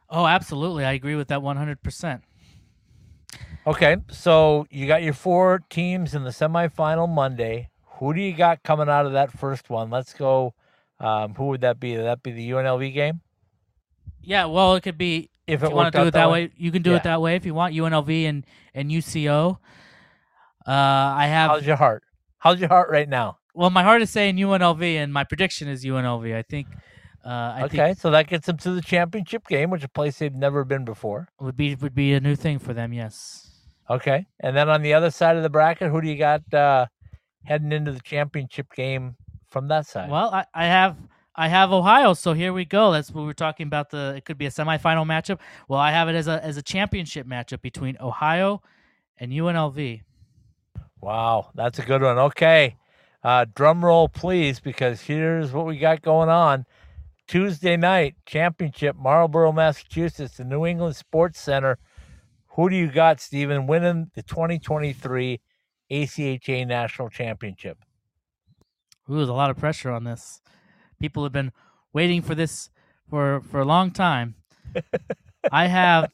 Oh, 0.08 0.26
absolutely. 0.26 0.84
I 0.84 0.92
agree 0.92 1.16
with 1.16 1.28
that 1.28 1.42
100%. 1.42 2.22
Okay, 3.66 3.96
so 4.10 4.66
you 4.70 4.86
got 4.86 5.02
your 5.02 5.12
four 5.14 5.60
teams 5.70 6.14
in 6.14 6.24
the 6.24 6.30
semifinal 6.30 7.08
Monday. 7.08 7.70
Who 7.98 8.12
do 8.12 8.20
you 8.20 8.34
got 8.34 8.62
coming 8.64 8.88
out 8.88 9.06
of 9.06 9.12
that 9.12 9.30
first 9.30 9.70
one? 9.70 9.88
Let's 9.90 10.12
go. 10.14 10.54
Um, 10.98 11.34
who 11.34 11.46
would 11.46 11.60
that 11.60 11.78
be? 11.78 11.96
Would 11.96 12.04
that 12.04 12.22
be 12.22 12.32
the 12.32 12.50
UNLV 12.50 12.92
game? 12.92 13.20
Yeah, 14.20 14.46
well, 14.46 14.74
it 14.74 14.82
could 14.82 14.98
be 14.98 15.30
If 15.46 15.60
if 15.60 15.64
it 15.64 15.70
you 15.70 15.76
want 15.76 15.92
to 15.92 16.00
do 16.02 16.06
it 16.06 16.12
that 16.12 16.30
way, 16.30 16.50
you 16.56 16.70
can 16.70 16.82
do 16.82 16.90
Yeah. 16.90 16.96
it 16.98 17.02
that 17.04 17.20
way 17.20 17.36
if 17.36 17.44
you 17.44 17.54
want 17.54 17.74
UNLV 17.74 18.28
and 18.28 18.46
and 18.74 18.90
UCO. 18.90 19.58
Uh, 20.66 20.70
I 20.70 21.26
have 21.26 21.50
How's 21.50 21.66
your 21.66 21.76
heart? 21.76 22.04
How's 22.38 22.60
your 22.60 22.68
heart 22.68 22.88
right 22.90 23.08
now? 23.08 23.38
well, 23.54 23.70
my 23.70 23.82
heart 23.82 24.00
is 24.02 24.10
saying 24.10 24.36
UNLV, 24.36 24.82
and 24.96 25.12
my 25.12 25.24
prediction 25.24 25.68
is 25.68 25.84
UNLV. 25.84 26.34
I 26.34 26.42
think. 26.42 26.68
Uh, 27.24 27.28
I 27.28 27.62
okay, 27.64 27.76
think 27.88 27.98
so 27.98 28.10
that 28.10 28.26
gets 28.26 28.46
them 28.46 28.56
to 28.58 28.72
the 28.72 28.80
championship 28.82 29.46
game, 29.46 29.70
which 29.70 29.82
is 29.82 29.84
a 29.84 29.88
place 29.88 30.18
they've 30.18 30.34
never 30.34 30.64
been 30.64 30.84
before. 30.84 31.28
would 31.40 31.56
be 31.56 31.74
would 31.76 31.94
be 31.94 32.14
a 32.14 32.20
new 32.20 32.34
thing 32.36 32.58
for 32.58 32.72
them. 32.74 32.92
Yes. 32.92 33.48
Okay, 33.90 34.26
and 34.40 34.56
then 34.56 34.68
on 34.68 34.82
the 34.82 34.94
other 34.94 35.10
side 35.10 35.36
of 35.36 35.42
the 35.42 35.50
bracket, 35.50 35.90
who 35.90 36.00
do 36.00 36.08
you 36.08 36.16
got 36.16 36.42
uh, 36.54 36.86
heading 37.44 37.72
into 37.72 37.92
the 37.92 38.00
championship 38.00 38.72
game 38.74 39.16
from 39.50 39.68
that 39.68 39.86
side? 39.86 40.08
Well, 40.10 40.30
I, 40.32 40.46
I 40.54 40.66
have 40.66 40.96
I 41.34 41.48
have 41.48 41.72
Ohio, 41.72 42.12
so 42.12 42.34
here 42.34 42.52
we 42.52 42.64
go. 42.64 42.92
That's 42.92 43.10
what 43.10 43.24
we're 43.24 43.32
talking 43.32 43.66
about. 43.66 43.90
The 43.90 44.14
it 44.16 44.24
could 44.24 44.36
be 44.36 44.46
a 44.46 44.50
semifinal 44.50 45.06
matchup. 45.06 45.38
Well, 45.66 45.80
I 45.80 45.90
have 45.90 46.08
it 46.08 46.14
as 46.14 46.28
a 46.28 46.44
as 46.44 46.56
a 46.56 46.62
championship 46.62 47.26
matchup 47.26 47.62
between 47.62 47.96
Ohio 48.00 48.62
and 49.18 49.32
UNLV. 49.32 50.02
Wow, 51.00 51.50
that's 51.54 51.78
a 51.78 51.82
good 51.82 52.02
one. 52.02 52.18
Okay, 52.18 52.76
uh, 53.24 53.46
drum 53.54 53.84
roll, 53.84 54.08
please, 54.08 54.60
because 54.60 55.00
here's 55.00 55.52
what 55.52 55.66
we 55.66 55.78
got 55.78 56.02
going 56.02 56.28
on. 56.28 56.66
Tuesday 57.26 57.76
night 57.76 58.14
championship, 58.26 58.96
Marlboro, 58.96 59.52
Massachusetts, 59.52 60.36
the 60.36 60.44
New 60.44 60.66
England 60.66 60.96
Sports 60.96 61.40
Center. 61.40 61.78
Who 62.56 62.68
do 62.68 62.76
you 62.76 62.92
got, 62.92 63.20
Steven, 63.20 63.66
winning 63.66 64.10
the 64.14 64.22
2023 64.22 65.40
ACHA 65.90 66.66
National 66.66 67.08
Championship? 67.08 67.78
Ooh, 69.10 69.16
there's 69.16 69.30
a 69.30 69.34
lot 69.34 69.50
of 69.50 69.56
pressure 69.56 69.90
on 69.90 70.04
this. 70.04 70.42
People 71.02 71.24
have 71.24 71.32
been 71.32 71.50
waiting 71.92 72.22
for 72.22 72.36
this 72.36 72.70
for 73.10 73.40
for 73.50 73.58
a 73.58 73.64
long 73.64 73.90
time. 73.90 74.36
I 75.52 75.66
have 75.66 76.12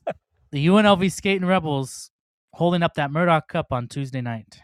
the 0.51 0.67
UNLV 0.67 1.13
Skating 1.13 1.47
Rebels 1.47 2.11
holding 2.55 2.83
up 2.83 2.95
that 2.95 3.11
Murdoch 3.11 3.49
Cup 3.49 3.71
on 3.71 3.87
Tuesday 3.87 4.23
night. 4.23 4.63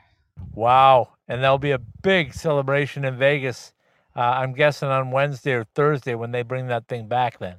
Wow, 0.55 1.11
and 1.29 1.43
there'll 1.43 1.59
be 1.59 1.73
a 1.73 1.79
big 1.79 2.33
celebration 2.33 3.05
in 3.05 3.19
Vegas. 3.19 3.75
Uh, 4.17 4.21
I'm 4.21 4.55
guessing 4.55 4.89
on 4.89 5.11
Wednesday 5.11 5.53
or 5.53 5.65
Thursday 5.75 6.15
when 6.15 6.31
they 6.33 6.41
bring 6.41 6.69
that 6.69 6.89
thing 6.89 7.07
back. 7.07 7.39
Then. 7.39 7.57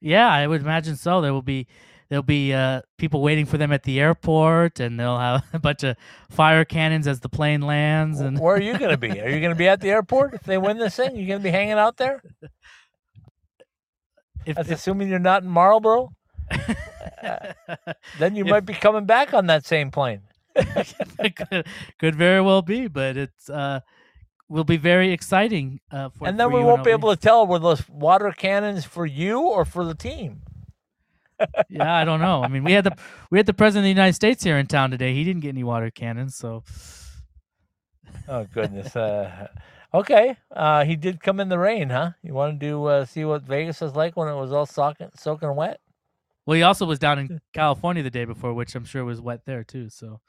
Yeah, 0.00 0.32
I 0.32 0.46
would 0.46 0.60
imagine 0.60 0.94
so. 0.94 1.20
There 1.20 1.32
will 1.32 1.42
be 1.42 1.66
there'll 2.08 2.22
be 2.22 2.52
uh, 2.52 2.82
people 2.98 3.20
waiting 3.22 3.46
for 3.46 3.58
them 3.58 3.72
at 3.72 3.82
the 3.82 4.00
airport, 4.00 4.80
and 4.80 4.98
they'll 4.98 5.18
have 5.18 5.44
a 5.52 5.58
bunch 5.58 5.82
of 5.84 5.96
fire 6.30 6.64
cannons 6.64 7.06
as 7.06 7.20
the 7.20 7.28
plane 7.28 7.62
lands. 7.62 8.20
And 8.20 8.38
Where 8.38 8.56
are 8.56 8.60
you 8.62 8.78
going 8.78 8.90
to 8.90 8.96
be? 8.96 9.10
Are 9.20 9.28
you 9.28 9.40
going 9.40 9.52
to 9.52 9.56
be 9.56 9.68
at 9.68 9.80
the 9.80 9.90
airport 9.90 10.34
if 10.34 10.42
they 10.42 10.58
win 10.58 10.78
this 10.78 10.96
thing? 10.96 11.16
You 11.16 11.26
going 11.26 11.40
to 11.40 11.44
be 11.44 11.50
hanging 11.50 11.72
out 11.74 11.96
there? 11.96 12.22
if, 14.46 14.56
That's 14.56 14.68
if- 14.70 14.78
assuming 14.78 15.08
you're 15.08 15.18
not 15.18 15.42
in 15.42 15.48
Marlboro. 15.48 16.10
Then 18.18 18.36
you 18.36 18.44
If- 18.44 18.50
might 18.50 18.66
be 18.66 18.74
coming 18.74 19.04
back 19.04 19.34
on 19.34 19.46
that 19.46 19.64
same 19.66 19.90
plane. 19.90 20.20
could, 20.56 21.66
could 21.98 22.14
very 22.14 22.40
well 22.40 22.62
be, 22.62 22.86
but 22.86 23.16
it's 23.16 23.50
uh, 23.50 23.80
will 24.48 24.64
be 24.64 24.76
very 24.76 25.12
exciting. 25.12 25.80
Uh, 25.90 26.08
for, 26.10 26.26
and 26.28 26.38
then 26.38 26.52
we 26.52 26.60
won't 26.62 26.84
be 26.84 26.90
able 26.90 27.10
to 27.14 27.20
tell 27.20 27.46
were 27.46 27.58
those 27.58 27.88
water 27.88 28.32
cannons 28.32 28.84
for 28.84 29.04
you 29.06 29.40
or 29.40 29.64
for 29.64 29.84
the 29.84 29.94
team. 29.94 30.42
Yeah, 31.68 31.94
I 31.94 32.04
don't 32.04 32.20
know. 32.20 32.42
I 32.42 32.48
mean, 32.48 32.64
we 32.64 32.72
had 32.72 32.84
the 32.84 32.96
we 33.30 33.38
had 33.38 33.46
the 33.46 33.54
president 33.54 33.82
of 33.82 33.84
the 33.84 33.90
United 34.00 34.14
States 34.14 34.42
here 34.44 34.58
in 34.58 34.66
town 34.66 34.90
today. 34.90 35.14
He 35.14 35.24
didn't 35.24 35.42
get 35.42 35.50
any 35.50 35.64
water 35.64 35.90
cannons, 35.90 36.36
so 36.36 36.64
Oh 38.28 38.44
goodness. 38.52 38.94
uh, 38.96 39.48
okay, 39.94 40.36
uh, 40.54 40.84
he 40.84 40.96
did 40.96 41.20
come 41.22 41.40
in 41.40 41.48
the 41.48 41.58
rain, 41.58 41.90
huh? 41.90 42.12
You 42.22 42.34
wanted 42.34 42.60
to 42.60 42.84
uh, 42.86 43.04
see 43.04 43.24
what 43.24 43.42
Vegas 43.42 43.80
was 43.80 43.94
like 43.94 44.16
when 44.16 44.28
it 44.28 44.34
was 44.34 44.52
all 44.52 44.66
soaking, 44.66 45.10
soaking 45.16 45.54
wet? 45.54 45.80
well, 46.46 46.56
he 46.56 46.62
also 46.62 46.86
was 46.86 46.98
down 46.98 47.18
in 47.18 47.40
California 47.52 48.02
the 48.02 48.10
day 48.10 48.24
before, 48.24 48.54
which 48.54 48.74
I'm 48.74 48.84
sure 48.84 49.04
was 49.04 49.20
wet 49.20 49.44
there 49.46 49.64
too. 49.64 49.88
So 49.88 50.20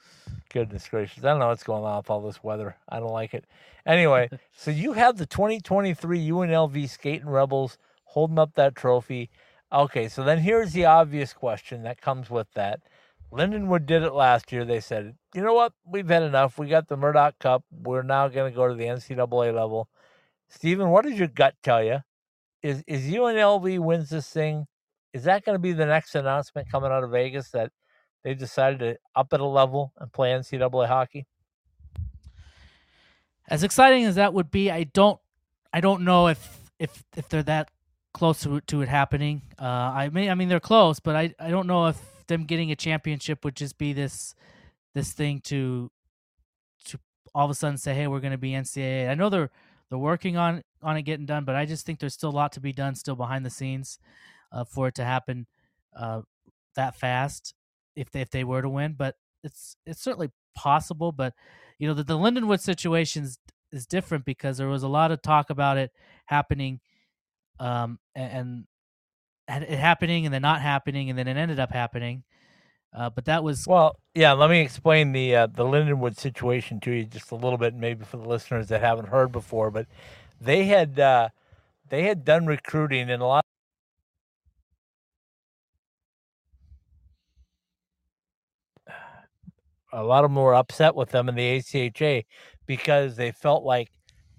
Goodness 0.49 0.87
gracious. 0.87 1.23
I 1.23 1.29
don't 1.29 1.39
know 1.39 1.47
what's 1.47 1.63
going 1.63 1.83
on 1.83 1.97
with 1.97 2.09
all 2.09 2.21
this 2.21 2.43
weather. 2.43 2.75
I 2.89 2.99
don't 2.99 3.11
like 3.13 3.33
it. 3.33 3.45
Anyway, 3.85 4.29
so 4.53 4.71
you 4.71 4.93
have 4.93 5.17
the 5.17 5.25
2023 5.25 6.29
UNLV 6.29 6.89
Skating 6.89 7.29
Rebels 7.29 7.77
holding 8.05 8.39
up 8.39 8.53
that 8.55 8.75
trophy. 8.75 9.29
Okay, 9.71 10.07
so 10.07 10.23
then 10.23 10.39
here's 10.39 10.73
the 10.73 10.85
obvious 10.85 11.33
question 11.33 11.83
that 11.83 12.01
comes 12.01 12.29
with 12.29 12.47
that. 12.53 12.81
Lindenwood 13.31 13.85
did 13.85 14.03
it 14.03 14.13
last 14.13 14.51
year. 14.51 14.63
They 14.63 14.79
said, 14.79 15.15
you 15.35 15.41
know 15.41 15.53
what? 15.53 15.73
We've 15.85 16.07
had 16.07 16.23
enough. 16.23 16.57
We 16.57 16.67
got 16.67 16.87
the 16.87 16.95
Murdoch 16.95 17.37
Cup. 17.39 17.65
We're 17.71 18.03
now 18.03 18.29
going 18.29 18.51
to 18.51 18.55
go 18.55 18.67
to 18.67 18.73
the 18.73 18.85
NCAA 18.85 19.53
level. 19.53 19.89
Steven, 20.47 20.89
what 20.89 21.03
does 21.03 21.19
your 21.19 21.27
gut 21.27 21.55
tell 21.61 21.83
you? 21.83 21.99
Is 22.63 22.83
is 22.87 23.11
UNLV 23.11 23.79
wins 23.79 24.09
this 24.09 24.29
thing? 24.29 24.67
Is 25.13 25.25
that 25.25 25.43
going 25.43 25.55
to 25.55 25.59
be 25.59 25.73
the 25.73 25.85
next 25.85 26.15
announcement 26.15 26.71
coming 26.71 26.91
out 26.91 27.03
of 27.03 27.11
Vegas 27.11 27.49
that 27.51 27.71
they 28.23 28.33
decided 28.33 28.79
to 28.79 28.97
up 29.15 29.33
it 29.33 29.41
a 29.41 29.45
level 29.45 29.91
and 29.97 30.11
play 30.11 30.31
NCAA 30.31 30.87
hockey? 30.87 31.27
as 33.47 33.63
exciting 33.63 34.03
as 34.05 34.15
that 34.15 34.33
would 34.33 34.51
be, 34.51 34.69
I 34.69 34.83
don't 34.83 35.19
I 35.71 35.81
don't 35.81 36.03
know 36.03 36.27
if 36.27 36.71
if 36.79 37.03
if 37.15 37.29
they're 37.29 37.43
that 37.43 37.69
close 38.17 38.41
to 38.41 38.61
to 38.61 38.81
it 38.81 38.89
happening. 38.89 39.41
Uh, 39.59 39.65
I 39.65 40.09
mean, 40.09 40.29
I 40.29 40.35
mean 40.35 40.49
they're 40.49 40.59
close, 40.59 40.99
but 40.99 41.15
I 41.15 41.33
I 41.39 41.49
don't 41.49 41.67
know 41.67 41.87
if 41.87 41.99
them 42.27 42.45
getting 42.45 42.71
a 42.71 42.75
championship 42.75 43.45
would 43.45 43.55
just 43.55 43.77
be 43.77 43.93
this 43.93 44.35
this 44.93 45.13
thing 45.13 45.39
to 45.41 45.91
to 46.85 46.99
all 47.33 47.45
of 47.45 47.51
a 47.51 47.55
sudden 47.55 47.77
say, 47.77 47.93
hey, 47.93 48.07
we're 48.07 48.19
going 48.19 48.31
to 48.31 48.37
be 48.37 48.51
NCAA. 48.51 49.09
I 49.09 49.13
know 49.13 49.29
they're 49.29 49.51
they're 49.89 49.99
working 49.99 50.37
on 50.37 50.63
on 50.81 50.97
it 50.97 51.03
getting 51.03 51.25
done, 51.25 51.45
but 51.45 51.55
I 51.55 51.65
just 51.65 51.85
think 51.85 51.99
there's 51.99 52.13
still 52.13 52.29
a 52.29 52.31
lot 52.31 52.51
to 52.53 52.59
be 52.59 52.73
done 52.73 52.95
still 52.95 53.15
behind 53.15 53.45
the 53.45 53.49
scenes 53.49 53.99
uh, 54.51 54.63
for 54.63 54.87
it 54.87 54.95
to 54.95 55.05
happen 55.05 55.47
uh, 55.95 56.21
that 56.75 56.95
fast 56.95 57.53
if 57.95 58.11
they 58.11 58.21
if 58.21 58.29
they 58.29 58.43
were 58.43 58.61
to 58.61 58.69
win. 58.69 58.95
But 58.97 59.15
it's 59.43 59.75
it's 59.85 60.01
certainly 60.01 60.31
possible. 60.55 61.11
But 61.11 61.33
you 61.79 61.87
know 61.87 61.93
the, 61.93 62.03
the 62.03 62.17
Lindenwood 62.17 62.59
situation 62.59 63.23
is, 63.23 63.39
is 63.71 63.85
different 63.85 64.25
because 64.25 64.57
there 64.57 64.67
was 64.67 64.83
a 64.83 64.87
lot 64.87 65.11
of 65.11 65.21
talk 65.21 65.49
about 65.49 65.77
it 65.77 65.91
happening, 66.25 66.79
um, 67.59 67.99
and, 68.15 68.65
and 69.47 69.63
it 69.63 69.79
happening 69.79 70.25
and 70.25 70.33
then 70.33 70.41
not 70.41 70.61
happening, 70.61 71.09
and 71.09 71.17
then 71.17 71.27
it 71.27 71.37
ended 71.37 71.59
up 71.59 71.71
happening. 71.71 72.23
Uh, 72.93 73.09
but 73.09 73.25
that 73.25 73.43
was 73.43 73.67
Well, 73.67 73.95
yeah. 74.15 74.33
Let 74.33 74.49
me 74.49 74.61
explain 74.61 75.11
the 75.11 75.35
uh, 75.35 75.47
the 75.47 75.63
Lindenwood 75.63 76.17
situation 76.17 76.79
to 76.81 76.91
you 76.91 77.05
just 77.05 77.31
a 77.31 77.35
little 77.35 77.57
bit, 77.57 77.75
maybe 77.75 78.05
for 78.05 78.17
the 78.17 78.27
listeners 78.27 78.67
that 78.69 78.81
haven't 78.81 79.09
heard 79.09 79.31
before. 79.31 79.71
But 79.71 79.87
they 80.41 80.65
had 80.65 80.99
uh, 80.99 81.29
they 81.89 82.03
had 82.03 82.25
done 82.25 82.45
recruiting, 82.45 83.09
and 83.09 83.21
a 83.21 83.25
lot. 83.25 83.45
A 89.93 90.03
lot 90.03 90.23
of 90.25 90.31
them 90.31 90.35
were 90.43 90.55
upset 90.55 90.95
with 90.95 91.11
them 91.11 91.29
in 91.29 91.35
the 91.35 91.59
ACHA 91.59 92.25
because 92.65 93.15
they 93.15 93.31
felt 93.31 93.63
like 93.63 93.89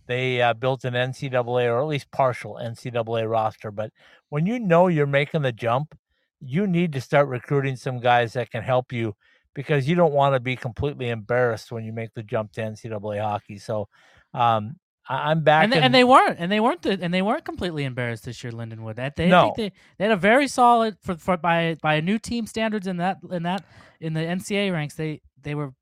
they 0.09 0.43
uh, 0.43 0.55
built 0.55 0.85
an 0.85 0.95
NCAA 0.95 1.67
or 1.67 1.81
at 1.81 1.87
least 1.87 2.11
partial 2.11 2.59
NCAA 2.61 3.31
roster. 3.31 3.71
But 3.71 3.93
when 4.31 4.47
you 4.47 4.59
know 4.59 4.89
you're 4.89 5.07
making 5.07 5.43
the 5.43 5.53
jump, 5.53 5.97
you 6.41 6.67
need 6.67 6.93
to 6.95 7.01
start 7.01 7.29
recruiting 7.29 7.77
some 7.77 8.01
guys 8.01 8.33
that 8.33 8.51
can 8.51 8.63
help 8.63 8.93
you 8.93 9.15
because 9.55 9.89
you 9.89 9.95
don't 9.95 10.13
want 10.13 10.35
to 10.35 10.41
be 10.41 10.57
completely 10.57 11.11
embarrassed 11.11 11.71
when 11.71 11.85
you 11.85 11.93
make 11.93 12.15
the 12.15 12.23
jump 12.23 12.53
to 12.53 12.61
NCAA 12.63 13.21
hockey. 13.21 13.59
So 13.59 13.89
um, 14.33 14.77
I, 15.09 15.31
I'm 15.31 15.43
back. 15.43 15.65
and 15.65 15.73
they, 15.73 15.81
and 15.81 15.95
they 15.95 16.05
weren't 16.05 16.37
and 16.39 16.51
they 16.51 16.61
weren't 16.61 16.83
the, 16.83 16.99
and 17.01 17.13
they 17.13 17.23
weren't 17.23 17.45
completely 17.45 17.85
embarrassed 17.85 18.25
this 18.25 18.43
year. 18.43 18.53
Lindenwood. 18.53 18.97
That 18.97 19.17
they, 19.17 19.29
No. 19.29 19.53
they 19.57 19.73
they 19.99 20.05
had 20.05 20.13
a 20.13 20.17
very 20.17 20.49
solid 20.49 20.97
for, 21.03 21.17
for 21.17 21.37
by 21.37 21.77
by 21.83 21.95
a 21.97 22.03
new 22.03 22.19
team 22.19 22.47
standards 22.47 22.87
in 22.87 22.99
that 22.99 23.19
in 23.31 23.43
that 23.43 23.65
in 24.01 24.15
the 24.15 24.21
NCAA 24.21 24.73
ranks. 24.73 24.95
They 24.95 25.21
they 25.43 25.55
were 25.55 25.73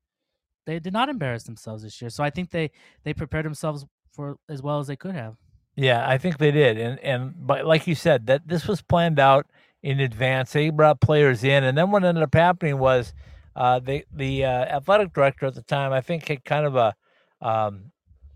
they 0.65 0.79
did 0.79 0.93
not 0.93 1.07
embarrass 1.07 1.43
themselves 1.43 1.83
this 1.83 2.01
year. 2.01 2.09
So 2.09 2.23
I 2.23 2.29
think 2.29 2.49
they 2.49 2.71
they 3.03 3.13
prepared 3.13 3.45
themselves 3.45 3.85
for 4.17 4.37
as 4.49 4.61
well 4.61 4.79
as 4.79 4.87
they 4.87 4.97
could 4.97 5.15
have. 5.15 5.35
Yeah, 5.77 6.03
I 6.09 6.17
think 6.17 6.39
they 6.39 6.51
did, 6.51 6.79
and 6.79 6.99
and 6.99 7.33
but 7.37 7.65
like 7.65 7.85
you 7.85 7.93
said, 7.95 8.25
that 8.25 8.47
this 8.47 8.67
was 8.67 8.81
planned 8.81 9.19
out 9.19 9.45
in 9.83 9.99
advance. 9.99 10.51
They 10.51 10.71
brought 10.71 10.99
players 10.99 11.43
in, 11.43 11.63
and 11.63 11.77
then 11.77 11.91
what 11.91 12.03
ended 12.03 12.23
up 12.23 12.33
happening 12.33 12.79
was 12.79 13.13
uh, 13.55 13.79
the 13.79 14.03
the 14.11 14.43
uh, 14.43 14.65
athletic 14.65 15.13
director 15.13 15.45
at 15.45 15.53
the 15.53 15.61
time, 15.61 15.93
I 15.93 16.01
think, 16.01 16.27
had 16.27 16.43
kind 16.43 16.65
of 16.65 16.75
a 16.75 16.95
um, 17.41 17.91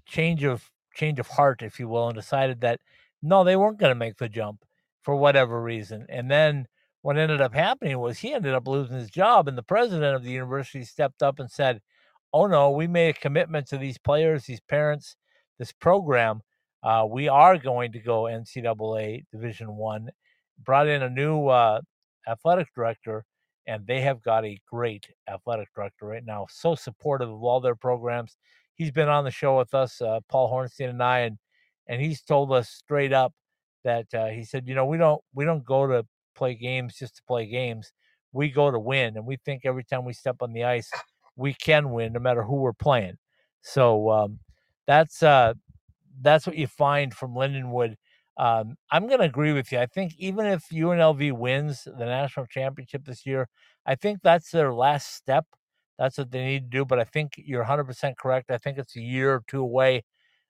change 0.06 0.44
of 0.44 0.70
change 0.94 1.20
of 1.20 1.28
heart, 1.28 1.64
if 1.64 1.80
you 1.80 1.88
will, 1.88 2.08
and 2.08 2.16
decided 2.16 2.62
that 2.62 2.80
no, 3.24 3.44
they 3.44 3.56
weren't 3.56 3.80
going 3.80 3.92
to 3.92 3.96
make 3.96 4.18
the 4.18 4.30
jump 4.30 4.64
for 5.02 5.16
whatever 5.16 5.62
reason. 5.62 6.06
And 6.10 6.30
then 6.30 6.68
what 7.02 7.18
ended 7.18 7.42
up 7.42 7.56
happening 7.56 7.98
was 7.98 8.20
he 8.20 8.34
ended 8.34 8.54
up 8.54 8.68
losing 8.68 8.98
his 8.98 9.10
job, 9.10 9.48
and 9.48 9.58
the 9.58 9.64
president 9.64 10.16
of 10.16 10.24
the 10.24 10.32
university 10.32 10.84
stepped 10.84 11.24
up 11.24 11.40
and 11.40 11.50
said, 11.50 11.82
"Oh 12.32 12.46
no, 12.46 12.70
we 12.70 12.86
made 12.86 13.16
a 13.16 13.20
commitment 13.20 13.66
to 13.70 13.80
these 13.80 13.98
players, 13.98 14.46
these 14.46 14.62
parents, 14.62 15.16
this 15.62 15.72
program." 15.72 16.42
uh, 16.84 17.06
we 17.10 17.28
are 17.28 17.58
going 17.58 17.92
to 17.92 18.00
go 18.00 18.24
NCAA 18.24 19.26
Division 19.32 19.76
One. 19.76 20.10
Brought 20.64 20.88
in 20.88 21.02
a 21.04 21.10
new 21.10 21.48
uh, 21.48 21.82
athletic 22.28 22.68
director, 22.76 23.26
and 23.68 23.86
they 23.86 24.02
have 24.02 24.22
got 24.22 24.46
a 24.46 24.60
great 24.70 25.08
athletic 25.28 25.70
director 25.76 26.06
right 26.06 26.26
now. 26.26 26.48
So 26.50 26.76
supportive 26.76 27.30
of 27.30 27.44
all 27.44 27.60
their 27.60 27.76
programs. 27.76 28.38
He's 28.76 28.92
been 28.92 29.10
on 29.10 29.24
the 29.24 29.32
show 29.32 29.58
with 29.58 29.74
us, 29.74 30.02
uh, 30.02 30.20
Paul 30.30 30.52
Hornstein 30.52 30.90
and 30.90 31.04
I, 31.04 31.20
and 31.20 31.38
and 31.88 32.02
he's 32.02 32.22
told 32.22 32.52
us 32.52 32.70
straight 32.70 33.14
up 33.14 33.34
that 33.84 34.08
uh, 34.14 34.28
he 34.28 34.44
said, 34.44 34.68
you 34.68 34.76
know, 34.76 34.86
we 34.86 34.98
don't 34.98 35.22
we 35.34 35.46
don't 35.46 35.66
go 35.66 35.88
to 35.88 36.06
play 36.36 36.56
games 36.56 36.96
just 36.98 37.18
to 37.18 37.24
play 37.28 37.46
games. 37.48 37.92
We 38.34 38.50
go 38.50 38.72
to 38.72 38.80
win, 38.80 39.18
and 39.18 39.26
we 39.26 39.38
think 39.46 39.64
every 39.66 39.84
time 39.84 40.06
we 40.06 40.14
step 40.14 40.38
on 40.42 40.54
the 40.54 40.64
ice, 40.64 40.90
we 41.36 41.54
can 41.54 41.92
win, 41.92 42.14
no 42.14 42.20
matter 42.20 42.44
who 42.44 42.56
we're 42.56 42.74
playing. 42.74 43.18
So 43.62 44.10
um, 44.10 44.40
that's 44.92 45.24
uh, 45.24 45.54
that's 46.22 46.46
what 46.48 46.58
you 46.58 46.68
find 46.68 47.14
from 47.14 47.34
Lindenwood. 47.34 47.96
Um, 48.38 48.76
I'm 48.92 49.08
going 49.08 49.20
to 49.20 49.26
agree 49.26 49.54
with 49.54 49.72
you. 49.72 49.80
I 49.80 49.86
think 49.86 50.14
even 50.18 50.46
if 50.46 50.66
UNLV 50.72 51.34
wins 51.34 51.84
the 51.86 52.06
national 52.06 52.48
championship 52.48 53.06
this 53.06 53.26
year, 53.26 53.48
I 53.86 53.96
think 53.96 54.20
that's 54.24 54.52
their 54.52 54.74
last 54.74 55.14
step. 55.16 55.46
That's 56.00 56.18
what 56.18 56.32
they 56.32 56.44
need 56.44 56.72
to 56.72 56.78
do. 56.78 56.86
But 56.86 57.00
I 57.00 57.04
think 57.04 57.34
you're 57.38 57.64
100% 57.64 58.18
correct. 58.18 58.52
I 58.52 58.58
think 58.58 58.78
it's 58.78 58.96
a 58.96 59.02
year 59.02 59.34
or 59.36 59.44
two 59.48 59.62
away 59.62 60.04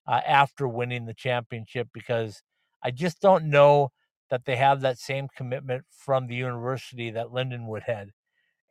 uh, 0.07 0.21
after 0.25 0.67
winning 0.67 1.05
the 1.05 1.13
championship 1.13 1.89
because 1.93 2.41
I 2.83 2.91
just 2.91 3.21
don't 3.21 3.45
know 3.45 3.91
that 4.29 4.45
they 4.45 4.55
have 4.55 4.81
that 4.81 4.97
same 4.97 5.27
commitment 5.35 5.83
from 5.91 6.27
the 6.27 6.35
university 6.35 7.11
that 7.11 7.27
Lindenwood 7.27 7.83
had. 7.83 8.11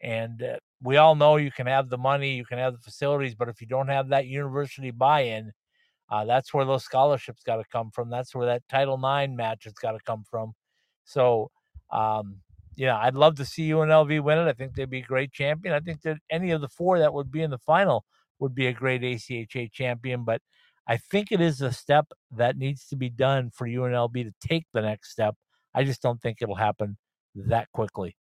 And 0.02 0.42
uh, 0.42 0.56
we 0.82 0.96
all 0.96 1.14
know 1.14 1.36
you 1.36 1.52
can 1.52 1.66
have 1.66 1.90
the 1.90 1.98
money, 1.98 2.34
you 2.34 2.46
can 2.46 2.58
have 2.58 2.72
the 2.72 2.78
facilities, 2.80 3.34
but 3.34 3.48
if 3.48 3.60
you 3.60 3.66
don't 3.66 3.88
have 3.88 4.08
that 4.08 4.26
university 4.26 4.90
buy 4.90 5.22
in, 5.22 5.52
uh, 6.10 6.24
that's 6.24 6.52
where 6.52 6.64
those 6.64 6.84
scholarships 6.84 7.42
got 7.44 7.56
to 7.56 7.64
come 7.70 7.90
from. 7.90 8.10
That's 8.10 8.34
where 8.34 8.46
that 8.46 8.62
Title 8.68 8.96
IX 8.96 9.34
match 9.34 9.64
has 9.64 9.74
got 9.74 9.92
to 9.92 9.98
come 10.04 10.24
from. 10.28 10.52
So, 11.04 11.50
um, 11.92 12.40
yeah, 12.76 12.98
I'd 12.98 13.14
love 13.14 13.36
to 13.36 13.44
see 13.44 13.70
UNLV 13.70 14.22
win 14.22 14.38
it. 14.38 14.48
I 14.48 14.52
think 14.52 14.74
they'd 14.74 14.90
be 14.90 14.98
a 14.98 15.02
great 15.02 15.32
champion. 15.32 15.74
I 15.74 15.80
think 15.80 16.02
that 16.02 16.18
any 16.30 16.50
of 16.50 16.60
the 16.60 16.68
four 16.68 16.98
that 16.98 17.14
would 17.14 17.30
be 17.30 17.42
in 17.42 17.50
the 17.50 17.58
final 17.58 18.04
would 18.38 18.54
be 18.54 18.66
a 18.66 18.72
great 18.72 19.02
ACHA 19.02 19.70
champion. 19.70 20.24
But 20.24 20.40
I 20.88 20.96
think 20.96 21.30
it 21.30 21.40
is 21.40 21.60
a 21.60 21.72
step 21.72 22.06
that 22.36 22.56
needs 22.56 22.86
to 22.88 22.96
be 22.96 23.10
done 23.10 23.50
for 23.54 23.68
UNLV 23.68 24.12
to 24.14 24.32
take 24.40 24.66
the 24.72 24.82
next 24.82 25.12
step. 25.12 25.36
I 25.74 25.84
just 25.84 26.02
don't 26.02 26.20
think 26.20 26.38
it'll 26.40 26.56
happen 26.56 26.96
that 27.36 27.70
quickly. 27.72 28.16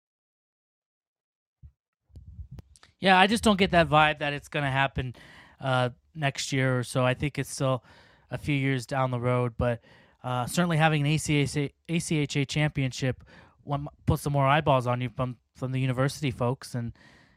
Yeah, 3.00 3.18
I 3.18 3.26
just 3.26 3.44
don't 3.44 3.58
get 3.58 3.70
that 3.70 3.88
vibe 3.88 4.18
that 4.18 4.32
it's 4.32 4.48
going 4.48 4.64
to 4.64 4.70
happen 4.70 5.14
uh, 5.60 5.90
next 6.14 6.52
year 6.52 6.78
or 6.78 6.82
so. 6.82 7.04
I 7.04 7.14
think 7.14 7.38
it's 7.38 7.50
still 7.50 7.84
a 8.30 8.38
few 8.38 8.54
years 8.54 8.86
down 8.86 9.10
the 9.10 9.20
road, 9.20 9.54
but 9.58 9.80
uh, 10.22 10.46
certainly 10.46 10.76
having 10.76 11.06
an 11.06 11.12
ACHA, 11.12 11.70
ACHA 11.88 12.46
championship 12.48 13.22
one, 13.64 13.86
put 14.06 14.20
some 14.20 14.32
more 14.32 14.46
eyeballs 14.46 14.86
on 14.86 15.00
you 15.00 15.08
from 15.10 15.36
from 15.54 15.72
the 15.72 15.80
university 15.80 16.30
folks 16.30 16.74
and 16.74 16.92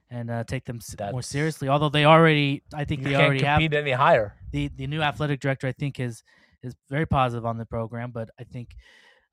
and 0.09 0.29
uh, 0.29 0.43
take 0.43 0.65
them 0.65 0.77
s- 0.77 0.95
more 1.11 1.21
seriously. 1.21 1.67
Although 1.69 1.89
they 1.89 2.05
already, 2.05 2.63
I 2.73 2.83
think 2.85 3.03
they 3.03 3.15
already 3.15 3.43
have 3.43 3.59
compete 3.59 3.73
any 3.77 3.91
higher. 3.91 4.35
the 4.51 4.69
the 4.75 4.87
new 4.87 5.01
athletic 5.01 5.39
director. 5.39 5.67
I 5.67 5.71
think 5.71 5.99
is 5.99 6.23
is 6.63 6.75
very 6.89 7.05
positive 7.05 7.45
on 7.45 7.57
the 7.57 7.65
program, 7.65 8.11
but 8.11 8.29
I 8.39 8.43
think 8.43 8.75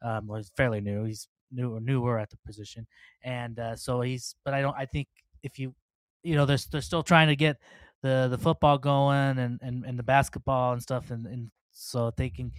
um, 0.03 0.27
well, 0.27 0.39
he's 0.39 0.51
fairly 0.57 0.81
new. 0.81 1.05
He's 1.05 1.29
new 1.51 1.75
or 1.75 1.81
newer 1.81 2.19
at 2.19 2.31
the 2.31 2.37
position, 2.47 2.87
and 3.23 3.59
uh, 3.59 3.77
so 3.77 4.01
he's. 4.03 4.35
But 4.45 4.55
I 4.55 4.61
don't. 4.61 4.77
I 4.79 4.87
think 4.87 5.09
if 5.43 5.59
you, 5.59 5.75
you 6.23 6.37
know, 6.37 6.47
they're 6.47 6.59
they're 6.71 6.81
still 6.81 7.03
trying 7.03 7.29
to 7.29 7.37
get 7.37 7.57
the 8.03 8.29
the 8.31 8.39
football 8.39 8.79
going 8.79 9.39
and 9.39 9.59
and, 9.63 9.85
and 9.85 9.99
the 9.99 10.03
basketball 10.03 10.73
and 10.73 10.83
stuff, 10.83 11.11
and, 11.11 11.27
and 11.27 11.51
so 11.73 12.11
can. 12.11 12.53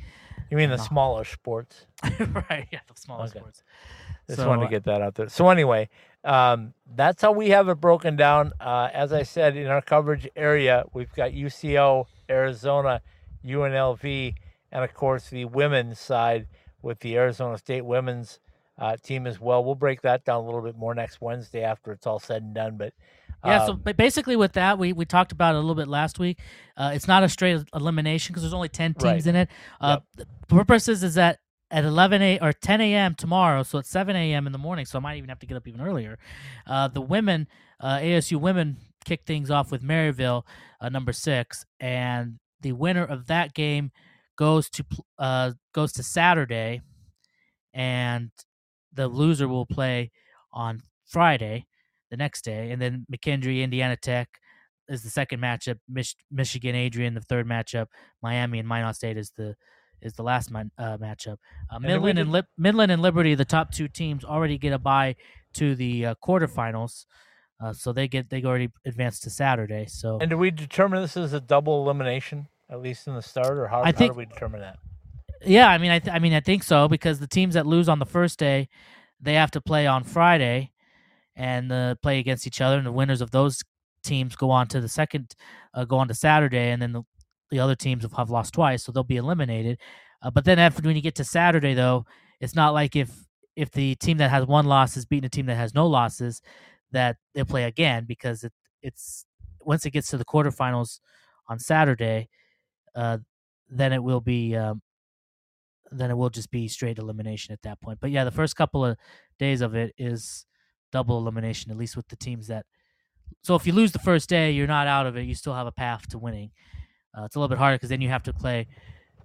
You 0.50 0.58
mean 0.58 0.70
the 0.70 0.78
No. 0.78 0.84
smaller 0.84 1.26
sports? 1.26 1.86
right, 2.50 2.68
yeah, 2.72 2.80
the 2.88 3.00
smaller 3.00 3.26
Okay. 3.26 3.40
sports. 3.40 3.64
Just 4.28 4.42
So, 4.42 4.48
wanted 4.48 4.64
uh, 4.64 4.66
to 4.66 4.72
get 4.72 4.84
that 4.86 5.02
out 5.02 5.16
there. 5.16 5.30
So 5.30 5.50
anyway, 5.50 5.90
um, 6.24 6.74
that's 6.96 7.22
how 7.22 7.32
we 7.32 7.50
have 7.50 7.70
it 7.70 7.76
broken 7.76 8.16
down. 8.16 8.54
Uh, 8.60 8.90
as 8.94 9.14
I 9.14 9.24
said, 9.24 9.56
in 9.56 9.68
our 9.68 9.82
coverage 9.82 10.28
area, 10.36 10.86
we've 10.94 11.12
got 11.14 11.32
UCO, 11.32 12.06
Arizona, 12.30 13.02
UNLV, 13.46 14.36
and 14.72 14.84
of 14.84 14.94
course 14.94 15.30
the 15.30 15.46
women's 15.46 16.00
side 16.00 16.48
with 16.82 17.00
the 17.00 17.16
Arizona 17.18 17.58
State 17.58 17.86
women's 17.86 18.40
uh, 18.78 18.96
team 18.98 19.28
as 19.28 19.40
well. 19.40 19.64
We'll 19.64 19.76
break 19.76 20.02
that 20.04 20.26
down 20.26 20.38
a 20.44 20.46
little 20.46 20.62
bit 20.62 20.78
more 20.78 20.96
next 20.96 21.22
Wednesday 21.22 21.64
after 21.64 21.92
it's 21.92 22.08
all 22.08 22.20
said 22.20 22.42
and 22.44 22.54
done. 22.56 22.78
But 22.78 22.94
Yeah, 23.46 23.66
so 23.66 23.74
um, 23.74 23.82
but 23.84 23.96
basically 23.96 24.36
with 24.36 24.54
that, 24.54 24.78
we, 24.78 24.92
we 24.94 25.06
talked 25.06 25.32
about 25.32 25.56
it 25.56 25.58
a 25.58 25.62
little 25.62 25.76
bit 25.76 25.88
last 25.88 26.20
week. 26.20 26.40
Uh, 26.76 26.92
it's 26.94 27.08
not 27.08 27.24
a 27.24 27.30
straight 27.30 27.62
elimination 27.74 28.34
because 28.34 28.44
there's 28.44 28.54
only 28.54 28.70
ten 28.70 28.94
teams 28.94 29.04
Right. 29.06 29.26
in 29.28 29.36
it. 29.36 29.50
Uh, 29.80 30.00
The 30.16 30.26
purpose 30.48 30.88
is, 30.90 31.04
is 31.04 31.14
that 31.16 31.40
at 31.72 31.86
11 31.86 32.22
a 32.22 32.40
or 32.40 32.52
10 32.52 32.82
a.m. 32.82 33.16
tomorrow, 33.16 33.64
so 33.64 33.78
it's 33.78 33.90
7 33.90 34.16
a.m. 34.16 34.46
in 34.48 34.52
the 34.52 34.58
morning, 34.60 34.86
so 34.86 34.98
I 34.98 35.02
might 35.02 35.18
even 35.18 35.30
have 35.30 35.40
to 35.40 35.46
get 35.46 35.56
up 35.56 35.68
even 35.68 35.82
earlier. 35.82 36.18
Uh, 36.68 36.88
the 36.88 37.02
women, 37.02 37.48
uh, 37.80 38.00
ASU 38.00 38.38
women, 38.40 38.78
kick 39.06 39.22
things 39.26 39.50
off 39.52 39.72
with 39.72 39.82
Maryville, 39.84 40.44
uh, 40.82 40.90
number 40.90 41.14
six, 41.14 41.66
and 41.80 42.40
the 42.62 42.72
winner 42.74 43.04
of 43.06 43.28
that 43.28 43.54
game 43.54 43.92
goes 44.36 44.70
to 44.72 44.84
uh, 45.18 45.52
goes 45.74 45.94
to 45.94 46.04
Saturday, 46.04 46.82
and 47.74 48.32
the 48.94 49.08
loser 49.08 49.48
will 49.48 49.66
play 49.66 50.12
on 50.52 50.82
Friday, 51.06 51.66
the 52.10 52.18
next 52.18 52.44
day, 52.44 52.72
and 52.72 52.82
then 52.82 53.06
McKendree, 53.12 53.62
Indiana 53.64 53.96
Tech 53.96 54.30
is 54.88 55.04
the 55.04 55.10
second 55.10 55.40
matchup. 55.40 55.78
Mich- 55.88 56.16
Michigan, 56.32 56.76
Adrian, 56.76 57.14
the 57.14 57.22
third 57.22 57.48
matchup. 57.48 57.88
Miami 58.22 58.60
and 58.60 58.68
Minot 58.68 58.96
State 58.96 59.18
is 59.18 59.32
the 59.38 59.56
is 60.02 60.14
the 60.14 60.24
last 60.24 60.50
uh, 60.52 60.98
matchup. 60.98 61.38
Uh, 61.70 61.80
Midland 61.80 62.18
and 62.20 62.32
Lip- 62.32 62.48
Midland 62.58 62.92
and 62.92 63.02
Liberty, 63.02 63.36
the 63.36 63.46
top 63.46 63.72
two 63.72 63.88
teams, 63.88 64.24
already 64.24 64.58
get 64.58 64.74
a 64.74 64.80
bye 64.80 65.16
to 65.54 65.76
the 65.76 66.06
uh, 66.08 66.16
quarterfinals, 66.24 67.06
uh, 67.62 67.74
so 67.74 67.92
they 67.92 68.08
get 68.08 68.30
they 68.30 68.44
already 68.44 68.70
advanced 68.86 69.24
to 69.24 69.30
Saturday. 69.30 69.86
So 69.88 70.18
and 70.20 70.30
do 70.30 70.38
we 70.38 70.52
determine 70.52 71.02
this 71.02 71.18
as 71.18 71.34
a 71.34 71.42
double 71.42 71.84
elimination 71.84 72.48
at 72.70 72.82
least 72.82 73.08
in 73.08 73.16
the 73.16 73.22
start, 73.22 73.58
or 73.58 73.68
how, 73.68 73.82
I 73.82 73.88
how 73.88 74.08
do 74.08 74.14
we 74.14 74.26
determine 74.26 74.62
that? 74.62 74.78
Yeah, 75.46 75.68
I 75.70 75.78
mean, 75.78 75.90
I, 75.92 76.00
th- 76.00 76.14
I 76.14 76.20
mean, 76.20 76.34
I 76.34 76.40
think 76.40 76.64
so 76.64 76.88
because 76.88 77.20
the 77.20 77.28
teams 77.28 77.54
that 77.56 77.66
lose 77.66 77.90
on 77.90 78.00
the 78.00 78.06
first 78.06 78.38
day, 78.38 78.70
they 79.20 79.34
have 79.36 79.52
to 79.52 79.62
play 79.62 79.88
on 79.88 80.04
Friday, 80.04 80.72
and 81.40 81.72
uh, 81.72 81.96
play 82.04 82.20
against 82.20 82.46
each 82.46 82.60
other, 82.62 82.78
and 82.78 82.86
the 82.86 82.92
winners 82.92 83.22
of 83.22 83.32
those 83.32 83.64
teams 84.04 84.36
go 84.36 84.52
on 84.52 84.68
to 84.68 84.82
the 84.82 84.90
second, 84.90 85.34
uh, 85.74 85.86
go 85.86 85.98
on 85.98 86.10
to 86.10 86.14
Saturday, 86.14 86.70
and 86.70 86.82
then 86.82 86.92
the, 86.92 87.02
the 87.50 87.60
other 87.60 87.76
teams 87.76 88.04
have, 88.04 88.14
have 88.14 88.30
lost 88.30 88.54
twice, 88.54 88.84
so 88.84 88.92
they'll 88.92 89.04
be 89.04 89.16
eliminated. 89.16 89.80
Uh, 90.22 90.30
but 90.30 90.44
then 90.44 90.60
after 90.60 90.82
when 90.84 90.98
you 90.98 91.02
get 91.02 91.16
to 91.16 91.24
Saturday, 91.24 91.74
though, 91.74 92.06
it's 92.42 92.56
not 92.56 92.74
like 92.74 92.96
if 92.96 93.10
if 93.56 93.72
the 93.72 93.96
team 93.96 94.18
that 94.18 94.30
has 94.30 94.46
one 94.46 94.66
loss 94.66 94.96
is 94.96 95.06
beating 95.06 95.26
a 95.26 95.30
team 95.30 95.46
that 95.46 95.56
has 95.56 95.74
no 95.74 95.88
losses, 95.88 96.42
that 96.92 97.16
they'll 97.34 97.46
play 97.46 97.64
again 97.64 98.06
because 98.06 98.44
it 98.44 98.52
it's 98.82 99.26
once 99.62 99.86
it 99.86 99.92
gets 99.92 100.10
to 100.10 100.18
the 100.18 100.26
quarterfinals 100.26 101.00
on 101.48 101.58
Saturday, 101.58 102.28
uh, 102.96 103.18
then 103.70 103.94
it 103.94 104.04
will 104.04 104.22
be 104.22 104.58
um, 104.58 104.82
then 105.90 106.12
it 106.12 106.18
will 106.18 106.30
just 106.30 106.52
be 106.52 106.68
straight 106.68 106.98
elimination 106.98 107.54
at 107.54 107.62
that 107.62 107.80
point. 107.80 108.00
But 108.02 108.12
yeah, 108.12 108.26
the 108.26 108.32
first 108.32 108.58
couple 108.58 108.84
of 108.84 108.98
days 109.40 109.62
of 109.62 109.74
it 109.74 109.94
is 109.98 110.46
double 110.92 111.18
elimination, 111.18 111.72
at 111.72 111.78
least 111.78 111.96
with 111.96 112.08
the 112.08 112.16
teams 112.16 112.48
that. 112.48 112.66
So 113.44 113.56
if 113.56 113.66
you 113.66 113.74
lose 113.74 113.92
the 113.92 114.00
first 114.00 114.30
day, 114.30 114.52
you're 114.52 114.68
not 114.68 114.88
out 114.88 115.06
of 115.06 115.16
it. 115.16 115.24
You 115.24 115.36
still 115.36 115.54
have 115.54 115.68
a 115.68 115.72
path 115.72 116.08
to 116.10 116.18
winning. 116.18 116.52
Uh, 117.18 117.24
it's 117.24 117.36
a 117.36 117.40
little 117.40 117.50
bit 117.50 117.58
harder 117.58 117.76
because 117.76 117.90
then 117.90 118.02
you 118.02 118.10
have 118.10 118.24
to 118.24 118.34
play. 118.34 118.68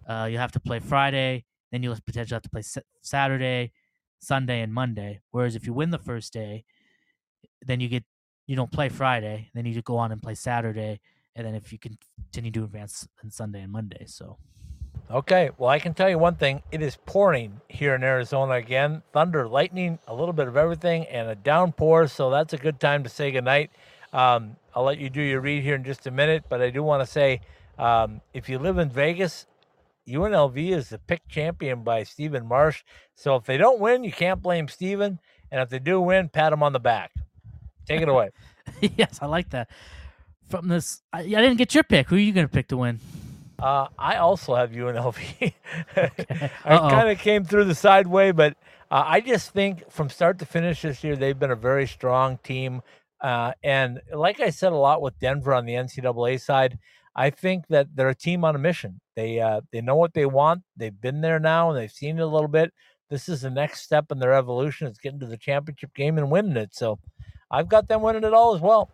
Uh, 0.08 0.28
you 0.30 0.38
have 0.38 0.52
to 0.52 0.60
play 0.60 0.78
Friday, 0.78 1.44
then 1.72 1.82
you'll 1.82 1.96
potentially 2.04 2.36
have 2.36 2.42
to 2.42 2.50
play 2.50 2.62
Saturday, 3.02 3.72
Sunday, 4.18 4.60
and 4.60 4.72
Monday. 4.72 5.20
Whereas 5.30 5.56
if 5.56 5.66
you 5.66 5.72
win 5.72 5.90
the 5.90 5.98
first 5.98 6.32
day, 6.32 6.64
then 7.62 7.80
you 7.80 7.88
get 7.88 8.04
you 8.46 8.54
don't 8.54 8.70
play 8.70 8.90
Friday. 8.90 9.50
Then 9.54 9.64
you 9.64 9.80
go 9.82 9.96
on 9.96 10.12
and 10.12 10.22
play 10.22 10.34
Saturday, 10.34 11.00
and 11.34 11.46
then 11.46 11.54
if 11.54 11.72
you 11.72 11.78
continue 11.78 12.50
to 12.52 12.64
advance, 12.64 13.08
then 13.22 13.30
Sunday 13.30 13.62
and 13.62 13.72
Monday. 13.72 14.04
So 14.06 14.38
Okay, 15.11 15.50
well, 15.59 15.68
I 15.68 15.78
can 15.78 15.92
tell 15.92 16.09
you 16.09 16.18
one 16.18 16.36
thing. 16.36 16.62
It 16.72 16.80
is 16.80 16.96
pouring 17.05 17.61
here 17.68 17.94
in 17.94 18.02
Arizona 18.02 18.55
again. 18.55 19.02
Thunder, 19.12 19.46
lightning, 19.46 19.98
a 20.09 20.14
little 20.14 20.32
bit 20.32 20.48
of 20.48 20.57
everything, 20.57 21.05
and 21.07 21.28
a 21.28 21.34
downpour. 21.34 22.09
So 22.09 22.30
that's 22.30 22.55
a 22.55 22.57
good 22.57 22.80
time 22.80 23.02
to 23.02 23.11
say 23.11 23.30
goodnight. 23.30 23.70
Um, 24.14 24.57
I'll 24.74 24.84
let 24.84 24.98
you 24.98 25.11
do 25.11 25.20
your 25.20 25.40
read 25.40 25.62
here 25.62 25.74
in 25.74 25.84
just 25.84 26.07
a 26.07 26.11
minute, 26.11 26.44
but 26.48 26.62
I 26.62 26.70
do 26.70 26.82
want 26.82 27.02
to 27.02 27.07
say 27.07 27.42
um, 27.78 28.22
if 28.32 28.48
you 28.48 28.59
live 28.59 28.78
in 28.78 28.88
Vegas, 28.88 29.46
UNLV 30.09 30.70
is 30.70 30.88
the 30.88 30.98
pick 30.98 31.28
champion 31.28 31.82
by 31.82 32.02
Steven 32.02 32.46
Marsh. 32.46 32.82
So 33.14 33.36
if 33.36 33.44
they 33.44 33.59
don't 33.59 33.80
win, 33.80 34.05
you 34.05 34.12
can't 34.12 34.42
blame 34.42 34.68
Steven. 34.68 35.18
And 35.50 35.61
if 35.61 35.68
they 35.68 35.78
do 35.78 36.00
win, 36.00 36.30
pat 36.30 36.52
him 36.52 36.62
on 36.62 36.72
the 36.72 36.80
back. 36.80 37.12
Take 37.86 38.00
it 38.00 38.09
away. 38.09 38.30
yes, 38.96 39.18
I 39.20 39.26
like 39.26 39.50
that. 39.50 39.68
From 40.48 40.68
this, 40.68 41.02
I, 41.12 41.20
I 41.20 41.22
didn't 41.24 41.57
get 41.57 41.74
your 41.74 41.84
pick. 41.84 42.09
Who 42.09 42.16
are 42.16 42.18
you 42.18 42.32
going 42.32 42.46
to 42.46 42.52
pick 42.52 42.68
to 42.68 42.78
win? 42.78 43.00
Uh, 43.59 43.88
I 43.98 44.16
also 44.16 44.55
have 44.55 44.72
UNLV. 44.72 45.52
I 46.64 46.78
kind 46.78 47.09
of 47.09 47.18
came 47.18 47.44
through 47.44 47.64
the 47.64 47.74
sideway, 47.74 48.32
but 48.32 48.57
uh, 48.90 49.05
I 49.07 49.20
just 49.20 49.50
think 49.50 49.90
from 49.90 50.09
start 50.11 50.38
to 50.40 50.46
finish 50.46 50.82
this 50.82 51.02
year, 51.05 51.16
they've 51.16 51.38
been 51.38 51.50
a 51.50 51.57
very 51.57 51.86
strong 51.86 52.38
team. 52.42 52.82
Uh, 53.20 53.52
and 53.62 54.00
like 54.12 54.40
I 54.40 54.50
said 54.50 54.72
a 54.72 54.76
lot 54.76 55.00
with 55.00 55.18
Denver 55.18 55.55
on 55.55 55.66
the 55.66 55.74
NCAA 55.74 56.40
side, 56.40 56.78
I 57.16 57.30
think 57.30 57.68
that 57.68 57.88
they're 57.94 58.09
a 58.09 58.14
team 58.14 58.44
on 58.44 58.57
a 58.57 58.59
mission. 58.59 59.00
They 59.16 59.40
uh, 59.40 59.61
they 59.72 59.80
know 59.80 59.94
what 59.94 60.14
they 60.14 60.26
want. 60.26 60.62
They've 60.76 61.00
been 61.00 61.20
there 61.20 61.38
now, 61.38 61.70
and 61.70 61.78
they've 61.78 61.90
seen 61.90 62.18
it 62.18 62.22
a 62.22 62.26
little 62.26 62.48
bit. 62.48 62.72
This 63.09 63.28
is 63.28 63.42
the 63.42 63.50
next 63.50 63.82
step 63.82 64.11
in 64.11 64.18
their 64.18 64.32
evolution. 64.32 64.88
It's 64.88 64.98
getting 64.98 65.20
to 65.20 65.26
the 65.26 65.36
championship 65.36 65.94
game 65.94 66.18
and 66.18 66.30
winning 66.30 66.57
it. 66.57 66.74
So 66.74 66.98
I've 67.50 67.68
got 67.68 67.86
them 67.86 68.02
winning 68.02 68.24
it 68.24 68.34
all 68.34 68.55
as 68.55 68.61
well. 68.61 68.90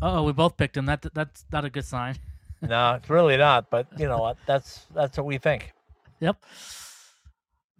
Oh, 0.00 0.22
we 0.22 0.32
both 0.32 0.56
picked 0.56 0.74
them. 0.74 0.86
That 0.86 1.04
that's 1.12 1.44
not 1.52 1.64
a 1.64 1.70
good 1.70 1.84
sign. 1.84 2.16
no, 2.62 2.94
it's 2.94 3.10
really 3.10 3.36
not. 3.36 3.70
But 3.70 3.86
you 3.98 4.06
know 4.06 4.18
what? 4.18 4.36
That's 4.46 4.86
that's 4.94 5.16
what 5.16 5.26
we 5.26 5.38
think. 5.38 5.72
Yep. 6.20 6.36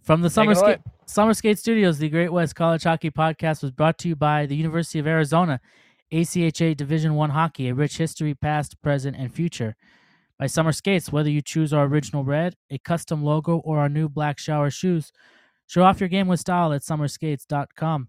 From 0.02 0.22
the 0.22 0.30
Summer. 0.30 0.54
Skate 0.54 0.78
Summer 1.06 1.34
Skate 1.34 1.58
Studios, 1.58 1.98
the 1.98 2.08
Great 2.08 2.32
West 2.32 2.54
College 2.54 2.84
Hockey 2.84 3.10
Podcast 3.10 3.62
was 3.62 3.72
brought 3.72 3.98
to 3.98 4.08
you 4.08 4.16
by 4.16 4.46
the 4.46 4.54
University 4.54 5.00
of 5.00 5.06
Arizona, 5.06 5.60
ACHA 6.12 6.76
Division 6.76 7.14
One 7.14 7.30
Hockey, 7.30 7.68
a 7.68 7.74
rich 7.74 7.98
history, 7.98 8.34
past, 8.34 8.80
present, 8.80 9.16
and 9.16 9.34
future. 9.34 9.74
By 10.38 10.46
Summer 10.46 10.72
Skates, 10.72 11.12
whether 11.12 11.28
you 11.28 11.42
choose 11.42 11.72
our 11.72 11.84
original 11.84 12.24
red, 12.24 12.54
a 12.70 12.78
custom 12.78 13.22
logo, 13.22 13.58
or 13.58 13.78
our 13.78 13.88
new 13.88 14.08
black 14.08 14.38
shower 14.38 14.70
shoes, 14.70 15.12
show 15.66 15.82
off 15.82 16.00
your 16.00 16.08
game 16.08 16.28
with 16.28 16.40
style 16.40 16.72
at 16.72 16.82
summerskates.com. 16.82 18.08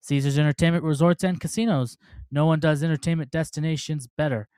Caesars 0.00 0.38
Entertainment 0.38 0.84
Resorts 0.84 1.24
and 1.24 1.40
Casinos. 1.40 1.98
No 2.30 2.46
one 2.46 2.60
does 2.60 2.82
entertainment 2.82 3.30
destinations 3.30 4.08
better. 4.16 4.48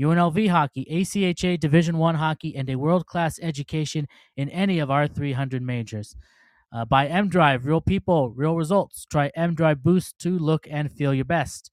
UNLV 0.00 0.48
hockey, 0.48 0.86
ACHA 0.90 1.58
Division 1.60 1.98
One 1.98 2.16
hockey, 2.16 2.56
and 2.56 2.68
a 2.68 2.76
world-class 2.76 3.38
education 3.40 4.08
in 4.36 4.48
any 4.48 4.78
of 4.78 4.90
our 4.90 5.06
300 5.06 5.62
majors. 5.62 6.16
Uh, 6.72 6.84
by 6.84 7.06
M 7.06 7.28
Drive, 7.28 7.66
real 7.66 7.80
people, 7.80 8.30
real 8.30 8.56
results. 8.56 9.06
Try 9.08 9.30
M 9.36 9.54
Drive 9.54 9.82
Boost 9.82 10.18
to 10.20 10.36
look 10.38 10.66
and 10.68 10.90
feel 10.90 11.14
your 11.14 11.24
best. 11.24 11.70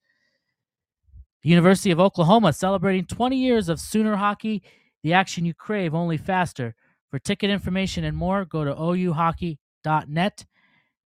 The 1.42 1.50
University 1.50 1.90
of 1.90 2.00
Oklahoma 2.00 2.54
celebrating 2.54 3.06
20 3.06 3.36
years 3.36 3.68
of 3.68 3.80
Sooner 3.80 4.16
hockey, 4.16 4.62
the 5.02 5.14
action 5.14 5.44
you 5.44 5.56
crave, 5.56 5.96
only 5.96 6.18
faster. 6.18 6.76
For 7.10 7.18
ticket 7.18 7.50
information 7.50 8.04
and 8.04 8.16
more, 8.16 8.46
go 8.46 8.64
to 8.64 8.76
ouhockey.net. 8.76 10.46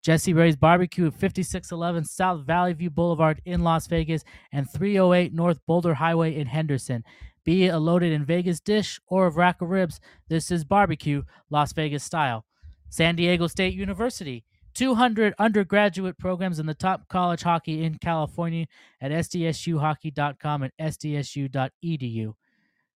Jessie 0.06 0.32
Rae's 0.32 0.54
Barbecue 0.54 1.08
at 1.08 1.14
5611 1.14 2.04
South 2.04 2.46
Valley 2.46 2.72
View 2.74 2.90
Boulevard 2.90 3.42
in 3.44 3.64
Las 3.64 3.88
Vegas 3.88 4.22
and 4.52 4.70
308 4.70 5.34
North 5.34 5.58
Boulder 5.66 5.94
Highway 5.94 6.36
in 6.36 6.46
Henderson. 6.46 7.02
Be 7.44 7.64
it 7.64 7.74
a 7.74 7.80
loaded 7.80 8.12
in 8.12 8.24
Vegas 8.24 8.60
dish 8.60 9.00
or 9.08 9.26
a 9.26 9.30
rack 9.30 9.60
of 9.60 9.68
ribs, 9.68 9.98
this 10.28 10.52
is 10.52 10.62
barbecue, 10.62 11.24
Las 11.50 11.72
Vegas 11.72 12.04
style. 12.04 12.44
San 12.88 13.16
Diego 13.16 13.48
State 13.48 13.74
University, 13.74 14.44
200 14.74 15.34
undergraduate 15.40 16.18
programs 16.18 16.60
in 16.60 16.66
the 16.66 16.74
top 16.74 17.08
college 17.08 17.42
hockey 17.42 17.82
in 17.82 17.98
California 17.98 18.66
at 19.00 19.10
sdsuhockey.com 19.10 20.62
and 20.62 20.72
sdsu.edu. 20.80 22.34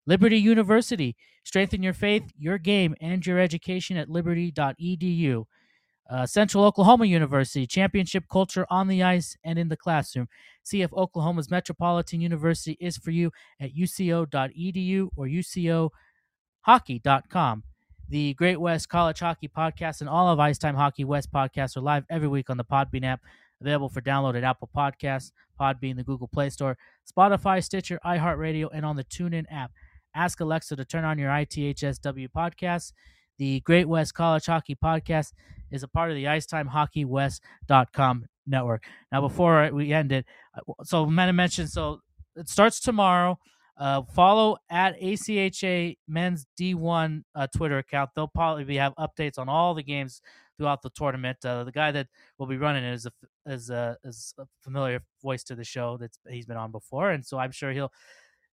Liberty 0.05 0.37
University, 0.37 1.15
strengthen 1.43 1.81
your 1.81 1.93
faith, 1.93 2.31
your 2.37 2.59
game, 2.59 2.93
and 3.01 3.25
your 3.25 3.39
education 3.39 3.97
at 3.97 4.11
liberty.edu. 4.11 5.45
Uh, 6.09 6.25
Central 6.25 6.63
Oklahoma 6.65 7.05
University, 7.05 7.67
championship 7.67 8.23
culture 8.31 8.65
on 8.69 8.87
the 8.87 9.03
ice 9.03 9.37
and 9.43 9.59
in 9.59 9.69
the 9.69 9.77
classroom. 9.77 10.27
See 10.63 10.81
if 10.81 10.91
Oklahoma's 10.93 11.51
Metropolitan 11.51 12.19
University 12.19 12.77
is 12.79 12.97
for 12.97 13.11
you 13.11 13.31
at 13.59 13.75
uco.edu 13.75 15.09
or 15.15 15.27
ucohockey.com. 16.67 17.63
The 18.09 18.33
Great 18.33 18.59
West 18.59 18.89
College 18.89 19.19
Hockey 19.19 19.47
Podcast 19.47 20.01
and 20.01 20.09
all 20.09 20.29
of 20.29 20.39
Ice 20.39 20.57
Time 20.57 20.73
Hockey 20.73 21.03
West 21.03 21.31
podcasts 21.31 21.77
are 21.77 21.81
live 21.81 22.05
every 22.09 22.27
week 22.27 22.49
on 22.49 22.57
the 22.57 22.65
Podbean 22.65 23.05
app, 23.05 23.21
Available 23.61 23.89
for 23.89 24.01
download 24.01 24.37
at 24.37 24.43
Apple 24.43 24.69
Podcasts, 24.75 25.31
Podbean, 25.59 25.97
the 25.97 26.03
Google 26.03 26.27
Play 26.27 26.49
Store, 26.49 26.77
Spotify, 27.11 27.63
Stitcher, 27.63 27.99
iHeartRadio, 28.05 28.69
and 28.73 28.85
on 28.85 28.95
the 28.95 29.03
TuneIn 29.03 29.45
app. 29.51 29.71
Ask 30.15 30.39
Alexa 30.39 30.75
to 30.77 30.85
turn 30.85 31.03
on 31.03 31.19
your 31.19 31.29
ITHSW 31.29 32.29
podcast. 32.35 32.93
The 33.39 33.61
Great 33.61 33.87
West 33.87 34.13
College 34.13 34.45
Hockey 34.45 34.75
Podcast 34.75 35.31
is 35.71 35.81
a 35.81 35.87
part 35.87 36.11
of 36.11 36.17
the 36.17 36.25
IcetimeHockeyWest.com 36.25 38.25
network. 38.45 38.83
Now, 39.13 39.21
before 39.21 39.69
we 39.71 39.93
end 39.93 40.11
it, 40.11 40.25
uh, 40.55 40.59
so 40.83 41.05
Mena 41.05 41.31
mentioned, 41.31 41.69
so 41.69 42.01
it 42.35 42.49
starts 42.49 42.81
tomorrow. 42.81 43.39
Uh, 43.77 44.01
follow 44.13 44.57
at 44.69 44.99
ACHA 44.99 45.95
Men's 46.05 46.45
D1 46.59 47.23
uh, 47.33 47.47
Twitter 47.55 47.77
account. 47.77 48.09
They'll 48.13 48.27
probably 48.27 48.75
have 48.75 48.93
updates 48.99 49.39
on 49.39 49.47
all 49.47 49.73
the 49.73 49.83
games 49.83 50.21
throughout 50.57 50.81
the 50.81 50.89
tournament. 50.89 51.37
Uh, 51.45 51.63
the 51.63 51.71
guy 51.71 51.93
that 51.93 52.07
will 52.37 52.47
be 52.47 52.57
running 52.57 52.83
it 52.83 52.93
is 52.93 53.05
a 53.05 53.13
is 53.45 53.69
a, 53.69 53.95
is 54.03 54.33
a 54.37 54.45
familiar 54.59 55.01
voice 55.23 55.45
to 55.45 55.55
the 55.55 55.63
show 55.63 55.95
that 55.95 56.11
he's 56.29 56.45
been 56.45 56.57
on 56.57 56.73
before, 56.73 57.11
and 57.11 57.25
so 57.25 57.37
I'm 57.37 57.53
sure 57.53 57.71
he'll 57.71 57.93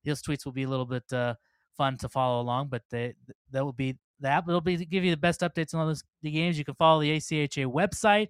his 0.05 0.23
tweets 0.23 0.45
will 0.45 0.53
be 0.53 0.63
a 0.63 0.69
little 0.69 0.87
bit 0.87 1.13
uh, 1.13 1.35
fun 1.77 1.99
to 1.99 2.09
follow 2.09 2.41
along. 2.41 2.69
But 2.69 2.83
they 2.93 3.15
that 3.51 3.65
will 3.65 3.73
be 3.73 3.99
that. 4.21 4.45
It'll 4.49 4.61
be 4.61 4.77
give 4.77 5.05
you 5.05 5.11
the 5.11 5.17
best 5.17 5.41
updates 5.41 5.75
on 5.75 5.81
all 5.81 5.87
those, 5.87 6.03
the 6.23 6.31
games. 6.31 6.59
You 6.59 6.65
can 6.65 6.75
follow 6.75 7.01
the 7.01 7.17
ACHA 7.17 7.67
website. 7.67 8.29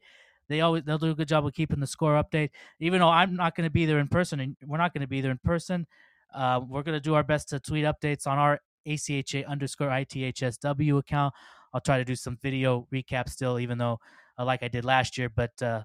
They 0.48 0.60
always 0.60 0.84
they'll 0.84 0.98
do 0.98 1.10
a 1.10 1.14
good 1.14 1.28
job 1.28 1.46
of 1.46 1.52
keeping 1.54 1.80
the 1.80 1.86
score 1.86 2.22
update. 2.22 2.50
Even 2.80 3.00
though 3.00 3.08
I'm 3.08 3.34
not 3.34 3.56
going 3.56 3.66
to 3.66 3.72
be 3.72 3.86
there 3.86 3.98
in 3.98 4.08
person, 4.08 4.40
and 4.40 4.56
we're 4.64 4.78
not 4.78 4.94
going 4.94 5.02
to 5.02 5.08
be 5.08 5.20
there 5.20 5.32
in 5.32 5.40
person, 5.42 5.86
uh, 6.34 6.60
we're 6.66 6.82
going 6.82 6.96
to 6.96 7.00
do 7.00 7.14
our 7.14 7.24
best 7.24 7.48
to 7.50 7.60
tweet 7.60 7.84
updates 7.84 8.26
on 8.26 8.38
our 8.38 8.60
ACHA 8.86 9.46
underscore 9.46 9.88
ITHSW 9.88 10.98
account. 10.98 11.34
I'll 11.74 11.80
try 11.80 11.98
to 11.98 12.04
do 12.04 12.14
some 12.14 12.38
video 12.40 12.86
recap 12.92 13.28
still, 13.28 13.58
even 13.58 13.78
though 13.78 13.98
uh, 14.38 14.44
like 14.44 14.62
I 14.62 14.68
did 14.68 14.84
last 14.84 15.18
year, 15.18 15.28
but 15.28 15.50
uh, 15.62 15.82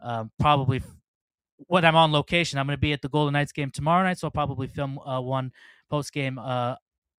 um, 0.00 0.30
probably 0.38 0.82
when 1.66 1.84
I'm 1.84 1.96
on 1.96 2.12
location, 2.12 2.58
I'm 2.58 2.66
going 2.66 2.76
to 2.76 2.80
be 2.80 2.92
at 2.92 3.02
the 3.02 3.08
Golden 3.08 3.32
Knights 3.32 3.52
game 3.52 3.70
tomorrow 3.70 4.04
night, 4.04 4.18
so 4.18 4.28
I'll 4.28 4.32
probably 4.32 4.68
film 4.68 4.98
uh, 5.00 5.20
one 5.20 5.52
post 5.90 6.12
game, 6.12 6.38
uh, 6.38 6.76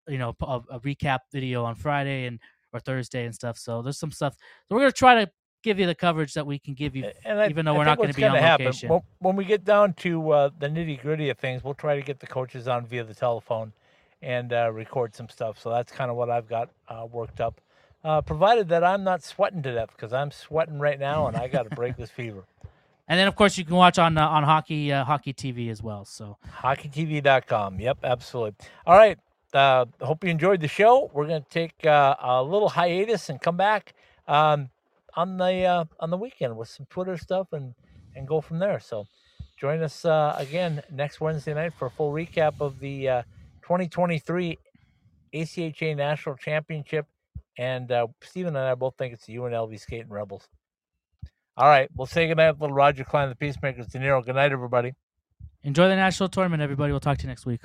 you 0.10 0.18
know, 0.18 0.36
a, 0.42 0.62
a, 0.72 0.80
recap 0.80 1.20
video 1.32 1.64
on 1.64 1.76
Friday 1.76 2.26
and 2.26 2.40
or 2.74 2.80
Thursday 2.80 3.26
and 3.26 3.34
stuff. 3.34 3.58
So 3.58 3.82
there's 3.82 3.98
some 3.98 4.12
stuff. 4.12 4.36
So 4.68 4.76
we're 4.76 4.82
going 4.82 4.92
to 4.92 4.98
try 4.98 5.24
to 5.24 5.32
give 5.64 5.80
you 5.80 5.86
the 5.86 5.96
coverage 5.96 6.34
that 6.34 6.46
we 6.46 6.58
can 6.60 6.74
give 6.74 6.96
you, 6.96 7.10
and 7.26 7.40
I, 7.40 7.50
even 7.50 7.66
though 7.66 7.76
I 7.76 7.78
we're 7.78 7.86
not 7.86 7.98
going 7.98 8.10
to 8.10 8.16
be 8.16 8.24
on 8.24 8.36
happen, 8.36 8.68
location. 8.68 8.90
When, 8.90 9.02
when 9.20 9.36
we 9.36 9.46
get 9.46 9.66
down 9.66 9.94
to 9.96 10.32
uh, 10.32 10.50
the 10.58 10.68
nitty 10.68 11.02
gritty 11.02 11.30
of 11.30 11.38
things, 11.38 11.64
we'll 11.64 11.74
try 11.74 11.96
to 11.96 12.02
get 12.02 12.20
the 12.20 12.28
coaches 12.28 12.68
on 12.68 12.86
via 12.86 13.04
the 13.04 13.14
telephone 13.14 13.74
and 14.22 14.54
uh, 14.54 14.72
record 14.72 15.16
some 15.16 15.30
stuff. 15.30 15.60
So 15.60 15.70
that's 15.70 15.92
kind 15.92 16.10
of 16.12 16.18
what 16.18 16.30
I've 16.30 16.48
got 16.48 16.70
uh, 16.88 17.08
worked 17.12 17.42
up. 17.42 17.62
Uh, 18.04 18.22
provided 18.22 18.70
that 18.70 18.84
I'm 18.84 19.04
not 19.04 19.24
sweating 19.24 19.62
to 19.64 19.74
death 19.74 19.90
because 19.94 20.14
I'm 20.14 20.32
sweating 20.32 20.80
right 20.80 20.98
now 20.98 21.28
and 21.28 21.36
I 21.36 21.50
got 21.50 21.70
to 21.70 21.76
break 21.76 21.98
this 21.98 22.10
fever. 22.10 22.46
And 23.10 23.20
then, 23.20 23.28
of 23.28 23.36
course, 23.36 23.58
you 23.58 23.66
can 23.66 23.76
watch 23.76 23.98
on 23.98 24.18
uh, 24.18 24.28
on 24.28 24.44
hockey 24.44 24.94
uh, 24.94 25.04
hockey 25.04 25.34
TV 25.34 25.70
as 25.70 25.82
well. 25.82 26.06
So 26.06 26.38
hockeytv.com. 26.62 27.80
Yep, 27.80 27.98
absolutely. 28.04 28.68
All 28.86 28.96
right. 28.96 29.18
Uh, 29.54 29.86
hope 30.02 30.24
you 30.24 30.30
enjoyed 30.30 30.62
the 30.62 30.68
show. 30.68 31.10
We're 31.14 31.28
going 31.28 31.44
to 31.44 31.50
take 31.50 31.86
uh, 31.86 32.16
a 32.22 32.44
little 32.44 32.70
hiatus 32.70 33.30
and 33.30 33.42
come 33.42 33.58
back 33.58 33.94
um, 34.28 34.70
on 35.16 35.38
the 35.38 35.64
uh, 35.64 35.86
on 36.00 36.10
the 36.10 36.18
weekend 36.18 36.56
with 36.56 36.70
some 36.70 36.86
Twitter 36.90 37.18
stuff 37.18 37.52
and 37.52 37.74
and 38.16 38.28
go 38.28 38.42
from 38.42 38.60
there. 38.60 38.80
So 38.80 39.08
join 39.60 39.82
us 39.82 40.06
uh, 40.06 40.36
again 40.38 40.82
next 40.92 41.20
Wednesday 41.20 41.54
night 41.54 41.74
for 41.74 41.88
a 41.88 41.92
full 41.92 42.12
recap 42.12 42.62
of 42.62 42.80
the 42.80 43.10
uh, 43.10 43.22
2023 43.64 44.58
ACHA 45.34 45.96
National 45.96 46.36
Championship. 46.36 47.06
And 47.58 47.92
uh, 47.92 48.08
Steven 48.22 48.56
and 48.56 48.66
I 48.66 48.76
both 48.76 48.96
think 48.98 49.14
it's 49.14 49.26
the 49.26 49.36
UNLV 49.36 49.80
Skating 49.80 50.10
Rebels. 50.10 50.48
All 51.58 51.68
right. 51.68 51.90
We'll 51.94 52.08
say 52.08 52.28
goodnight, 52.28 52.60
little 52.62 52.74
Roger 52.74 53.04
Klein, 53.04 53.28
the 53.28 53.36
Peacemakers. 53.36 53.88
De 53.88 54.00
Niro. 54.00 54.26
Good 54.26 54.36
night, 54.36 54.54
everybody. 54.54 54.94
Enjoy 55.64 55.90
the 55.90 55.96
national 55.96 56.30
tournament, 56.30 56.62
everybody. 56.62 56.94
We'll 56.94 57.02
talk 57.02 57.18
to 57.18 57.24
you 57.24 57.28
next 57.28 57.46
week. 57.46 57.60